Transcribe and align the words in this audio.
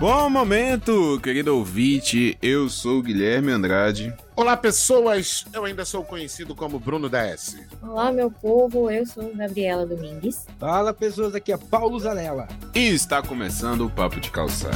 Bom 0.00 0.30
momento, 0.30 1.20
querido 1.22 1.54
ouvinte. 1.54 2.34
Eu 2.40 2.70
sou 2.70 3.00
o 3.00 3.02
Guilherme 3.02 3.52
Andrade. 3.52 4.14
Olá, 4.34 4.56
pessoas. 4.56 5.44
Eu 5.52 5.66
ainda 5.66 5.84
sou 5.84 6.02
conhecido 6.02 6.54
como 6.54 6.80
Bruno 6.80 7.06
da 7.06 7.20
S. 7.26 7.66
Olá, 7.82 8.10
meu 8.10 8.30
povo. 8.30 8.90
Eu 8.90 9.04
sou 9.04 9.30
Gabriela 9.36 9.84
Domingues. 9.84 10.46
Fala, 10.58 10.94
pessoas. 10.94 11.34
Aqui 11.34 11.52
é 11.52 11.58
Paulo 11.58 12.00
Zanella. 12.00 12.48
E 12.74 12.88
está 12.88 13.20
começando 13.20 13.84
o 13.84 13.90
Papo 13.90 14.18
de 14.20 14.30
Calçada. 14.30 14.74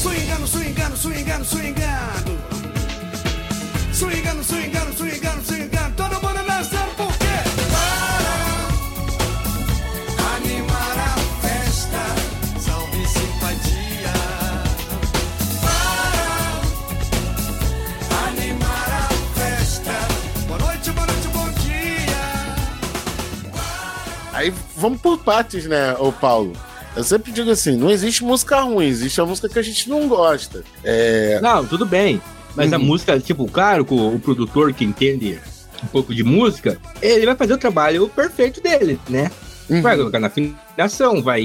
Swingando, 0.00 0.46
swingando, 0.46 0.96
swingando. 0.96 1.44
Swingando, 1.44 2.35
vamos 24.76 25.00
por 25.00 25.18
partes, 25.18 25.66
né, 25.66 25.94
ô 25.98 26.12
Paulo? 26.12 26.52
Eu 26.94 27.04
sempre 27.04 27.30
digo 27.32 27.50
assim, 27.50 27.76
não 27.76 27.90
existe 27.90 28.24
música 28.24 28.60
ruim, 28.60 28.86
existe 28.86 29.20
a 29.20 29.26
música 29.26 29.48
que 29.48 29.58
a 29.58 29.62
gente 29.62 29.88
não 29.88 30.08
gosta. 30.08 30.64
É... 30.82 31.38
Não, 31.42 31.64
tudo 31.66 31.84
bem. 31.84 32.20
Mas 32.54 32.72
a 32.72 32.78
Uhum. 32.78 32.84
música, 32.84 33.20
tipo, 33.20 33.46
claro, 33.46 33.86
o, 33.90 34.18
produtor 34.18 34.72
que 34.72 34.82
entende 34.84 35.38
um 35.82 35.86
pouco 35.88 36.14
de 36.14 36.24
música, 36.24 36.78
ele 37.02 37.26
vai 37.26 37.34
fazer 37.36 37.52
o 37.52 37.58
trabalho 37.58 38.08
perfeito 38.08 38.62
dele, 38.62 38.98
né? 39.10 39.30
Uhum. 39.68 39.82
Vai 39.82 39.96
colocar 39.96 40.18
na 40.18 40.28
afinação, 40.28 41.22
vai 41.22 41.44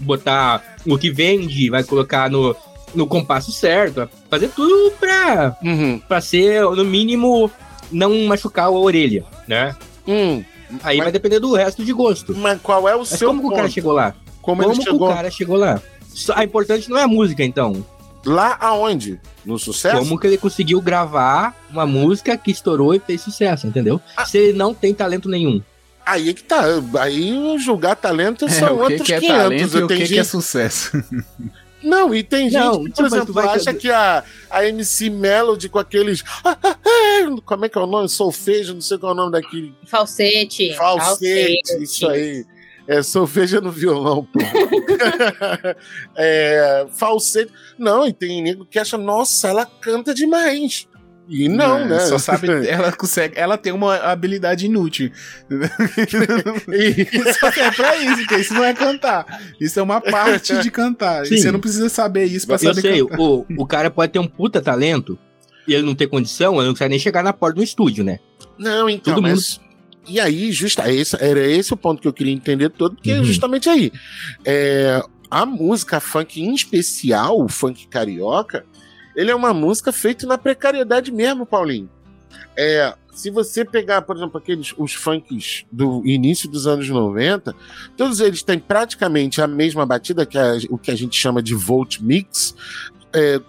botar 0.00 0.62
o 0.86 0.96
que 0.96 1.10
vende, 1.10 1.68
vai 1.68 1.84
colocar 1.84 2.30
no, 2.30 2.56
no 2.94 3.06
compasso 3.06 3.52
certo, 3.52 3.96
vai 3.96 4.08
fazer 4.30 4.48
tudo 4.48 4.92
pra, 4.98 5.54
Uhum. 5.62 6.00
pra 6.08 6.22
ser, 6.22 6.62
no 6.62 6.84
mínimo, 6.86 7.50
não 7.92 8.24
machucar 8.24 8.66
a 8.66 8.70
orelha, 8.70 9.24
né? 9.46 9.76
Hum. 10.08 10.42
Aí 10.82 10.96
Mas- 10.98 11.04
vai 11.04 11.12
depender 11.12 11.38
do 11.40 11.52
resto 11.54 11.84
de 11.84 11.92
gosto. 11.92 12.34
Mas 12.36 12.60
qual 12.60 12.88
é 12.88 12.94
o 12.94 13.00
Mas 13.00 13.08
seu 13.08 13.28
como 13.28 13.40
que 13.40 13.46
o 13.46 13.50
cara 13.50 13.62
ponto? 13.62 13.74
chegou 13.74 13.92
lá? 13.92 14.14
Como, 14.42 14.62
Como 14.62 14.72
ele 14.74 14.78
que 14.78 14.84
chegou 14.84 15.08
o 15.10 15.14
cara 15.14 15.30
chegou 15.30 15.56
lá? 15.56 15.80
A 16.34 16.44
importante 16.44 16.88
não 16.88 16.96
é 16.98 17.02
a 17.02 17.08
música, 17.08 17.44
então. 17.44 17.84
lá 18.24 18.56
aonde? 18.60 19.20
No 19.44 19.58
sucesso? 19.58 19.98
Como 19.98 20.18
que 20.18 20.26
ele 20.26 20.36
conseguiu 20.38 20.80
gravar 20.80 21.54
uma 21.70 21.86
música 21.86 22.36
que 22.36 22.50
estourou 22.50 22.92
e 22.94 22.98
fez 22.98 23.20
sucesso, 23.20 23.66
entendeu? 23.68 24.00
Ah. 24.16 24.24
Se 24.26 24.36
ele 24.38 24.58
não 24.58 24.74
tem 24.74 24.92
talento 24.92 25.28
nenhum. 25.28 25.62
Aí 26.04 26.30
é 26.30 26.32
que 26.32 26.42
tá. 26.42 26.62
Aí 27.00 27.56
julgar 27.58 27.94
talento 27.96 28.44
É, 28.44 28.48
são 28.48 28.74
o 28.74 28.76
que, 28.78 28.82
outros 28.82 29.02
que 29.02 29.14
é 29.14 29.20
500. 29.20 29.36
talento 29.42 29.78
e 29.78 29.82
o 29.82 29.86
que, 29.88 29.96
que 29.96 30.06
gente- 30.06 30.18
é 30.18 30.24
sucesso? 30.24 30.90
Não, 31.86 32.12
e 32.12 32.24
tem 32.24 32.50
gente 32.50 32.64
Não, 32.64 32.82
que, 32.82 32.90
tipo, 32.90 32.96
por 32.96 33.08
tu 33.08 33.14
exemplo, 33.14 33.34
vai 33.34 33.46
acha 33.46 33.72
que 33.72 33.88
a, 33.90 34.24
a 34.50 34.66
MC 34.66 35.08
Melody 35.08 35.68
com 35.68 35.78
aqueles. 35.78 36.24
Como 37.44 37.64
é 37.64 37.68
que 37.68 37.78
é 37.78 37.80
o 37.80 37.86
nome? 37.86 38.08
Solfejo, 38.08 38.74
não 38.74 38.80
sei 38.80 38.98
qual 38.98 39.12
é 39.12 39.14
o 39.14 39.16
nome 39.16 39.30
daquele. 39.30 39.72
Falsete. 39.86 40.74
Falsete, 40.74 41.80
isso 41.80 42.08
aí. 42.08 42.44
É 42.88 43.02
solfejo 43.02 43.60
no 43.60 43.70
violão, 43.70 44.24
pô. 44.24 44.38
é, 46.16 46.86
falsete. 46.90 47.52
Não, 47.78 48.06
e 48.06 48.12
tem 48.12 48.42
nego 48.42 48.66
que 48.66 48.80
acha, 48.80 48.98
nossa, 48.98 49.48
ela 49.48 49.64
canta 49.64 50.12
demais. 50.12 50.88
E 51.28 51.48
não, 51.48 51.84
né? 51.86 51.98
Só 52.00 52.18
sabe, 52.18 52.46
ela 52.68 52.92
consegue, 52.92 53.34
ela 53.36 53.58
tem 53.58 53.72
uma 53.72 53.96
habilidade 53.96 54.66
inútil. 54.66 55.10
E- 56.68 57.32
Só 57.34 57.50
que 57.50 57.60
é 57.60 57.70
pra 57.70 57.96
isso, 57.96 58.16
porque 58.18 58.36
isso 58.36 58.54
não 58.54 58.64
é 58.64 58.72
cantar. 58.74 59.40
Isso 59.60 59.78
é 59.78 59.82
uma 59.82 60.00
parte 60.00 60.56
de 60.58 60.70
cantar. 60.70 61.26
Sim. 61.26 61.34
E 61.34 61.38
você 61.40 61.50
não 61.50 61.60
precisa 61.60 61.88
saber 61.88 62.24
isso 62.24 62.46
pra 62.46 62.54
Eu 62.56 62.58
saber 62.60 62.80
sei, 62.80 63.00
cantar. 63.04 63.20
o, 63.20 63.46
o 63.58 63.66
cara 63.66 63.90
pode 63.90 64.12
ter 64.12 64.18
um 64.18 64.26
puta 64.26 64.60
talento 64.60 65.18
e 65.66 65.74
ele 65.74 65.82
não 65.84 65.94
ter 65.94 66.06
condição, 66.06 66.54
ele 66.56 66.66
não 66.66 66.72
consegue 66.74 66.90
nem 66.90 66.98
chegar 66.98 67.22
na 67.24 67.32
porta 67.32 67.56
do 67.56 67.62
estúdio, 67.62 68.04
né? 68.04 68.18
Não, 68.58 68.88
então, 68.88 69.14
Todo 69.14 69.22
mas. 69.22 69.60
E 70.08 70.20
aí, 70.20 70.52
justa, 70.52 70.88
esse, 70.92 71.16
era 71.20 71.40
esse 71.44 71.74
o 71.74 71.76
ponto 71.76 72.00
que 72.00 72.06
eu 72.06 72.12
queria 72.12 72.32
entender 72.32 72.68
todo, 72.70 72.94
porque 72.94 73.10
é 73.10 73.18
Uhum. 73.18 73.24
justamente 73.24 73.68
aí. 73.68 73.90
É, 74.44 75.02
a 75.28 75.44
música 75.44 75.98
funk, 75.98 76.40
em 76.40 76.54
especial, 76.54 77.42
o 77.42 77.48
funk 77.48 77.88
carioca, 77.88 78.64
ele 79.16 79.30
é 79.30 79.34
uma 79.34 79.52
música 79.54 79.90
feita 79.92 80.26
na 80.26 80.38
precariedade 80.38 81.10
mesmo, 81.10 81.44
Paulinho. 81.46 81.88
É, 82.56 82.94
se 83.12 83.30
você 83.30 83.64
pegar, 83.64 84.02
por 84.02 84.16
exemplo, 84.16 84.38
aqueles 84.38 84.74
os 84.76 84.92
funks 84.94 85.64
do 85.72 86.02
início 86.06 86.48
dos 86.50 86.66
anos 86.66 86.88
90, 86.88 87.54
todos 87.96 88.20
eles 88.20 88.42
têm 88.42 88.58
praticamente 88.58 89.40
a 89.40 89.46
mesma 89.46 89.84
batida, 89.86 90.24
que 90.26 90.36
é 90.38 90.58
o 90.70 90.76
que 90.78 90.90
a 90.90 90.94
gente 90.96 91.16
chama 91.18 91.42
de 91.42 91.54
volt 91.54 91.98
mix. 92.00 92.54
É, 93.12 93.40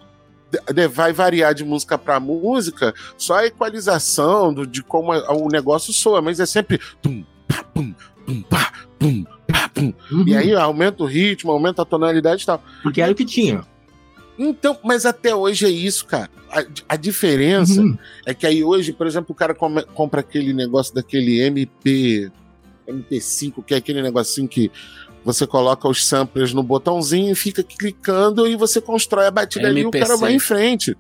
vai 0.89 1.11
variar 1.11 1.53
de 1.53 1.66
música 1.66 1.97
para 1.97 2.19
música, 2.19 2.94
só 3.17 3.35
a 3.39 3.45
equalização 3.45 4.53
do- 4.53 4.66
de 4.66 4.81
como 4.81 5.11
o 5.11 5.47
negócio 5.50 5.91
soa, 5.91 6.22
mas 6.22 6.39
é 6.39 6.45
sempre 6.45 6.79
tum, 7.01 7.23
pá, 7.47 7.63
pum, 7.73 7.94
tum, 8.25 8.41
pá, 8.44 8.72
pum, 8.97 9.25
pá, 9.45 9.69
pum. 9.69 9.94
E 10.25 10.35
aí 10.35 10.53
aumenta 10.56 11.03
o 11.03 11.06
ritmo, 11.06 11.51
aumenta 11.51 11.81
a 11.81 11.85
tonalidade 11.85 12.44
e 12.44 12.45
tal. 12.45 12.63
Porque 12.81 13.01
era 13.01 13.11
o 13.11 13.16
que 13.16 13.25
tinha. 13.25 13.66
Então, 14.38 14.78
mas 14.84 15.06
até 15.06 15.34
hoje 15.36 15.66
é 15.66 15.70
isso, 15.70 16.06
cara. 16.06 16.30
A, 16.52 16.64
a 16.90 16.96
diferença 16.96 17.81
Uhum. 17.81 17.98
é 18.25 18.34
que 18.34 18.46
aí 18.46 18.64
hoje, 18.64 18.94
por 18.94 19.08
exemplo, 19.08 19.31
o 19.31 19.36
cara 19.36 19.53
come- 19.56 19.84
compra 19.94 20.22
aquele 20.22 20.53
negócio 20.53 20.94
daquele 20.94 21.42
MP 21.42 22.31
MP5, 22.88 23.64
que 23.66 23.74
é 23.74 23.78
aquele 23.78 24.02
negocinho 24.02 24.48
que 24.48 24.72
você 25.25 25.46
coloca 25.46 25.90
os 25.90 26.06
samplers 26.08 26.53
no 26.53 26.64
botãozinho 26.64 27.31
e 27.34 27.36
fica 27.36 27.62
clicando 27.62 28.48
e 28.48 28.56
você 28.56 28.80
constrói 28.80 29.25
a 29.25 29.31
batida 29.31 29.68
ali 29.68 29.81
e 29.81 29.84
o 29.84 29.88
MPC. 29.88 30.06
cara 30.06 30.18
vai 30.18 30.34
em 30.34 30.40
frente. 30.40 30.96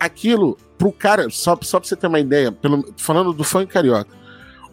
Aquilo, 0.00 0.56
pro 0.78 0.90
cara, 0.90 1.28
só, 1.28 1.58
só 1.60 1.78
pra 1.78 1.86
você 1.86 1.96
ter 1.96 2.06
uma 2.06 2.18
ideia, 2.20 2.50
pelo, 2.50 2.94
falando 2.96 3.34
do 3.34 3.44
funk 3.44 3.70
carioca, 3.70 4.10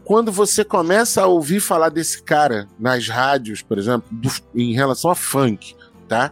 quando 0.05 0.31
você 0.31 0.63
começa 0.63 1.21
a 1.23 1.27
ouvir 1.27 1.59
falar 1.59 1.89
desse 1.89 2.23
cara 2.23 2.67
nas 2.79 3.09
rádios, 3.09 3.61
por 3.61 3.77
exemplo, 3.77 4.07
do- 4.09 4.31
em 4.55 4.73
relação 4.73 5.11
a 5.11 5.15
funk, 5.15 5.75
tá? 6.07 6.31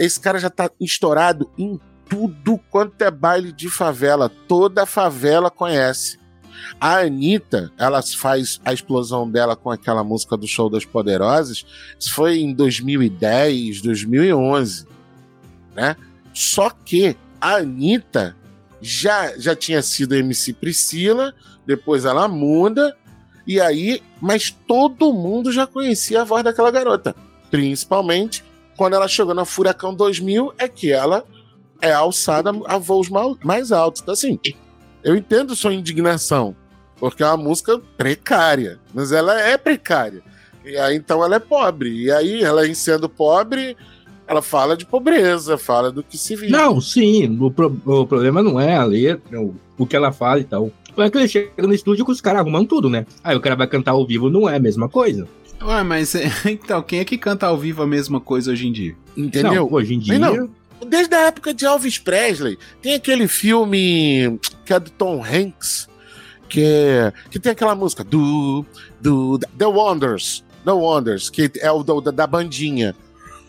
Esse 0.00 0.18
cara 0.18 0.38
já 0.38 0.48
tá 0.48 0.70
estourado 0.80 1.50
em 1.58 1.78
tudo 2.08 2.58
quanto 2.70 3.02
é 3.02 3.10
baile 3.10 3.52
de 3.52 3.68
favela. 3.68 4.30
Toda 4.48 4.86
favela 4.86 5.50
conhece. 5.50 6.18
A 6.80 7.00
Anitta, 7.00 7.70
ela 7.76 8.02
faz 8.02 8.58
a 8.64 8.72
explosão 8.72 9.30
dela 9.30 9.54
com 9.54 9.70
aquela 9.70 10.02
música 10.02 10.38
do 10.38 10.48
Show 10.48 10.70
das 10.70 10.86
Poderosas. 10.86 11.66
Isso 11.98 12.14
foi 12.14 12.38
em 12.38 12.54
2010, 12.54 13.82
2011, 13.82 14.86
né? 15.74 15.94
Só 16.32 16.70
que 16.70 17.14
a 17.38 17.56
Anitta 17.56 18.34
já, 18.80 19.38
já 19.38 19.54
tinha 19.54 19.82
sido 19.82 20.14
MC 20.14 20.54
Priscila, 20.54 21.34
depois 21.66 22.06
ela 22.06 22.26
muda, 22.26 22.96
e 23.46 23.60
aí, 23.60 24.02
mas 24.18 24.50
todo 24.50 25.12
mundo 25.12 25.52
já 25.52 25.66
conhecia 25.66 26.22
a 26.22 26.24
voz 26.24 26.42
daquela 26.42 26.70
garota. 26.70 27.14
Principalmente 27.50 28.42
quando 28.80 28.94
ela 28.94 29.06
chegou 29.06 29.34
na 29.34 29.44
Furacão 29.44 29.94
2000, 29.94 30.54
é 30.56 30.66
que 30.66 30.90
ela 30.90 31.22
é 31.82 31.92
alçada 31.92 32.50
a 32.64 32.78
voos 32.78 33.10
mais 33.44 33.72
altos. 33.72 34.00
Então, 34.00 34.14
assim, 34.14 34.38
eu 35.04 35.14
entendo 35.14 35.54
sua 35.54 35.74
indignação, 35.74 36.56
porque 36.98 37.22
é 37.22 37.26
uma 37.26 37.36
música 37.36 37.78
precária, 37.98 38.78
mas 38.94 39.12
ela 39.12 39.38
é 39.38 39.58
precária. 39.58 40.22
E 40.64 40.78
aí, 40.78 40.96
então, 40.96 41.22
ela 41.22 41.36
é 41.36 41.38
pobre. 41.38 41.90
E 42.04 42.10
aí, 42.10 42.42
ela 42.42 42.66
em 42.66 42.72
sendo 42.72 43.06
pobre, 43.06 43.76
ela 44.26 44.40
fala 44.40 44.74
de 44.74 44.86
pobreza, 44.86 45.58
fala 45.58 45.92
do 45.92 46.02
que 46.02 46.16
se 46.16 46.34
vive. 46.34 46.50
Não, 46.50 46.80
sim, 46.80 47.36
o, 47.38 47.50
pro- 47.50 47.76
o 47.84 48.06
problema 48.06 48.42
não 48.42 48.58
é 48.58 48.76
a 48.76 48.84
letra, 48.84 49.38
o, 49.42 49.54
o 49.76 49.86
que 49.86 49.94
ela 49.94 50.10
fala 50.10 50.40
e 50.40 50.44
tal. 50.44 50.70
É 50.96 51.10
que 51.10 51.18
ele 51.18 51.28
chega 51.28 51.50
no 51.66 51.74
estúdio 51.74 52.02
com 52.06 52.12
os 52.12 52.20
caras 52.22 52.40
arrumando 52.40 52.66
tudo, 52.66 52.88
né? 52.88 53.04
Aí 53.22 53.36
o 53.36 53.40
cara 53.42 53.56
vai 53.56 53.66
cantar 53.66 53.90
ao 53.90 54.06
vivo, 54.06 54.30
não 54.30 54.48
é 54.48 54.56
a 54.56 54.58
mesma 54.58 54.88
coisa. 54.88 55.28
Ué, 55.62 55.82
mas 55.82 56.14
é, 56.14 56.30
então, 56.50 56.82
quem 56.82 57.00
é 57.00 57.04
que 57.04 57.18
canta 57.18 57.46
ao 57.46 57.56
vivo 57.58 57.82
a 57.82 57.86
mesma 57.86 58.20
coisa 58.20 58.52
hoje 58.52 58.66
em 58.66 58.72
dia? 58.72 58.96
Entendeu? 59.16 59.54
Não, 59.66 59.72
hoje 59.72 59.94
em 59.94 59.98
dia. 59.98 60.18
Não. 60.18 60.50
Desde 60.86 61.14
a 61.14 61.26
época 61.26 61.52
de 61.52 61.66
Elvis 61.66 61.98
Presley, 61.98 62.58
tem 62.80 62.94
aquele 62.94 63.28
filme 63.28 64.38
que 64.64 64.72
é 64.72 64.80
do 64.80 64.90
Tom 64.90 65.22
Hanks, 65.22 65.86
que, 66.48 66.62
é, 66.64 67.12
que 67.30 67.38
tem 67.38 67.52
aquela 67.52 67.74
música 67.74 68.02
do, 68.02 68.64
do 68.98 69.38
The 69.38 69.66
Wonders, 69.66 70.42
The 70.64 70.72
Wonders, 70.72 71.28
que 71.28 71.50
é 71.58 71.70
o 71.70 71.82
do- 71.82 72.00
da, 72.00 72.10
da 72.10 72.26
bandinha. 72.26 72.96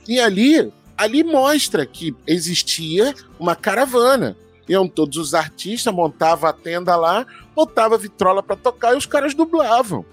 E 0.06 0.20
ali, 0.20 0.70
ali 0.98 1.24
mostra 1.24 1.86
que 1.86 2.14
existia 2.28 3.14
uma 3.40 3.56
caravana. 3.56 4.36
Iam 4.68 4.88
todos 4.88 5.18
os 5.18 5.34
artistas, 5.34 5.94
montavam 5.94 6.50
a 6.50 6.54
tenda 6.54 6.96
lá, 6.98 7.26
botava 7.56 7.98
vitrola 7.98 8.44
pra 8.44 8.56
tocar 8.58 8.94
e 8.94 8.98
os 8.98 9.06
caras 9.06 9.34
dublavam. 9.34 10.06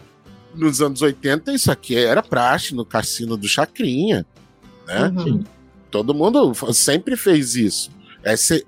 Nos 0.54 0.80
anos 0.80 1.02
80, 1.02 1.52
isso 1.52 1.70
aqui 1.70 1.96
era 1.96 2.22
praxe 2.22 2.74
no 2.74 2.84
cassino 2.84 3.36
do 3.36 3.46
Chacrinha, 3.46 4.26
né? 4.86 5.12
Sim. 5.22 5.44
Todo 5.90 6.14
mundo 6.14 6.52
sempre 6.72 7.16
fez 7.16 7.54
isso. 7.54 7.90
É 8.22 8.36
se- 8.36 8.66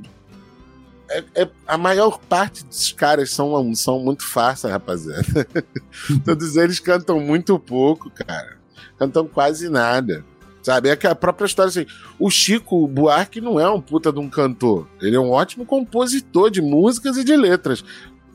é- 1.09 1.25
é- 1.35 1.51
a 1.67 1.77
maior 1.77 2.19
parte 2.19 2.65
dos 2.65 2.93
caras 2.93 3.31
são, 3.31 3.75
são 3.75 3.99
muito 4.01 4.25
fáceis, 4.25 4.73
rapaziada. 4.73 5.25
Todos 6.25 6.57
eles 6.57 6.79
cantam 6.79 7.19
muito 7.21 7.59
pouco, 7.59 8.11
cara. 8.11 8.59
Cantam 8.99 9.27
quase 9.27 9.69
nada. 9.69 10.25
Sabe? 10.63 10.91
É 10.91 10.97
que 10.97 11.07
a 11.07 11.15
própria 11.15 11.47
história 11.47 11.71
assim. 11.71 11.87
O 12.19 12.31
Chico 12.31 12.87
Buarque 12.87 13.41
não 13.41 13.59
é 13.59 13.69
um 13.69 13.81
puta 13.81 14.13
de 14.13 14.19
um 14.19 14.29
cantor. 14.29 14.87
Ele 15.01 15.17
é 15.17 15.21
um 15.21 15.31
ótimo 15.31 15.65
compositor 15.65 16.51
de 16.51 16.61
músicas 16.61 17.17
e 17.17 17.25
de 17.25 17.35
letras. 17.35 17.83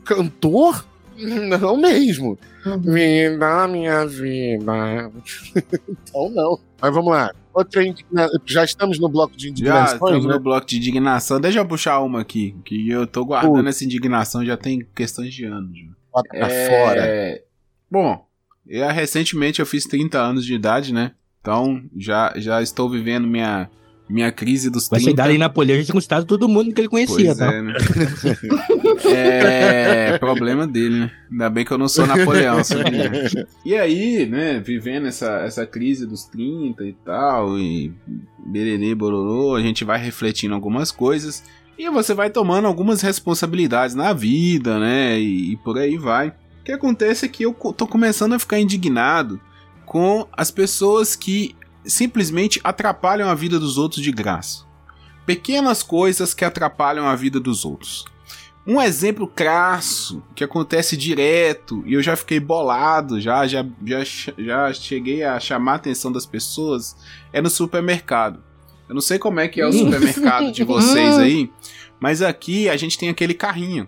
Cantor? 0.03 0.83
Não 1.59 1.77
mesmo. 1.77 2.37
Me 2.83 3.37
dá 3.37 3.67
minha 3.67 4.05
vida. 4.05 5.11
então 5.87 6.29
não. 6.29 6.59
Mas 6.81 6.93
vamos 6.93 7.11
lá. 7.11 7.31
Outra 7.53 7.83
indigna... 7.85 8.27
Já 8.45 8.65
estamos 8.65 8.99
no 8.99 9.07
bloco 9.07 9.35
de 9.37 9.45
Já 9.45 9.49
indignações, 9.51 9.93
estamos 9.93 10.25
né? 10.25 10.33
no 10.33 10.39
bloco 10.39 10.65
de 10.67 10.77
indignação. 10.77 11.39
Deixa 11.39 11.59
eu 11.59 11.65
puxar 11.67 11.99
uma 12.01 12.21
aqui, 12.21 12.55
que 12.65 12.89
eu 12.89 13.07
tô 13.07 13.23
guardando 13.23 13.55
Puta. 13.57 13.69
essa 13.69 13.85
indignação 13.85 14.45
já 14.45 14.57
tem 14.57 14.85
questões 14.95 15.33
de 15.33 15.45
anos. 15.45 15.77
já. 15.77 15.85
Bota 16.11 16.29
pra 16.29 16.47
É, 16.51 16.69
fora. 16.69 17.41
Bom, 17.89 18.25
eu, 18.67 18.87
recentemente 18.89 19.59
eu 19.59 19.65
fiz 19.65 19.85
30 19.85 20.17
anos 20.19 20.45
de 20.45 20.53
idade, 20.53 20.93
né? 20.93 21.11
Então 21.39 21.83
já, 21.95 22.33
já 22.35 22.61
estou 22.61 22.89
vivendo 22.89 23.27
minha, 23.27 23.69
minha 24.07 24.31
crise 24.31 24.69
dos 24.69 24.87
Vai 24.87 24.99
30. 24.99 25.11
chegar 25.11 25.23
ali 25.25 25.35
em 25.35 25.39
Napoleão, 25.39 25.77
já 25.77 25.83
tinha 25.85 25.93
conquistado 25.93 26.25
todo 26.25 26.47
mundo 26.47 26.73
que 26.73 26.81
ele 26.81 26.87
conhecia, 26.87 27.35
Pois 27.35 27.37
tá? 27.37 27.53
é, 27.53 27.61
né? 27.61 27.73
é 30.13 30.17
problema 30.19 30.67
dele, 30.67 30.99
né? 30.99 31.11
Ainda 31.31 31.49
bem 31.49 31.65
que 31.65 31.71
eu 31.71 31.77
não 31.77 31.87
sou 31.87 32.05
Napoleão, 32.05 32.63
sabe? 32.63 32.91
E 33.65 33.75
aí, 33.75 34.25
né, 34.25 34.59
vivendo 34.59 35.07
essa, 35.07 35.39
essa 35.41 35.65
crise 35.65 36.05
dos 36.05 36.25
30 36.25 36.83
e 36.85 36.93
tal, 36.93 37.57
e 37.57 37.91
bererê, 38.45 38.93
bororô, 38.93 39.55
a 39.55 39.61
gente 39.61 39.83
vai 39.83 39.99
refletindo 39.99 40.53
algumas 40.53 40.91
coisas 40.91 41.43
e 41.77 41.89
você 41.89 42.13
vai 42.13 42.29
tomando 42.29 42.67
algumas 42.67 43.01
responsabilidades 43.01 43.95
na 43.95 44.13
vida, 44.13 44.79
né, 44.79 45.19
e, 45.19 45.53
e 45.53 45.57
por 45.57 45.77
aí 45.77 45.97
vai. 45.97 46.29
O 46.29 46.63
que 46.65 46.71
acontece 46.71 47.25
é 47.25 47.29
que 47.29 47.43
eu 47.43 47.53
tô 47.53 47.85
começando 47.87 48.33
a 48.33 48.39
ficar 48.39 48.59
indignado 48.59 49.39
com 49.85 50.27
as 50.31 50.49
pessoas 50.49 51.15
que 51.15 51.55
simplesmente 51.85 52.59
atrapalham 52.63 53.29
a 53.29 53.35
vida 53.35 53.59
dos 53.59 53.77
outros 53.77 54.01
de 54.01 54.11
graça. 54.11 54.65
Pequenas 55.25 55.81
coisas 55.81 56.33
que 56.33 56.45
atrapalham 56.45 57.07
a 57.07 57.15
vida 57.15 57.39
dos 57.39 57.65
outros. 57.65 58.05
Um 58.67 58.81
exemplo 58.81 59.27
crasso 59.27 60.23
que 60.33 60.43
acontece 60.43 60.97
direto 60.97 61.83
e 61.85 61.93
eu 61.93 62.01
já 62.01 62.15
fiquei 62.15 62.39
bolado, 62.39 63.21
já, 63.21 63.45
já, 63.45 63.63
já, 63.85 64.03
já 64.37 64.73
cheguei 64.73 65.23
a 65.23 65.39
chamar 65.39 65.73
a 65.73 65.75
atenção 65.75 66.11
das 66.11 66.25
pessoas 66.25 66.95
é 67.31 67.41
no 67.41 67.49
supermercado. 67.49 68.43
Eu 68.89 68.95
não 68.95 69.01
sei 69.01 69.19
como 69.19 69.39
é 69.39 69.47
que 69.47 69.61
é 69.61 69.67
o 69.67 69.71
supermercado 69.71 70.51
de 70.51 70.63
vocês 70.65 71.17
aí, 71.17 71.51
mas 71.99 72.21
aqui 72.21 72.67
a 72.67 72.75
gente 72.75 72.97
tem 72.97 73.09
aquele 73.09 73.35
carrinho. 73.35 73.87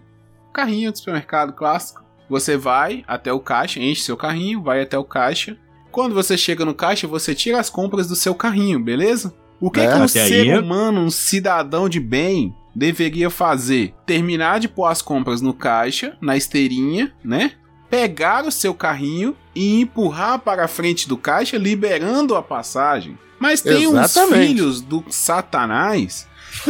Carrinho 0.53 0.91
do 0.91 0.97
supermercado 0.97 1.53
clássico. 1.53 2.03
Você 2.29 2.57
vai 2.57 3.03
até 3.07 3.31
o 3.31 3.39
caixa, 3.39 3.79
enche 3.79 4.01
seu 4.01 4.17
carrinho, 4.17 4.61
vai 4.61 4.81
até 4.81 4.97
o 4.97 5.03
caixa. 5.03 5.57
Quando 5.97 6.13
você 6.13 6.37
chega 6.37 6.63
no 6.63 6.75
caixa, 6.75 7.07
você 7.07 7.33
tira 7.33 7.59
as 7.59 7.71
compras 7.71 8.05
do 8.07 8.15
seu 8.15 8.35
carrinho, 8.35 8.79
beleza? 8.79 9.33
O 9.59 9.71
que, 9.71 9.79
É, 9.79 9.87
que 9.87 9.93
um 9.93 10.03
até 10.03 10.27
ser 10.27 10.51
aí. 10.51 10.59
humano, 10.59 11.01
um 11.01 11.09
cidadão 11.09 11.89
de 11.89 11.99
bem, 11.99 12.53
deveria 12.75 13.31
fazer? 13.31 13.95
Terminar 14.05 14.59
de 14.59 14.67
pôr 14.67 14.85
as 14.85 15.01
compras 15.01 15.41
no 15.41 15.55
caixa, 15.55 16.15
na 16.21 16.37
esteirinha, 16.37 17.11
né? 17.23 17.53
Pegar 17.89 18.45
o 18.45 18.51
seu 18.51 18.75
carrinho 18.75 19.35
e 19.55 19.81
empurrar 19.81 20.37
para 20.37 20.65
a 20.65 20.67
frente 20.67 21.07
do 21.09 21.17
caixa, 21.17 21.57
liberando 21.57 22.35
a 22.35 22.43
passagem. 22.43 23.17
Mas 23.39 23.61
tem 23.61 23.87
uns 23.87 23.95
Exatamente. 23.97 24.47
filhos 24.49 24.81
do 24.81 25.03
satanás 25.09 26.27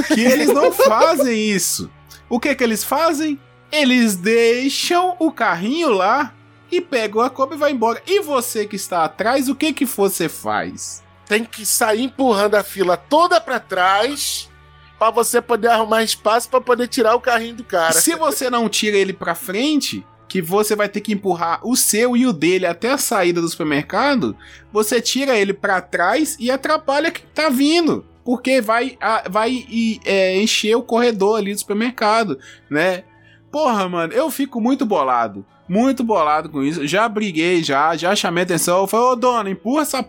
que 0.08 0.22
eles 0.22 0.54
não 0.54 0.72
fazem 0.88 1.50
isso. 1.50 1.92
O 2.30 2.40
que 2.40 2.56
que 2.56 2.64
eles 2.64 2.82
fazem? 2.82 3.38
Eles 3.70 4.16
deixam 4.16 5.18
o 5.20 5.34
carrinho 5.34 5.90
lá 5.90 6.34
e 6.72 6.82
pegam 6.82 7.22
a 7.22 7.30
compra 7.30 7.56
e 7.56 7.60
vai 7.60 7.72
embora. 7.72 8.02
E 8.08 8.22
você 8.22 8.66
que 8.66 8.76
está 8.76 9.04
atrás, 9.06 9.48
o 9.50 9.56
que 9.56 9.74
que 9.74 9.86
você 9.86 10.28
faz? 10.30 11.04
Tem 11.26 11.44
que 11.44 11.66
sair 11.66 12.04
empurrando 12.04 12.56
a 12.56 12.64
fila 12.64 12.96
toda 12.98 13.40
pra 13.42 13.60
trás 13.60 14.50
pra 14.98 15.10
você 15.12 15.42
poder 15.42 15.68
arrumar 15.68 16.04
espaço 16.04 16.50
pra 16.50 16.60
poder 16.62 16.88
tirar 16.88 17.16
o 17.16 17.20
carrinho 17.22 17.56
do 17.56 17.64
cara. 17.64 17.94
Se 17.94 18.16
você 18.16 18.50
não 18.50 18.68
tira 18.70 18.98
ele 18.98 19.14
pra 19.14 19.36
frente, 19.36 20.06
que 20.28 20.42
você 20.42 20.76
vai 20.76 20.90
ter 20.90 21.02
que 21.02 21.14
empurrar 21.14 21.60
o 21.64 21.76
seu 21.76 22.16
e 22.18 22.26
o 22.26 22.34
dele 22.34 22.66
até 22.66 22.92
a 22.92 22.98
saída 22.98 23.40
do 23.42 23.48
supermercado, 23.50 24.36
você 24.74 25.00
tira 25.02 25.38
ele 25.38 25.54
pra 25.54 25.80
trás 25.82 26.36
e 26.40 26.50
atrapalha 26.50 27.12
quem 27.12 27.26
tá 27.34 27.50
vindo. 27.50 28.06
Porque 28.26 28.60
vai, 28.60 28.98
a- 29.00 29.24
vai 29.30 29.52
e, 29.70 30.02
é, 30.04 30.36
encher 30.42 30.76
o 30.76 30.82
corredor 30.84 31.38
ali 31.38 31.54
do 31.54 31.60
supermercado, 31.60 32.38
né? 32.70 33.04
Porra, 33.50 33.88
mano, 33.88 34.12
eu 34.12 34.30
fico 34.30 34.60
muito 34.60 34.86
bolado. 34.86 35.46
Muito 35.68 36.04
bolado 36.04 36.50
com 36.50 36.64
isso. 36.64 36.88
Já 36.88 37.08
briguei, 37.10 37.64
já, 37.64 37.96
já 37.96 38.16
chamei 38.16 38.44
atenção. 38.44 38.80
Eu 38.80 38.88
falei, 38.88 39.06
ô 39.08 39.16
dona, 39.16 39.50
empurra 39.50 39.82
essa, 39.82 40.08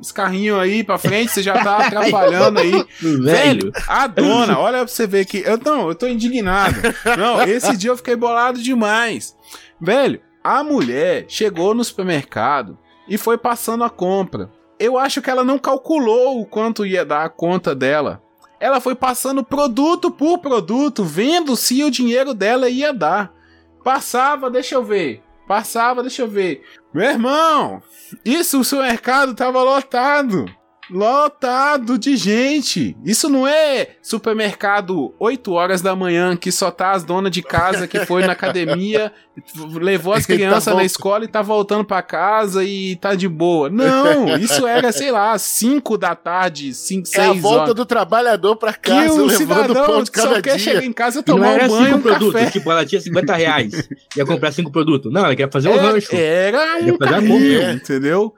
esse 0.00 0.14
carrinho 0.14 0.58
aí 0.58 0.84
pra 0.84 0.98
frente, 0.98 1.32
você 1.32 1.42
já 1.42 1.62
tá 1.62 1.78
atrapalhando 1.86 2.60
aí. 2.60 2.84
Velho, 3.00 3.72
a 3.88 4.06
dona, 4.06 4.58
olha 4.58 4.78
pra 4.78 4.86
você 4.86 5.06
ver 5.06 5.24
que. 5.24 5.38
Eu, 5.38 5.58
não, 5.58 5.88
eu 5.88 5.94
tô 5.94 6.06
indignado. 6.06 6.76
Não, 7.18 7.42
esse 7.42 7.76
dia 7.76 7.90
eu 7.90 7.96
fiquei 7.96 8.14
bolado 8.14 8.62
demais. 8.62 9.36
Velho, 9.80 10.20
a 10.42 10.62
mulher 10.62 11.26
chegou 11.28 11.74
no 11.74 11.84
supermercado 11.84 12.78
e 13.08 13.18
foi 13.18 13.36
passando 13.36 13.84
a 13.84 13.90
compra. 13.90 14.50
Eu 14.78 14.96
acho 14.96 15.20
que 15.20 15.28
ela 15.28 15.44
não 15.44 15.58
calculou 15.58 16.40
o 16.40 16.46
quanto 16.46 16.86
ia 16.86 17.04
dar 17.04 17.24
a 17.24 17.28
conta 17.28 17.74
dela. 17.74 18.22
Ela 18.58 18.80
foi 18.80 18.94
passando 18.94 19.42
produto 19.42 20.10
por 20.10 20.38
produto, 20.38 21.02
vendo 21.02 21.56
se 21.56 21.82
o 21.82 21.90
dinheiro 21.90 22.32
dela 22.32 22.68
ia 22.68 22.92
dar. 22.92 23.32
Passava, 23.82 24.50
deixa 24.50 24.74
eu 24.74 24.84
ver. 24.84 25.22
Passava, 25.46 26.02
deixa 26.02 26.22
eu 26.22 26.28
ver. 26.28 26.64
Meu 26.94 27.10
irmão, 27.10 27.82
isso 28.24 28.60
o 28.60 28.64
seu 28.64 28.82
mercado 28.82 29.34
tava 29.34 29.62
lotado. 29.62 30.46
Lotado 30.90 31.98
de 31.98 32.16
gente. 32.16 32.96
Isso 33.04 33.28
não 33.28 33.46
é 33.46 33.88
supermercado 34.02 35.14
8 35.18 35.52
horas 35.52 35.80
da 35.82 35.94
manhã 35.96 36.36
que 36.36 36.50
só 36.52 36.70
tá 36.70 36.92
as 36.92 37.04
donas 37.04 37.30
de 37.30 37.42
casa 37.42 37.86
que 37.86 38.04
foi 38.06 38.24
na 38.26 38.32
academia, 38.32 39.12
levou 39.80 40.12
as 40.12 40.26
tá 40.26 40.32
crianças 40.34 40.66
na 40.66 40.72
voltando. 40.72 40.86
escola 40.86 41.24
e 41.24 41.28
tá 41.28 41.42
voltando 41.42 41.84
pra 41.84 42.02
casa 42.02 42.64
e 42.64 42.96
tá 42.96 43.14
de 43.14 43.28
boa. 43.28 43.68
Não, 43.70 44.36
isso 44.38 44.66
era, 44.66 44.92
sei 44.92 45.10
lá, 45.10 45.36
5 45.38 45.96
da 45.98 46.14
tarde, 46.14 46.74
5, 46.74 47.08
é 47.14 47.20
a 47.20 47.24
6 47.32 47.40
volta 47.42 47.60
horas. 47.62 47.74
do 47.74 47.84
trabalhador 47.86 48.56
pra 48.56 48.72
Que 48.72 48.90
casa, 48.90 49.12
o 49.12 49.26
levando 49.26 49.30
o 49.30 49.36
cidadão 49.36 49.86
pão 49.86 50.02
de 50.02 50.10
cada 50.10 50.34
só 50.36 50.42
quer 50.42 50.56
dia. 50.56 50.58
chegar 50.58 50.84
em 50.84 50.92
casa, 50.92 51.18
E 51.18 51.30
não 51.30 51.36
tomar 51.36 51.52
era 51.52 51.64
um 51.66 51.68
banho, 51.68 51.84
cinco 51.86 51.98
um 51.98 52.02
produtos, 52.02 52.32
café. 52.34 52.50
tipo, 52.50 52.70
ela 52.70 52.84
tinha 52.84 53.00
50 53.00 53.34
reais. 53.34 53.88
Ia 54.16 54.26
comprar 54.26 54.52
cinco 54.52 54.70
produtos. 54.70 55.12
Não, 55.12 55.20
ela 55.24 55.30
queria 55.36 55.50
fazer 55.50 55.68
um 55.68 55.74
É, 55.74 55.80
rancho. 55.80 56.14
Era 56.16 56.78
um 56.92 56.98
carrinho, 56.98 57.70
entendeu? 57.72 58.34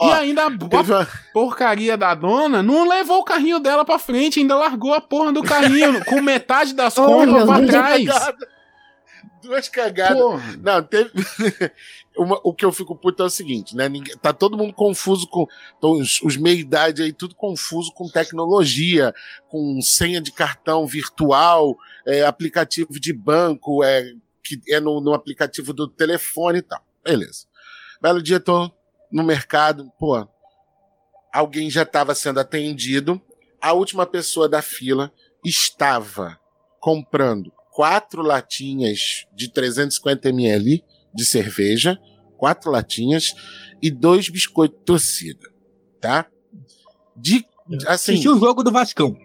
Ó, 0.00 0.08
e 0.08 0.12
ainda 0.12 0.44
a 0.44 0.46
uma- 0.48 1.08
porcaria 1.32 1.96
da 1.96 2.14
dona 2.14 2.62
não 2.62 2.88
levou 2.88 3.18
o 3.18 3.24
carrinho 3.24 3.58
dela 3.58 3.84
pra 3.84 3.98
frente, 3.98 4.38
ainda 4.38 4.54
largou 4.56 4.94
a 4.94 5.00
porra 5.00 5.32
do 5.32 5.42
carrinho 5.42 6.02
com 6.06 6.22
metade 6.22 6.72
das 6.74 6.96
Oh, 6.96 7.04
compras 7.06 7.44
pra 7.44 7.58
Deus. 7.58 7.70
trás. 7.70 8.06
cagada. 8.06 8.48
Duas 9.42 9.68
cagadas. 9.68 10.18
Porra. 10.18 10.56
Não, 10.62 10.82
teve. 10.82 11.10
Uma- 12.16 12.40
o 12.42 12.52
que 12.52 12.64
eu 12.64 12.72
fico 12.72 12.96
puto 12.96 13.22
é 13.22 13.26
o 13.26 13.30
seguinte, 13.30 13.76
né? 13.76 13.88
Ninguém- 13.88 14.16
tá 14.18 14.32
todo 14.32 14.56
mundo 14.56 14.72
confuso 14.72 15.26
com. 15.28 15.46
Então, 15.78 15.92
os, 15.92 16.20
os 16.22 16.36
meia-idade 16.36 17.02
aí, 17.02 17.12
tudo 17.12 17.34
confuso 17.36 17.92
com 17.92 18.08
tecnologia, 18.08 19.14
com 19.48 19.80
senha 19.80 20.20
de 20.20 20.32
cartão 20.32 20.84
virtual, 20.86 21.76
é, 22.06 22.24
aplicativo 22.24 22.98
de 22.98 23.12
banco, 23.12 23.84
é, 23.84 24.12
que 24.42 24.60
é 24.68 24.80
no, 24.80 25.00
no 25.00 25.14
aplicativo 25.14 25.72
do 25.72 25.86
telefone 25.86 26.58
e 26.58 26.62
tal. 26.62 26.80
Beleza. 27.04 27.46
Belo 28.02 28.20
dia, 28.22 28.40
tô 28.40 28.70
no 29.10 29.22
mercado, 29.22 29.90
pô. 29.98 30.26
Alguém 31.32 31.70
já 31.70 31.82
estava 31.82 32.14
sendo 32.14 32.40
atendido. 32.40 33.20
A 33.60 33.72
última 33.72 34.06
pessoa 34.06 34.48
da 34.48 34.62
fila 34.62 35.12
estava 35.44 36.38
comprando 36.80 37.52
quatro 37.72 38.22
latinhas 38.22 39.26
de 39.34 39.52
350 39.52 40.28
ml 40.28 40.84
de 41.14 41.24
cerveja, 41.24 41.98
quatro 42.36 42.70
latinhas 42.70 43.34
e 43.82 43.90
dois 43.90 44.28
biscoitos 44.28 44.80
torcida, 44.84 45.48
tá? 46.00 46.26
De 47.16 47.44
assim, 47.86 48.12
Assistiu 48.12 48.34
o 48.34 48.38
jogo 48.38 48.62
do 48.62 48.72
Vascão. 48.72 49.16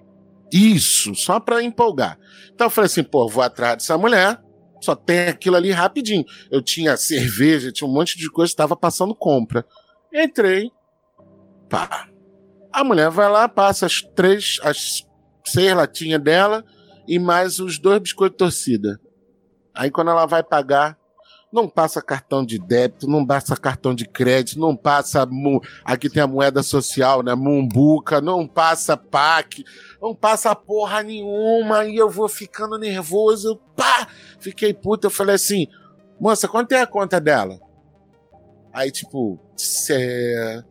isso, 0.52 1.16
só 1.16 1.40
pra 1.40 1.64
empolgar. 1.64 2.20
Então 2.54 2.68
eu 2.68 2.72
falei 2.72 2.86
assim, 2.86 3.04
pô, 3.04 3.28
vou 3.28 3.44
atrás 3.44 3.78
dessa 3.78 3.98
mulher, 3.98 4.40
só 4.84 4.96
tem 4.96 5.28
aquilo 5.28 5.56
ali 5.56 5.72
rapidinho. 5.72 6.26
Eu 6.52 6.62
tinha 6.62 6.98
cerveja, 6.98 7.72
tinha 7.72 7.88
um 7.88 7.94
monte 7.94 8.18
de 8.18 8.30
coisa, 8.30 8.52
estava 8.52 8.76
passando 8.76 9.16
compra. 9.16 9.66
Entrei, 10.14 10.70
pá. 11.70 12.10
A 12.72 12.84
mulher 12.84 13.10
vai 13.10 13.30
lá, 13.30 13.48
passa 13.48 13.86
as 13.86 14.02
três, 14.02 14.60
as 14.64 15.08
seis 15.46 15.74
latinhas 15.74 16.22
dela 16.22 16.66
e 17.08 17.18
mais 17.18 17.60
os 17.60 17.80
dois 17.80 18.00
biscoitos 18.00 18.38
torcida. 18.38 19.00
Aí 19.74 19.90
quando 19.90 20.12
ela 20.12 20.26
vai 20.26 20.44
pagar, 20.44 20.98
não 21.54 21.70
passa 21.70 22.02
cartão 22.02 22.44
de 22.44 22.58
débito, 22.58 23.08
não 23.08 23.24
passa 23.26 23.56
cartão 23.56 23.94
de 23.94 24.08
crédito, 24.08 24.60
não 24.60 24.76
passa. 24.76 25.28
Aqui 25.86 26.10
tem 26.10 26.24
a 26.24 26.28
moeda 26.28 26.64
social, 26.64 27.22
né? 27.22 27.36
Mumbuca, 27.36 28.20
não 28.20 28.48
passa 28.48 28.98
PAC, 28.98 29.64
não 30.02 30.16
passa 30.16 30.56
porra 30.56 31.04
nenhuma. 31.04 31.86
E 31.86 31.96
eu 31.96 32.10
vou 32.10 32.28
ficando 32.28 32.78
nervoso. 32.80 33.60
Pá! 33.76 34.08
Fiquei 34.40 34.74
puto. 34.74 35.06
Eu 35.06 35.12
falei 35.12 35.36
assim: 35.36 35.68
moça, 36.20 36.48
quanto 36.48 36.72
é 36.72 36.82
a 36.82 36.88
conta 36.88 37.22
dela? 37.22 37.60
Aí, 38.74 38.90
tipo, 38.92 39.40
cê- 39.56 40.64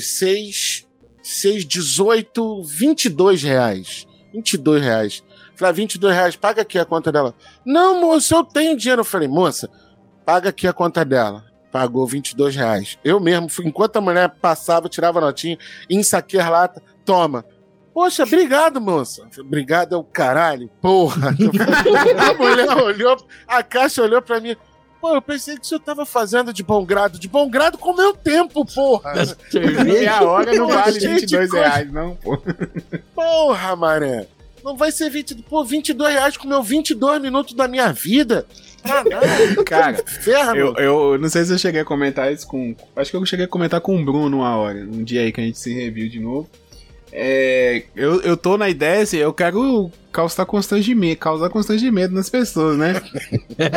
seis, 0.00 0.88
6, 1.22 1.64
18, 1.64 2.62
22 2.64 3.42
reais. 3.42 4.06
22 4.32 4.82
reais. 4.82 5.22
Falei, 5.56 5.70
ah, 5.70 5.72
22 5.72 6.12
reais, 6.12 6.34
paga 6.36 6.62
aqui 6.62 6.76
a 6.78 6.84
conta 6.84 7.12
dela. 7.12 7.32
Não, 7.64 8.00
moça, 8.00 8.34
eu 8.34 8.42
tenho 8.42 8.76
dinheiro. 8.76 9.02
Eu 9.02 9.04
falei, 9.04 9.28
moça, 9.28 9.70
paga 10.24 10.50
aqui 10.50 10.66
a 10.66 10.72
conta 10.72 11.04
dela. 11.04 11.44
Pagou 11.70 12.06
22 12.06 12.54
reais. 12.54 12.98
Eu 13.04 13.18
mesmo, 13.18 13.48
fui, 13.48 13.66
enquanto 13.66 13.96
a 13.96 14.00
mulher 14.00 14.32
passava, 14.40 14.88
tirava 14.88 15.18
a 15.18 15.22
notinha, 15.22 15.58
ensaquei 15.90 16.40
a 16.40 16.48
lata, 16.48 16.82
toma. 17.04 17.44
Poxa, 17.92 18.24
obrigado, 18.24 18.80
moça. 18.80 19.26
Obrigado 19.38 19.94
é 19.94 19.98
o 19.98 20.04
caralho, 20.04 20.68
porra. 20.80 21.30
a 22.30 22.34
mulher 22.34 22.76
olhou, 22.76 23.16
a 23.46 23.62
caixa 23.62 24.02
olhou 24.02 24.20
pra 24.20 24.40
mim. 24.40 24.56
Pô, 25.00 25.14
eu 25.14 25.22
pensei 25.22 25.56
que 25.56 25.62
o 25.62 25.64
senhor 25.64 25.80
tava 25.80 26.06
fazendo 26.06 26.52
de 26.52 26.62
bom 26.62 26.84
grado. 26.84 27.18
De 27.18 27.28
bom 27.28 27.48
grado 27.48 27.76
com 27.76 27.90
o 27.90 27.96
meu 27.96 28.14
tempo, 28.14 28.64
porra. 28.64 29.12
Meia 29.84 30.22
hora 30.22 30.54
não 30.54 30.66
vale 30.66 30.98
cheio 30.98 31.16
de 31.16 31.36
22 31.36 31.50
coisa. 31.50 31.68
reais, 31.68 31.92
não, 31.92 32.16
pô. 32.16 32.42
Porra, 33.14 33.76
maré. 33.76 34.26
Não 34.64 34.76
vai 34.76 34.90
ser 34.90 35.10
20, 35.10 35.42
pô, 35.42 35.62
22 35.62 36.14
reais 36.14 36.36
com 36.38 36.48
meu 36.48 36.62
22 36.62 37.20
minutos 37.20 37.52
da 37.52 37.68
minha 37.68 37.92
vida. 37.92 38.46
Caralho, 38.82 39.64
Cara, 39.64 40.04
ferro. 40.06 40.56
Eu, 40.56 40.74
eu 40.76 41.18
não 41.18 41.28
sei 41.28 41.44
se 41.44 41.52
eu 41.52 41.58
cheguei 41.58 41.82
a 41.82 41.84
comentar 41.84 42.32
isso 42.32 42.46
com. 42.46 42.74
Acho 42.96 43.10
que 43.10 43.16
eu 43.16 43.26
cheguei 43.26 43.44
a 43.44 43.48
comentar 43.48 43.80
com 43.80 43.94
o 43.94 44.04
Bruno 44.04 44.38
uma 44.38 44.56
hora, 44.56 44.78
um 44.78 45.04
dia 45.04 45.20
aí 45.20 45.32
que 45.32 45.40
a 45.40 45.44
gente 45.44 45.58
se 45.58 45.72
reviu 45.72 46.08
de 46.08 46.18
novo. 46.18 46.48
É, 47.16 47.84
eu, 47.94 48.20
eu 48.22 48.36
tô 48.36 48.58
na 48.58 48.68
ideia, 48.68 49.04
assim, 49.04 49.18
eu 49.18 49.32
quero 49.32 49.88
causar 50.10 50.44
constrangimento, 50.44 51.20
causar 51.20 51.48
constrangimento 51.48 52.12
nas 52.12 52.28
pessoas, 52.28 52.76
né? 52.76 53.00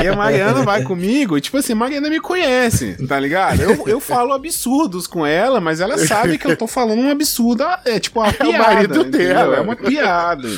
E 0.03 0.07
a 0.07 0.15
Mariana 0.15 0.63
vai 0.63 0.81
comigo, 0.81 1.39
tipo 1.39 1.55
assim, 1.57 1.73
a 1.73 1.75
Mariana 1.75 2.09
me 2.09 2.19
conhece, 2.19 2.97
tá 3.07 3.19
ligado? 3.19 3.61
Eu, 3.61 3.87
eu 3.87 3.99
falo 3.99 4.33
absurdos 4.33 5.05
com 5.05 5.23
ela, 5.23 5.61
mas 5.61 5.79
ela 5.79 5.99
sabe 5.99 6.39
que 6.39 6.47
eu 6.47 6.57
tô 6.57 6.65
falando 6.65 6.99
um 6.99 7.11
absurdo, 7.11 7.63
é 7.85 7.99
tipo 7.99 8.19
uma 8.19 8.29
o 8.29 8.33
piada. 8.33 8.57
marido 8.57 9.01
entendeu? 9.01 9.27
dela. 9.27 9.55
É 9.57 9.61
uma 9.61 9.75
piada. 9.75 10.49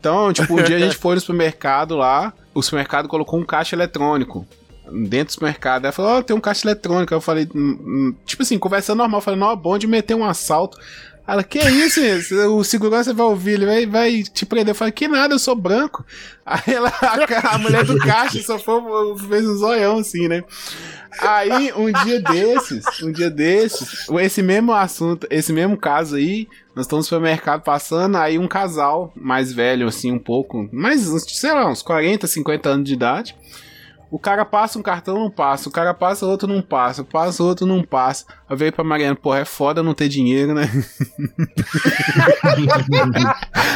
Então, 0.00 0.32
tipo, 0.32 0.52
um 0.52 0.62
dia 0.64 0.76
a 0.76 0.80
gente 0.80 0.96
foi 0.96 1.14
no 1.14 1.20
supermercado 1.20 1.96
lá, 1.96 2.32
o 2.52 2.60
supermercado 2.60 3.06
colocou 3.06 3.38
um 3.38 3.44
caixa 3.44 3.76
eletrônico 3.76 4.44
dentro 4.90 5.26
do 5.26 5.32
supermercado. 5.32 5.84
Ela 5.84 5.92
falou, 5.92 6.18
ó, 6.18 6.22
tem 6.22 6.34
um 6.34 6.40
caixa 6.40 6.66
eletrônico. 6.66 7.12
Eu 7.14 7.20
falei, 7.20 7.48
hum, 7.54 7.78
hum, 7.80 8.14
tipo 8.24 8.42
assim, 8.42 8.58
conversando 8.58 8.98
normal. 8.98 9.18
Eu 9.18 9.22
falei, 9.22 9.38
não, 9.38 9.50
é 9.50 9.56
bom 9.56 9.78
de 9.78 9.86
meter 9.86 10.14
um 10.14 10.24
assalto. 10.24 10.78
Ela, 11.26 11.42
que 11.42 11.58
isso? 11.58 12.00
O 12.56 12.62
segurança 12.62 13.12
vai 13.12 13.26
ouvir, 13.26 13.54
ele 13.54 13.66
vai, 13.66 13.86
vai 13.86 14.22
te 14.22 14.46
prender. 14.46 14.70
Eu 14.70 14.74
falei, 14.76 14.92
que 14.92 15.08
nada, 15.08 15.34
eu 15.34 15.38
sou 15.38 15.56
branco. 15.56 16.04
Aí 16.46 16.74
ela, 16.74 16.88
a, 16.88 17.54
a 17.54 17.58
mulher 17.58 17.84
do 17.84 17.98
caixa 17.98 18.40
só 18.42 18.56
foi, 18.58 18.80
fez 19.28 19.44
um 19.44 19.56
zoião 19.56 19.98
assim, 19.98 20.28
né? 20.28 20.44
Aí, 21.18 21.72
um 21.72 21.90
dia 22.04 22.20
desses, 22.20 22.84
um 23.02 23.10
dia 23.10 23.30
desses, 23.30 24.06
esse 24.20 24.42
mesmo 24.42 24.72
assunto, 24.72 25.26
esse 25.30 25.52
mesmo 25.52 25.76
caso 25.76 26.16
aí, 26.16 26.46
nós 26.74 26.84
estamos 26.84 27.06
no 27.06 27.08
supermercado 27.08 27.62
passando, 27.62 28.16
aí 28.16 28.38
um 28.38 28.46
casal 28.46 29.12
mais 29.16 29.50
velho, 29.52 29.88
assim, 29.88 30.12
um 30.12 30.18
pouco, 30.18 30.68
mais, 30.70 31.00
sei 31.32 31.52
lá, 31.52 31.70
uns 31.70 31.82
40, 31.82 32.26
50 32.26 32.68
anos 32.68 32.86
de 32.86 32.94
idade. 32.94 33.34
O 34.10 34.18
cara 34.18 34.44
passa 34.44 34.78
um 34.78 34.82
cartão, 34.82 35.18
não 35.18 35.30
passa. 35.30 35.68
O 35.68 35.72
cara 35.72 35.92
passa, 35.92 36.26
outro 36.26 36.46
não 36.46 36.62
passa. 36.62 37.02
Passa, 37.02 37.42
outro 37.42 37.66
não 37.66 37.82
passa. 37.82 38.24
Eu 38.48 38.56
veio 38.56 38.72
pra 38.72 38.84
Mariana, 38.84 39.16
porra, 39.16 39.40
é 39.40 39.44
foda 39.44 39.82
não 39.82 39.94
ter 39.94 40.08
dinheiro, 40.08 40.54
né? 40.54 40.62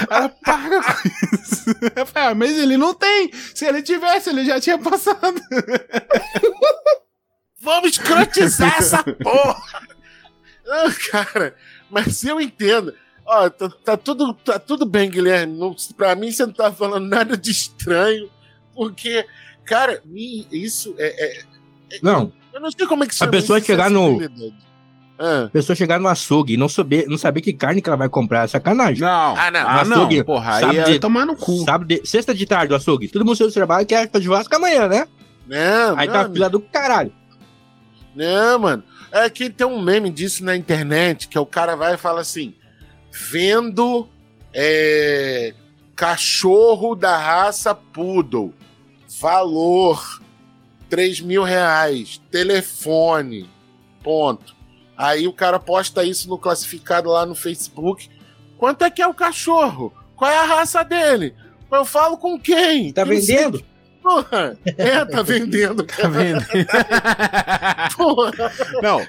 Ela 0.08 0.28
para 0.28 0.82
com 0.82 1.08
isso. 1.34 1.64
Eu 1.96 2.06
falei, 2.06 2.28
ah, 2.28 2.34
mas 2.34 2.56
ele 2.56 2.76
não 2.76 2.94
tem. 2.94 3.32
Se 3.32 3.66
ele 3.66 3.82
tivesse, 3.82 4.30
ele 4.30 4.44
já 4.44 4.60
tinha 4.60 4.78
passado. 4.78 5.40
Vamos 7.60 7.90
escrotizar 7.90 8.76
essa 8.78 9.02
porra! 9.02 9.82
Não, 10.64 10.90
cara, 11.10 11.54
mas 11.90 12.24
eu 12.24 12.40
entendo. 12.40 12.94
Ó, 13.26 13.50
tá, 13.50 13.68
tá 13.84 13.96
tudo, 13.96 14.32
tá 14.34 14.58
tudo 14.58 14.86
bem, 14.86 15.10
Guilherme. 15.10 15.58
Não, 15.58 15.74
pra 15.96 16.14
mim, 16.14 16.32
você 16.32 16.46
não 16.46 16.52
tá 16.52 16.72
falando 16.72 17.06
nada 17.06 17.36
de 17.36 17.50
estranho, 17.50 18.30
porque, 18.74 19.26
cara, 19.70 20.02
isso 20.50 20.94
é. 20.98 21.38
é- 21.92 21.98
Não, 22.02 22.32
eu 22.52 22.60
não 22.60 22.70
sei 22.70 22.86
como 22.86 23.04
é 23.04 23.06
que 23.06 23.14
chama 23.14 23.30
pessoa 23.30 23.60
chegar 23.60 23.88
no-. 23.90 24.18
Ah, 25.22 25.44
a 25.44 25.50
pessoa 25.50 25.76
chegar 25.76 26.00
no 26.00 26.08
açougue 26.08 26.54
e 26.54 26.56
não 26.56 26.68
saber, 26.68 27.06
não 27.06 27.18
saber 27.18 27.40
que 27.42 27.52
carne 27.52 27.82
que 27.82 27.88
ela 27.88 27.96
vai 27.96 28.08
comprar 28.08 28.44
é 28.44 28.46
sacanagem. 28.48 29.02
Não. 29.02 29.36
Ah, 29.36 29.50
não. 29.50 29.60
Ah, 29.60 29.84
não. 29.84 29.96
Açougue, 29.96 30.24
Porra, 30.24 30.54
aí 30.54 30.60
sabe 30.60 30.78
é 30.78 30.82
de- 30.84 30.98
tomar 30.98 31.26
no 31.26 31.36
cu. 31.36 31.62
Sábado 31.64 31.86
de, 31.86 32.00
sexta 32.06 32.34
de 32.34 32.46
tarde, 32.46 32.72
o 32.72 32.76
açougue. 32.76 33.06
Todo 33.08 33.24
mundo 33.24 33.36
do 33.36 33.52
trabalho 33.52 33.86
quer 33.86 34.10
fazer 34.10 34.24
churrasco 34.24 34.54
amanhã, 34.56 34.88
né? 34.88 35.06
não, 35.46 35.98
Aí 35.98 36.06
não, 36.06 36.14
tá 36.14 36.20
a 36.22 36.30
fila 36.30 36.48
do 36.48 36.58
caralho. 36.60 37.12
Não, 38.14 38.58
mano. 38.58 38.82
É 39.12 39.28
que 39.28 39.50
tem 39.50 39.66
um 39.66 39.80
meme 39.80 40.08
disso 40.10 40.42
na 40.44 40.56
internet, 40.56 41.28
que 41.28 41.36
é 41.36 41.40
o 41.40 41.44
cara 41.46 41.76
vai 41.76 41.94
e 41.94 41.98
fala 41.98 42.20
assim: 42.22 42.54
vendo 43.12 44.08
é, 44.54 45.52
cachorro 45.94 46.94
da 46.94 47.16
raça 47.18 47.74
poodle, 47.74 48.54
valor 49.20 50.22
3 50.88 51.20
mil 51.20 51.44
reais, 51.44 52.20
telefone, 52.30 53.48
ponto. 54.02 54.56
Aí 54.96 55.28
o 55.28 55.32
cara 55.32 55.60
posta 55.60 56.02
isso 56.02 56.28
no 56.28 56.38
classificado 56.38 57.10
lá 57.10 57.26
no 57.26 57.34
Facebook. 57.34 58.08
Quanto 58.56 58.82
é 58.82 58.90
que 58.90 59.02
é 59.02 59.06
o 59.06 59.14
cachorro? 59.14 59.92
Qual 60.16 60.30
é 60.30 60.38
a 60.38 60.44
raça 60.44 60.82
dele? 60.82 61.34
Eu 61.70 61.84
falo 61.84 62.16
com 62.16 62.40
quem? 62.40 62.92
Tá 62.92 63.04
vendendo? 63.04 63.62
Porra. 64.02 64.56
É, 64.78 65.04
tá 65.04 65.20
vendendo. 65.22 65.82
Tá 65.84 66.08
vendo? 66.08 66.44
Porra. 67.96 68.32
não, 68.82 69.00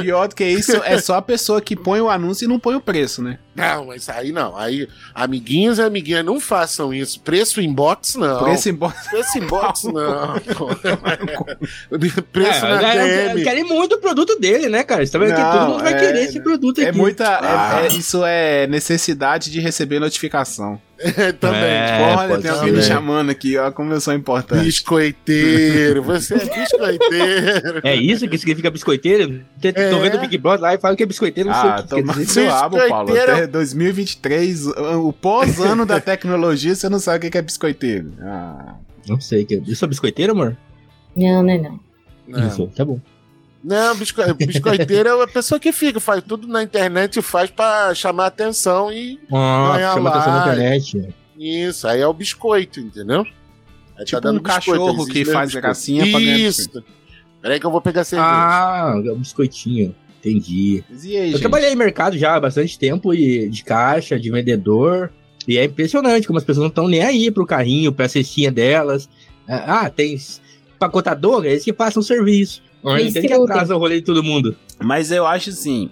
pior 0.00 0.28
do 0.28 0.34
que 0.34 0.44
isso 0.44 0.72
é 0.84 0.98
só 0.98 1.16
a 1.16 1.22
pessoa 1.22 1.60
que 1.60 1.76
põe 1.76 2.00
o 2.00 2.08
anúncio 2.08 2.44
e 2.44 2.48
não 2.48 2.58
põe 2.58 2.74
o 2.74 2.80
preço, 2.80 3.22
né? 3.22 3.38
Não, 3.54 3.86
mas 3.86 4.08
aí 4.08 4.30
não. 4.32 4.56
Aí, 4.56 4.88
amiguinhos 5.14 5.78
e 5.78 5.82
amiguinhas, 5.82 6.24
não 6.24 6.38
façam 6.40 6.94
isso. 6.94 7.20
Preço 7.20 7.60
inbox, 7.60 8.14
não. 8.14 8.42
Preço 8.44 8.68
embora. 8.68 8.94
Preço 9.10 9.38
inbox, 9.38 9.82
não. 9.90 10.34
Preço 12.32 12.66
É, 12.66 12.80
na 12.80 12.94
é, 12.94 13.28
DM. 13.28 13.42
querem 13.42 13.64
muito 13.64 13.96
o 13.96 13.98
produto 14.00 14.38
dele, 14.38 14.68
né, 14.68 14.82
cara? 14.84 15.04
Você 15.04 15.12
tá 15.12 15.18
vendo 15.18 15.34
que 15.34 15.40
Não, 15.40 15.52
todo 15.52 15.68
mundo 15.72 15.82
vai 15.82 15.92
é- 15.94 15.98
querer 15.98 16.24
esse 16.24 16.40
produto 16.40 16.80
É 16.80 16.88
aqui. 16.88 16.98
muita. 16.98 17.24
é- 17.24 17.38
Ah. 17.42 17.80
é- 17.82 17.88
isso 17.88 18.24
é 18.24 18.66
necessidade 18.68 19.50
de 19.50 19.60
receber 19.60 19.98
notificação. 19.98 20.80
Também. 21.40 21.60
É, 21.62 22.14
Olha, 22.16 22.28
pode 22.28 22.42
tem 22.42 22.50
alguém 22.50 22.72
me 22.72 22.82
chamando 22.82 23.30
aqui, 23.30 23.56
ó, 23.56 23.70
como 23.70 23.92
eu 23.92 24.00
sou 24.00 24.12
importante. 24.14 24.64
Biscoiteiro. 24.64 26.02
Você 26.04 26.34
é 26.34 26.38
biscoiteiro. 26.38 27.80
É 27.84 27.94
isso 27.94 28.28
que 28.28 28.36
significa 28.36 28.70
biscoiteiro? 28.70 29.44
Tô 29.60 29.68
É. 29.68 29.98
vendo 30.00 30.16
o 30.16 30.20
Big 30.20 30.36
Brother 30.38 30.60
lá 30.60 30.74
e 30.74 30.78
falo 30.78 30.96
que 30.96 31.02
é 31.02 31.06
biscoiteiro, 31.06 31.50
não 31.50 31.60
sei 31.60 31.70
Ah, 31.70 31.74
o 31.74 31.82
que 31.82 31.88
quer 31.94 32.00
toma 32.02 32.12
dizer. 32.14 32.26
seu 32.32 32.48
rabo, 32.50 32.76
Paulo. 32.88 33.06
Biscoiteiro. 33.12 33.32
Até 33.42 33.46
2023, 33.46 34.66
o 34.66 35.12
pós-ano 35.12 35.86
da 35.86 36.00
tecnologia, 36.00 36.74
você 36.74 36.88
não 36.88 36.98
sabe 36.98 37.26
o 37.26 37.30
que 37.30 37.38
é 37.38 37.42
biscoiteiro. 37.42 38.12
Ah. 38.20 38.74
Não 39.08 39.20
sei. 39.20 39.44
que- 39.44 39.62
Eu 39.66 39.76
sou 39.76 39.88
biscoiteiro, 39.88 40.32
amor? 40.32 40.56
Não, 41.16 41.42
não, 41.42 41.62
não. 41.62 41.80
Não, 42.26 42.48
Isso, 42.48 42.66
tá 42.76 42.84
bom. 42.84 43.00
Não 43.62 43.96
bisco... 43.96 44.22
biscoiteiro 44.34 45.08
é 45.08 45.22
a 45.24 45.26
pessoa 45.26 45.58
que 45.58 45.72
fica, 45.72 45.98
faz 46.00 46.22
tudo 46.26 46.46
na 46.46 46.62
internet 46.62 47.18
e 47.18 47.22
faz 47.22 47.50
pra 47.50 47.94
chamar 47.94 48.26
atenção 48.26 48.92
e 48.92 49.18
Ah, 49.32 49.70
Olha 49.74 49.92
chama 49.94 50.10
atenção 50.10 50.32
na 50.32 50.40
internet. 50.42 51.14
isso. 51.38 51.86
Aí 51.88 52.00
é 52.00 52.06
o 52.06 52.12
biscoito, 52.12 52.80
entendeu? 52.80 53.24
Aí 53.98 54.04
Tipo 54.04 54.28
um 54.28 54.38
cachorro 54.38 55.06
que 55.06 55.24
faz 55.24 55.48
mesmo 55.48 55.60
gracinha 55.60 56.04
biscoito. 56.04 56.24
pra 56.24 56.32
ganhar 56.34 56.48
Isso. 56.48 56.84
Peraí 57.42 57.60
que 57.60 57.66
eu 57.66 57.70
vou 57.70 57.80
pegar 57.80 58.04
cerveja. 58.04 58.28
Ah, 58.30 58.94
é 59.04 59.12
um 59.12 59.18
biscoitinho. 59.18 59.94
Entendi. 60.20 60.82
E 61.02 61.16
aí, 61.16 61.26
Eu 61.26 61.30
gente? 61.32 61.40
trabalhei 61.40 61.72
em 61.72 61.76
mercado 61.76 62.18
já 62.18 62.34
há 62.34 62.40
bastante 62.40 62.76
tempo 62.78 63.14
e 63.14 63.48
de 63.48 63.62
caixa, 63.64 64.18
de 64.18 64.30
vendedor. 64.30 65.12
E 65.46 65.56
é 65.56 65.64
impressionante 65.64 66.26
como 66.26 66.38
as 66.38 66.44
pessoas 66.44 66.62
não 66.64 66.68
estão 66.68 66.88
nem 66.88 67.02
aí 67.02 67.30
pro 67.30 67.46
carrinho, 67.46 67.92
pra 67.92 68.08
cestinha 68.08 68.50
delas. 68.50 69.08
Ah, 69.48 69.88
tem 69.88 70.16
empacotador, 70.74 71.44
é 71.44 71.50
eles 71.50 71.64
que 71.64 71.72
passam 71.72 72.00
o 72.00 72.04
serviço. 72.04 72.62
Tem 73.12 73.22
que 73.22 73.32
atrasa 73.52 73.74
o 73.76 73.78
rolê 73.78 73.96
de 74.00 74.06
todo 74.06 74.22
mundo. 74.22 74.56
Mas 74.80 75.10
eu 75.10 75.26
acho 75.26 75.50
assim. 75.50 75.90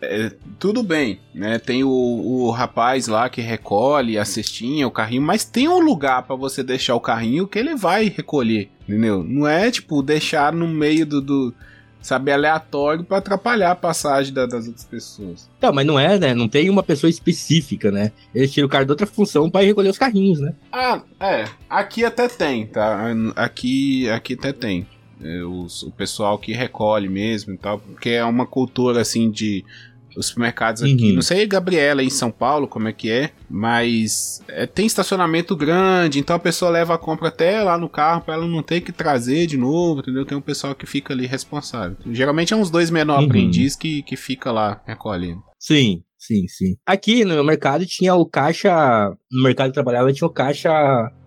é, 0.00 0.32
tudo 0.58 0.82
bem, 0.82 1.20
né? 1.34 1.58
Tem 1.58 1.84
o, 1.84 1.88
o 1.90 2.50
rapaz 2.50 3.06
lá 3.06 3.28
que 3.28 3.40
recolhe 3.40 4.18
a 4.18 4.24
cestinha, 4.24 4.86
o 4.86 4.90
carrinho, 4.90 5.22
mas 5.22 5.44
tem 5.44 5.68
um 5.68 5.78
lugar 5.80 6.22
pra 6.24 6.34
você 6.36 6.62
deixar 6.62 6.94
o 6.94 7.00
carrinho 7.00 7.46
que 7.46 7.58
ele 7.58 7.74
vai 7.76 8.08
recolher, 8.08 8.68
entendeu? 8.88 9.22
Não 9.22 9.46
é 9.46 9.70
tipo 9.70 10.02
deixar 10.02 10.52
no 10.52 10.66
meio 10.66 11.06
do, 11.06 11.20
do 11.20 11.54
sabe, 12.02 12.32
aleatório 12.32 13.04
pra 13.04 13.18
atrapalhar 13.18 13.70
a 13.72 13.76
passagem 13.76 14.32
da- 14.32 14.46
das 14.46 14.66
outras 14.66 14.84
pessoas. 14.84 15.48
Não, 15.60 15.72
mas 15.72 15.86
não 15.86 15.98
é, 16.00 16.18
né? 16.18 16.34
Não 16.34 16.48
tem 16.48 16.68
uma 16.70 16.82
pessoa 16.82 17.10
específica, 17.10 17.90
né? 17.92 18.10
Eles 18.34 18.50
tiram 18.50 18.66
o 18.66 18.70
cara 18.70 18.84
de 18.84 18.90
outra 18.90 19.06
função 19.06 19.50
pra 19.50 19.62
ir 19.62 19.66
recolher 19.66 19.90
os 19.90 19.98
carrinhos, 19.98 20.40
né? 20.40 20.52
Ah, 20.72 21.02
é. 21.20 21.44
Aqui 21.68 22.04
até 22.04 22.26
tem, 22.26 22.66
tá? 22.66 23.06
Aqui, 23.36 24.08
aqui 24.10 24.34
até 24.34 24.52
tem. 24.52 24.86
É, 25.22 25.42
os- 25.44 25.82
o 25.82 25.90
pessoal 25.90 26.38
que 26.38 26.52
recolhe 26.52 27.08
mesmo 27.08 27.52
e 27.54 27.58
tal, 27.58 27.78
porque 27.78 28.10
é 28.10 28.24
uma 28.24 28.46
cultura 28.46 29.00
assim 29.00 29.30
de. 29.30 29.64
Os 30.16 30.26
supermercados 30.26 30.82
aqui, 30.82 31.10
Uhum. 31.10 31.14
não 31.14 31.22
sei, 31.22 31.46
Gabriela, 31.46 32.02
em 32.02 32.10
São 32.10 32.32
Paulo, 32.32 32.66
como 32.66 32.88
é 32.88 32.92
que 32.92 33.08
é, 33.08 33.30
mas 33.48 34.42
é, 34.48 34.66
tem 34.66 34.84
estacionamento 34.84 35.54
grande, 35.54 36.18
então 36.18 36.34
a 36.34 36.38
pessoa 36.38 36.68
leva 36.68 36.94
a 36.94 36.98
compra 36.98 37.28
até 37.28 37.62
lá 37.62 37.78
no 37.78 37.88
carro 37.88 38.20
pra 38.22 38.34
ela 38.34 38.44
não 38.46 38.60
ter 38.60 38.80
que 38.80 38.90
trazer 38.90 39.46
de 39.46 39.56
novo, 39.56 40.00
entendeu? 40.00 40.24
Tem 40.26 40.36
um 40.36 40.40
pessoal 40.40 40.74
que 40.74 40.84
fica 40.84 41.14
ali 41.14 41.26
responsável. 41.26 41.96
Geralmente 42.10 42.52
é 42.52 42.56
uns 42.56 42.70
dois 42.70 42.90
menor 42.90 43.20
Uhum. 43.20 43.26
aprendiz 43.26 43.76
que, 43.76 44.02
que 44.02 44.16
fica 44.16 44.50
lá 44.50 44.80
recolhendo. 44.84 45.42
Sim, 45.58 46.02
Sim, 46.18 46.46
sim. 46.48 46.76
Aqui 46.84 47.24
no 47.24 47.32
meu 47.32 47.42
mercado 47.44 47.86
tinha 47.86 48.14
o 48.14 48.26
caixa. 48.26 48.70
No 49.32 49.42
mercado 49.42 49.68
que 49.68 49.70
eu 49.78 49.82
trabalhava 49.82 50.12
tinha 50.12 50.28
o 50.28 50.30
caixa 50.30 50.68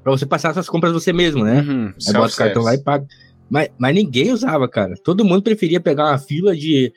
pra 0.04 0.12
você 0.12 0.24
passar 0.24 0.54
suas 0.54 0.70
compras 0.70 0.94
você 0.94 1.12
mesmo, 1.12 1.44
né? 1.44 1.62
Uhum, 1.62 1.94
Aí 2.08 2.14
bota 2.14 2.32
o 2.34 2.38
cartão 2.38 2.62
lá 2.62 2.76
e 2.76 2.78
paga. 2.84 3.08
Mas, 3.50 3.70
mas 3.78 3.96
ninguém 3.96 4.32
usava, 4.32 4.68
cara. 4.68 4.96
Todo 5.04 5.26
mundo 5.26 5.44
preferia 5.44 5.80
pegar 5.80 6.12
uma 6.12 6.18
fila 6.18 6.56
de 6.56 6.92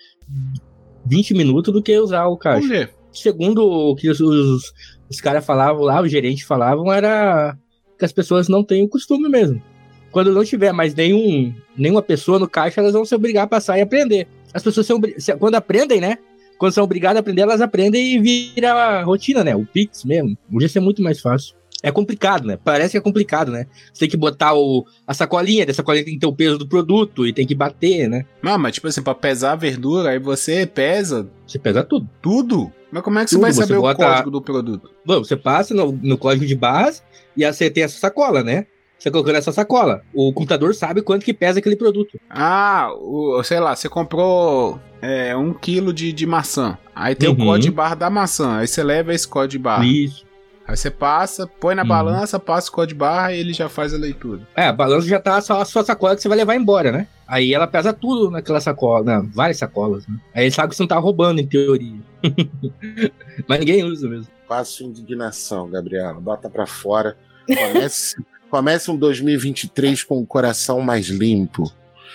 20 1.06 1.34
minutos 1.34 1.72
do 1.72 1.82
que 1.82 1.98
usar 1.98 2.26
o 2.26 2.36
caixa. 2.36 2.60
Por 2.60 2.68
quê? 2.68 2.88
Segundo 3.12 3.64
o 3.64 3.94
que 3.96 4.10
os, 4.10 4.20
os, 4.20 4.72
os 5.10 5.20
caras 5.20 5.44
falavam 5.44 5.82
lá, 5.82 6.02
os 6.02 6.10
gerentes 6.10 6.46
falavam, 6.46 6.92
era 6.92 7.56
que 7.98 8.04
as 8.04 8.12
pessoas 8.12 8.48
não 8.48 8.62
têm 8.62 8.84
o 8.84 8.88
costume 8.88 9.28
mesmo. 9.28 9.62
Quando 10.10 10.32
não 10.32 10.44
tiver 10.44 10.72
mais 10.72 10.94
nenhum, 10.94 11.54
nenhuma 11.76 12.02
pessoa 12.02 12.38
no 12.38 12.48
caixa, 12.48 12.80
elas 12.80 12.92
vão 12.92 13.04
se 13.04 13.14
obrigar 13.14 13.44
a 13.44 13.48
passar 13.48 13.78
e 13.78 13.82
aprender. 13.82 14.28
As 14.52 14.62
pessoas 14.62 14.86
são, 14.86 15.00
quando 15.38 15.54
aprendem, 15.54 16.00
né? 16.00 16.18
Quando 16.58 16.72
são 16.72 16.84
obrigadas 16.84 17.18
a 17.18 17.20
aprender, 17.20 17.42
elas 17.42 17.60
aprendem 17.60 18.14
e 18.14 18.18
vira 18.18 18.72
a 18.72 19.02
rotina, 19.02 19.44
né? 19.44 19.54
O 19.54 19.66
Pix 19.66 20.04
mesmo. 20.04 20.36
Podia 20.50 20.68
ser 20.68 20.80
muito 20.80 21.02
mais 21.02 21.20
fácil. 21.20 21.54
É 21.88 21.93
complicado, 21.93 22.45
né? 22.47 22.59
Parece 22.64 22.90
que 22.93 22.97
é 22.99 23.00
complicado, 23.00 23.52
né? 23.52 23.66
Você 23.93 24.00
tem 24.00 24.09
que 24.09 24.16
botar 24.16 24.55
o, 24.55 24.85
a 25.07 25.14
sacolinha, 25.14 25.64
dessa 25.64 25.76
sacolinha 25.76 26.05
tem 26.05 26.14
que 26.14 26.21
ter 26.21 26.26
o 26.26 26.33
peso 26.33 26.59
do 26.59 26.66
produto 26.66 27.25
e 27.26 27.33
tem 27.33 27.47
que 27.47 27.55
bater, 27.55 28.09
né? 28.09 28.25
Não, 28.43 28.59
mas 28.59 28.75
tipo 28.75 28.88
assim, 28.88 29.02
pra 29.02 29.14
pesar 29.14 29.52
a 29.52 29.57
verdura, 29.57 30.11
aí 30.11 30.19
você 30.19 30.66
pesa 30.66 31.28
Você 31.47 31.59
pesa 31.61 31.85
tudo. 31.85 32.09
tudo. 32.21 32.73
Mas 32.90 33.02
como 33.02 33.19
é 33.19 33.25
que 33.25 33.31
você 33.31 33.37
Tudo, 33.37 33.43
vai 33.43 33.52
você 33.52 33.61
saber 33.62 33.81
bota- 33.81 34.05
o 34.05 34.11
código 34.11 34.31
do 34.33 34.43
produto? 34.43 34.90
Bom, 35.05 35.19
você 35.23 35.37
passa 35.37 35.73
no, 35.75 35.93
no 35.93 36.19
código 36.19 36.45
de 36.45 36.55
base 36.57 37.02
e 37.37 37.45
aí 37.45 37.52
você 37.52 37.71
tem 37.71 37.85
essa 37.85 37.99
sacola, 37.99 38.43
né? 38.43 38.66
Você 38.99 39.11
colocando 39.11 39.37
essa 39.37 39.52
sacola. 39.52 40.02
O 40.14 40.33
computador 40.33 40.75
sabe 40.75 41.02
quanto 41.02 41.25
que 41.25 41.35
pesa 41.35 41.59
aquele 41.61 41.76
produto. 41.76 42.19
Ah, 42.28 42.88
o, 42.99 43.43
sei 43.45 43.61
lá, 43.61 43.76
você 43.76 43.88
comprou 43.88 44.81
é, 45.02 45.37
um 45.37 45.52
quilo 45.52 45.93
de, 45.93 46.12
de 46.12 46.26
maçã. 46.26 46.76
Aí 46.95 47.14
tem 47.14 47.28
o 47.28 47.33
Uhum. 47.33 47.45
código 47.45 47.71
de 47.71 47.71
barra 47.71 47.95
da 47.95 48.11
maçã. 48.11 48.57
Aí 48.57 48.66
você 48.66 48.83
leva 48.83 49.12
esse 49.14 49.28
código 49.28 49.50
de 49.52 49.59
barra. 49.59 49.85
Isso. 49.87 50.25
Aí 50.68 50.76
você 50.76 50.90
passa, 50.90 51.46
põe 51.46 51.75
na 51.76 51.82
Uhum. 51.82 51.88
balança, 51.88 52.40
passa 52.40 52.68
o 52.68 52.73
código 52.73 52.94
de 52.94 52.99
barra 52.99 53.32
e 53.32 53.38
ele 53.38 53.52
já 53.52 53.68
faz 53.68 53.94
a 53.94 53.96
leitura. 53.96 54.40
É, 54.56 54.66
a 54.66 54.73
balança 54.73 55.06
já 55.06 55.20
tá 55.20 55.40
só 55.40 55.61
a 55.61 55.64
sua 55.64 55.85
sacola 55.85 56.16
que 56.16 56.23
você 56.23 56.28
vai 56.28 56.37
levar 56.38 56.56
embora, 56.56 56.90
né? 56.90 57.06
Aí 57.28 57.54
ela 57.54 57.66
pesa 57.68 57.92
tudo 57.92 58.30
naquela 58.30 58.61
sacola, 58.61 59.04
né? 59.20 59.28
várias 59.32 59.58
sacolas, 59.58 60.06
né? 60.08 60.16
Aí 60.35 60.44
ele 60.44 60.50
sabe 60.50 60.70
que 60.70 60.76
você 60.76 60.82
não 60.82 60.88
tá 60.88 60.99
roubando, 60.99 61.40
em 61.40 61.46
teoria. 61.46 62.00
Mas 63.46 63.61
ninguém 63.61 63.85
usa 63.85 64.08
mesmo. 64.08 64.26
Passo 64.49 64.82
indignação, 64.85 65.68
Gabriela. 65.70 66.20
Bota 66.20 66.49
pra 66.50 66.66
fora. 66.66 67.16
Comece, 67.46 68.16
comece 68.50 68.90
um 68.90 68.96
2023 68.96 70.02
com 70.04 70.18
o 70.18 70.26
coração 70.26 70.80
mais 70.80 71.06
limpo. 71.06 71.70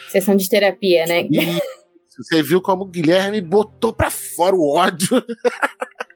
Sessão 0.09 0.35
de 0.35 0.49
terapia, 0.49 1.05
né? 1.05 1.21
E 1.29 1.59
você 2.17 2.43
viu 2.43 2.61
como 2.61 2.83
o 2.83 2.87
Guilherme 2.87 3.39
botou 3.41 3.93
pra 3.93 4.09
fora 4.11 4.55
o 4.55 4.75
ódio 4.75 5.23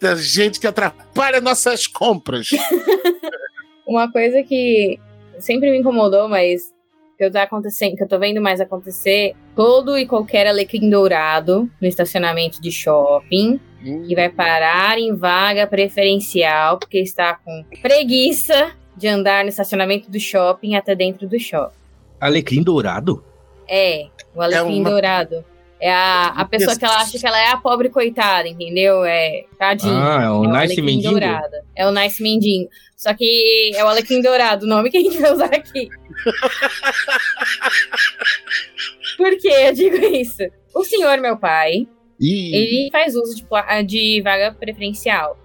da 0.00 0.14
gente 0.14 0.60
que 0.60 0.66
atrapalha 0.66 1.40
nossas 1.40 1.86
compras. 1.86 2.48
Uma 3.86 4.10
coisa 4.10 4.42
que 4.42 4.98
sempre 5.38 5.70
me 5.70 5.78
incomodou, 5.78 6.28
mas 6.28 6.74
que 7.16 7.24
eu, 7.24 7.30
tá 7.30 7.44
acontecendo, 7.44 7.96
que 7.96 8.02
eu 8.02 8.08
tô 8.08 8.18
vendo 8.18 8.42
mais 8.42 8.60
acontecer, 8.60 9.34
todo 9.54 9.96
e 9.96 10.06
qualquer 10.06 10.46
alecrim 10.46 10.90
dourado 10.90 11.70
no 11.80 11.88
estacionamento 11.88 12.60
de 12.60 12.70
shopping, 12.70 13.58
que 14.06 14.14
vai 14.14 14.28
parar 14.28 14.98
em 14.98 15.14
vaga 15.14 15.66
preferencial, 15.66 16.78
porque 16.78 16.98
está 16.98 17.34
com 17.36 17.64
preguiça 17.80 18.72
de 18.96 19.06
andar 19.08 19.44
no 19.44 19.48
estacionamento 19.48 20.10
do 20.10 20.18
shopping 20.18 20.74
até 20.74 20.94
dentro 20.94 21.26
do 21.28 21.38
shopping. 21.38 21.76
Alecrim 22.20 22.62
dourado? 22.62 23.24
É, 23.68 24.08
o 24.34 24.42
alecrim 24.42 24.80
uma- 24.80 24.90
dourado. 24.90 25.44
É 25.80 25.92
a, 25.92 26.28
a 26.28 26.44
pessoa 26.46 26.74
que 26.76 26.84
ela 26.84 26.96
acha 26.96 27.18
que 27.18 27.26
ela 27.26 27.38
é 27.38 27.48
a 27.50 27.56
pobre 27.58 27.90
coitada, 27.90 28.48
entendeu? 28.48 29.04
É 29.04 29.44
tadinho. 29.58 29.92
Ah, 29.94 30.22
é 30.24 30.30
o 30.30 30.44
É 30.44 30.48
o 30.48 30.52
Nice 30.52 31.02
dourado. 31.02 31.56
É 31.76 31.86
o 31.86 31.92
Nice 31.92 32.22
Mendigo. 32.22 32.68
Só 32.96 33.12
que 33.12 33.72
é 33.74 33.84
o 33.84 33.88
alecrim 33.88 34.22
dourado, 34.22 34.64
o 34.64 34.68
nome 34.68 34.90
que 34.90 34.96
a 34.96 35.00
gente 35.02 35.18
vai 35.18 35.30
usar 35.32 35.54
aqui. 35.54 35.88
Por 39.18 39.36
que 39.38 39.48
eu 39.48 39.72
digo 39.74 39.96
isso? 39.96 40.42
O 40.74 40.82
senhor, 40.84 41.18
meu 41.18 41.36
pai, 41.36 41.86
Ih, 42.20 42.54
ele 42.54 42.88
faz 42.90 43.14
uso 43.14 43.36
de, 43.36 43.44
pla- 43.44 43.82
de 43.82 44.20
vaga 44.22 44.52
preferencial. 44.58 45.38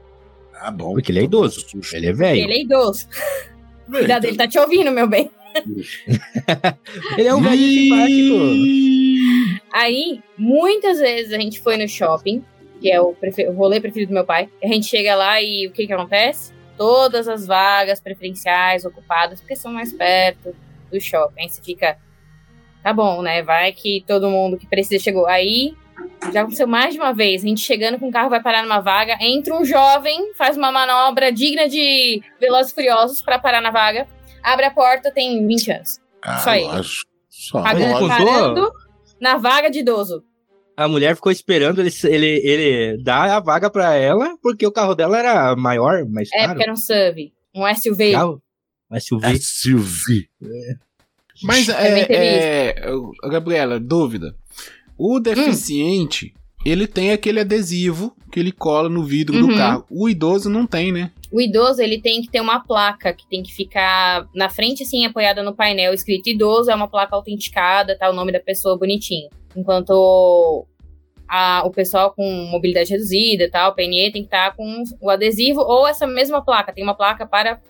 tá 0.53 0.71
bom. 0.71 0.93
Porque 0.93 1.11
ele 1.11 1.19
é 1.19 1.23
idoso. 1.23 1.65
Ele 1.93 2.07
é 2.07 2.13
velho. 2.13 2.41
Ele 2.43 2.53
é 2.53 2.61
idoso. 2.61 3.07
Cuidado, 3.89 4.25
ele 4.25 4.37
tá 4.37 4.47
te 4.47 4.57
ouvindo, 4.57 4.89
meu 4.91 5.07
bem. 5.07 5.29
Ele 7.17 7.27
é 7.27 7.35
um 7.35 7.41
velho 7.41 7.61
simpático. 7.61 8.37
Aí, 9.71 10.21
muitas 10.38 10.99
vezes 10.99 11.34
a 11.34 11.39
gente 11.39 11.60
foi 11.62 11.77
no 11.77 11.88
shopping, 11.88 12.43
que 12.80 12.91
é 12.91 12.99
o, 12.99 13.15
o 13.49 13.51
rolê 13.54 13.80
preferido 13.80 14.12
do 14.12 14.15
meu 14.15 14.25
pai. 14.25 14.49
A 14.63 14.67
gente 14.67 14.88
chega 14.88 15.15
lá 15.15 15.41
e 15.41 15.67
o 15.67 15.71
que 15.71 15.88
que 15.88 15.93
acontece? 15.93 16.54
Todas 16.77 17.27
as 17.27 17.45
vagas 17.45 17.99
preferenciais 17.99 18.86
ocupadas, 18.86 19.39
porque 19.39 19.56
são 19.56 19.71
mais 19.71 19.93
perto 19.93 20.56
do 20.91 20.99
shopping. 20.99 21.41
Aí 21.41 21.49
você 21.49 21.62
fica, 21.62 21.97
tá 22.84 22.91
bom, 22.91 23.21
né? 23.21 23.43
Vai 23.43 23.71
que 23.71 24.04
todo 24.08 24.30
mundo 24.30 24.58
que 24.58 24.67
precisa 24.67 25.04
chegou. 25.04 25.27
Aí, 25.27 25.75
já 26.34 26.41
aconteceu 26.41 26.67
mais 26.67 26.93
de 26.93 26.99
uma 26.99 27.13
vez. 27.13 27.43
A 27.43 27.47
gente 27.47 27.62
chegando 27.62 27.99
com 27.99 28.10
o 28.10 28.12
carro 28.12 28.30
vai 28.30 28.41
parar 28.41 28.63
numa 28.63 28.80
vaga, 28.80 29.17
entra 29.19 29.56
um 29.56 29.63
jovem, 29.65 30.34
faz 30.34 30.58
uma 30.58 30.71
manobra 30.71 31.32
digna 31.32 31.67
de 31.67 32.21
Velozes 32.39 32.71
Furiosos 32.71 33.21
pra 33.21 33.39
parar 33.39 33.62
na 33.62 33.71
vaga. 33.71 34.08
Abre 34.43 34.65
a 34.65 34.71
porta, 34.71 35.12
tem 35.12 35.45
20 35.45 35.71
anos. 35.71 35.99
Ah, 36.23 36.38
Só 36.38 36.49
aí. 36.51 36.63
lógico. 36.63 37.12
Só, 37.30 37.62
Pagando, 37.62 37.97
ele 37.97 38.08
parando 38.08 38.71
na 39.21 39.38
vaga 39.38 39.69
de 39.69 39.79
idoso. 39.79 40.23
A 40.75 40.88
mulher 40.88 41.15
ficou 41.15 41.31
esperando 41.31 41.79
ele, 41.79 41.91
ele, 42.05 42.25
ele 42.43 43.03
dar 43.03 43.29
a 43.29 43.39
vaga 43.39 43.69
pra 43.69 43.93
ela, 43.93 44.36
porque 44.41 44.65
o 44.65 44.71
carro 44.71 44.95
dela 44.95 45.17
era 45.19 45.55
maior, 45.55 46.05
mais 46.05 46.29
É, 46.34 46.38
caro. 46.39 46.49
porque 46.53 46.63
era 46.63 46.73
um 46.73 46.75
SUV. 46.77 47.34
Um 47.53 47.75
SUV. 47.75 48.12
Carro, 48.13 48.41
um 48.91 48.99
SUV. 48.99 49.38
SUV. 49.39 50.29
Mas 51.43 51.65
Também 51.67 52.01
é, 52.01 52.05
teve 52.05 52.15
é, 52.88 52.91
ô, 52.93 53.12
Gabriela, 53.29 53.79
dúvida. 53.79 54.36
O 54.97 55.19
deficiente, 55.19 56.34
ele 56.65 56.88
tem 56.88 57.12
aquele 57.12 57.39
adesivo 57.39 58.15
que 58.31 58.39
ele 58.39 58.51
cola 58.51 58.88
no 58.89 59.03
vidro 59.03 59.38
do 59.39 59.47
Uhum. 59.47 59.57
carro. 59.57 59.86
O 59.89 60.07
idoso 60.07 60.49
não 60.49 60.65
tem, 60.67 60.91
né? 60.91 61.12
O 61.31 61.39
idoso, 61.39 61.81
ele 61.81 62.01
tem 62.01 62.21
que 62.21 62.29
ter 62.29 62.41
uma 62.41 62.59
placa 62.59 63.13
que 63.13 63.25
tem 63.27 63.41
que 63.41 63.53
ficar 63.53 64.27
na 64.35 64.49
frente, 64.49 64.83
assim, 64.83 65.05
apoiada 65.05 65.41
no 65.41 65.55
painel, 65.55 65.93
escrito 65.93 66.29
idoso, 66.29 66.69
é 66.69 66.75
uma 66.75 66.89
placa 66.89 67.15
autenticada, 67.15 67.97
tá 67.97 68.09
o 68.09 68.13
nome 68.13 68.31
da 68.33 68.39
pessoa 68.39 68.77
bonitinho. 68.77 69.29
Enquanto 69.55 70.65
a- 71.27 71.63
o 71.65 71.71
pessoal 71.71 72.11
com 72.13 72.29
mobilidade 72.51 72.89
reduzida, 72.91 73.49
tal, 73.49 73.73
PNE, 73.73 74.11
tem 74.11 74.21
que 74.23 74.27
estar 74.27 74.53
com 74.55 74.83
o 74.99 75.09
adesivo 75.09 75.61
ou 75.61 75.87
essa 75.87 76.05
mesma 76.05 76.43
placa. 76.43 76.73
Tem 76.73 76.83
uma 76.83 76.93
placa 76.95 77.25
para 77.25 77.61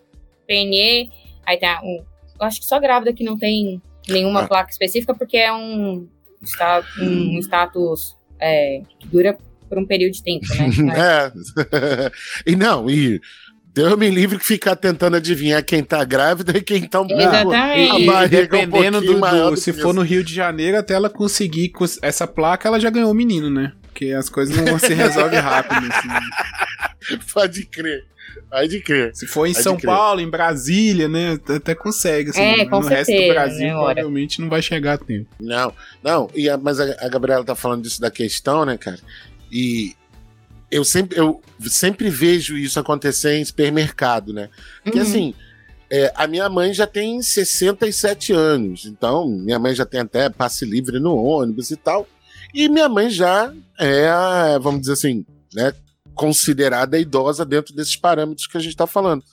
PNE, 0.48 1.12
aí 1.46 1.58
tem 1.58 1.70
a- 1.70 1.82
um, 1.84 2.04
eu 2.40 2.46
acho 2.48 2.60
que 2.60 2.66
só 2.66 2.80
grávida 2.80 3.14
que 3.14 3.24
não 3.24 3.38
tem 3.38 3.80
nenhuma 4.10 4.42
Ah. 4.42 4.48
placa 4.48 4.72
específica, 4.72 5.14
porque 5.14 5.38
é 5.38 5.54
um, 5.54 6.08
sta- 6.44 6.84
um 7.00 7.38
status 7.40 8.16
é, 8.40 8.82
que 9.00 9.08
dura 9.08 9.38
por 9.70 9.78
um 9.78 9.86
período 9.86 10.14
de 10.14 10.24
tempo, 10.24 10.46
né? 10.56 10.66
É. 10.98 12.12
e 12.52 12.56
não, 12.56 12.90
e 12.90 13.22
Deus 13.74 13.98
me 13.98 14.10
livre 14.10 14.38
que 14.38 14.46
ficar 14.46 14.76
tentando 14.76 15.16
adivinhar 15.16 15.64
quem 15.64 15.82
tá 15.84 16.04
grávida 16.04 16.58
e 16.58 16.62
quem 16.62 16.82
tá 16.88 17.02
um. 17.02 17.08
Exatamente. 17.10 18.04
A 18.10 18.12
barriga 18.12 18.42
dependendo 18.42 19.00
do, 19.02 19.18
maior 19.20 19.50
do- 19.52 19.56
do 19.56 19.62
se 19.62 19.72
for 19.72 19.94
no 19.94 20.02
Rio 20.02 20.24
de 20.24 20.34
Janeiro, 20.34 20.78
até 20.78 20.94
ela 20.94 21.10
conseguir 21.10 21.70
cons- 21.70 21.98
essa 22.02 22.28
placa, 22.28 22.68
ela 22.68 22.80
já 22.80 22.90
ganhou 22.90 23.12
o 23.12 23.16
menino, 23.16 23.50
né? 23.50 23.72
Porque 23.84 24.12
as 24.12 24.28
coisas 24.30 24.56
não 24.58 24.78
se 24.78 24.94
resolvem 24.94 25.40
rápido. 25.40 25.88
assim. 25.92 27.18
Pode 27.34 27.66
crer. 27.66 28.06
Pode 28.50 28.80
crer. 28.82 29.16
Se 29.16 29.26
for 29.26 29.46
em 29.46 29.54
Pode 29.54 29.64
São 29.64 29.78
crer. 29.78 29.86
Paulo, 29.88 30.20
em 30.22 30.30
Brasília, 30.30 31.08
né? 31.08 31.38
Até 31.56 31.74
consegue. 31.74 32.30
Assim, 32.32 32.42
É, 32.42 32.66
com 32.66 32.82
no 32.82 32.88
resto 32.88 33.12
do 33.12 33.18
certeza, 33.18 33.34
Brasil, 33.34 33.68
né, 33.68 33.76
hora. 33.76 33.94
provavelmente 33.96 34.42
não 34.42 34.50
vai 34.50 34.62
chegar 34.62 34.94
a 34.94 34.98
tempo. 34.98 35.28
Não, 35.40 35.74
não, 36.04 36.30
e 36.36 36.50
a- 36.50 36.58
mas 36.58 36.80
a, 36.80 36.84
a 37.00 37.08
Gabriela 37.10 37.44
tá 37.46 37.56
falando 37.56 37.84
disso 37.84 38.02
da 38.02 38.12
questão, 38.12 38.66
né, 38.66 38.78
cara? 38.78 39.00
E 39.52 39.94
eu 40.72 40.86
sempre, 40.86 41.20
eu 41.20 41.42
sempre 41.60 42.10
vejo 42.10 42.58
isso 42.58 42.80
acontecer 42.80 43.36
em 43.38 43.46
supermercado, 43.46 44.32
né? 44.34 44.50
Porque 44.84 45.00
Uhum. 45.00 45.06
assim, 45.06 45.34
é, 45.90 46.12
a 46.16 46.26
minha 46.26 46.48
mãe 46.48 46.74
já 46.74 46.88
tem 46.88 47.22
67 47.22 48.32
anos, 48.32 48.86
então 48.86 49.28
minha 49.28 49.60
mãe 49.60 49.76
já 49.76 49.86
tem 49.86 50.00
até 50.00 50.30
passe 50.30 50.64
livre 50.64 51.00
no 51.00 51.16
ônibus 51.16 51.70
e 51.70 51.76
tal. 51.76 52.08
E 52.54 52.70
minha 52.70 52.88
mãe 52.88 53.10
já 53.10 53.54
é, 53.78 54.08
a, 54.08 54.58
vamos 54.58 54.82
dizer 54.82 54.94
assim, 54.94 55.26
né, 55.54 55.74
considerada 56.16 56.98
idosa 56.98 57.44
dentro 57.44 57.76
desses 57.76 57.96
parâmetros 57.96 58.48
que 58.48 58.58
a 58.58 58.62
gente 58.62 58.76
tá 58.76 58.88
falando. 58.88 59.24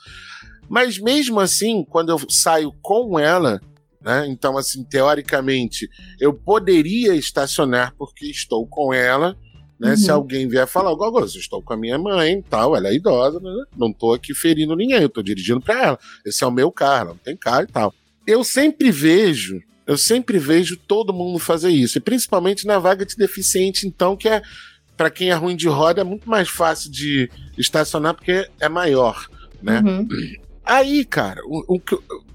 Mas 0.69 0.99
mesmo 0.99 1.39
assim, 1.41 1.85
quando 1.85 2.11
eu 2.11 2.21
saio 2.29 2.73
com 2.83 3.19
ela, 3.19 3.61
né, 4.01 4.27
então 4.29 4.59
assim, 4.59 4.83
teoricamente, 4.85 5.89
eu 6.21 6.35
poderia 6.35 7.15
estacionar 7.15 7.95
porque 7.97 8.27
estou 8.27 8.67
com 8.67 8.93
ela, 8.93 9.37
né? 9.79 9.91
Uhum. 9.91 9.97
Se 9.97 10.11
alguém 10.11 10.49
vier 10.49 10.67
falar, 10.67 10.93
igual 10.93 11.09
agora, 11.09 11.25
eu 11.25 11.29
estou 11.41 11.63
com 11.63 11.73
a 11.73 11.77
minha 11.77 11.99
mãe 11.99 12.43
tal, 12.49 12.77
ela 12.77 12.89
é 12.89 12.95
idosa, 12.95 13.39
né? 13.41 13.65
não 13.77 13.93
tô 13.93 14.13
aqui 14.13 14.35
ferindo 14.35 14.75
ninguém, 14.77 15.01
eu 15.03 15.09
tô 15.09 15.23
dirigindo 15.23 15.61
para 15.61 15.83
ela. 15.83 15.99
Esse 16.25 16.43
é 16.45 16.47
o 16.47 16.51
meu 16.51 16.71
carro, 16.73 17.01
ela 17.03 17.09
não 17.11 17.17
tem 17.17 17.37
carro 17.37 17.63
e 17.63 17.73
tal. 17.73 17.95
Eu 18.27 18.43
sempre 18.45 18.91
vejo, 18.91 19.61
eu 19.87 19.97
sempre 19.97 20.39
vejo 20.39 20.77
todo 20.77 21.13
mundo 21.13 21.39
fazer 21.39 21.71
isso, 21.71 21.99
e 21.99 22.01
principalmente 22.01 22.67
na 22.67 22.79
vaga 22.79 23.07
de 23.07 23.17
deficiente, 23.17 23.87
então, 23.87 24.17
que 24.17 24.29
é 24.29 24.43
pra 24.97 25.11
quem 25.11 25.31
é 25.31 25.35
ruim 25.35 25.55
de 25.57 25.69
roda, 25.69 26.01
é 26.01 26.05
muito 26.05 26.29
mais 26.29 26.49
fácil 26.49 26.91
de 26.91 27.31
estacionar 27.57 28.15
porque 28.15 28.49
é 28.61 28.69
maior, 28.69 29.29
né? 29.63 29.81
Uhum. 29.81 30.09
Aí, 30.65 31.03
cara, 31.05 31.41
o, 31.47 31.77
o 31.77 31.81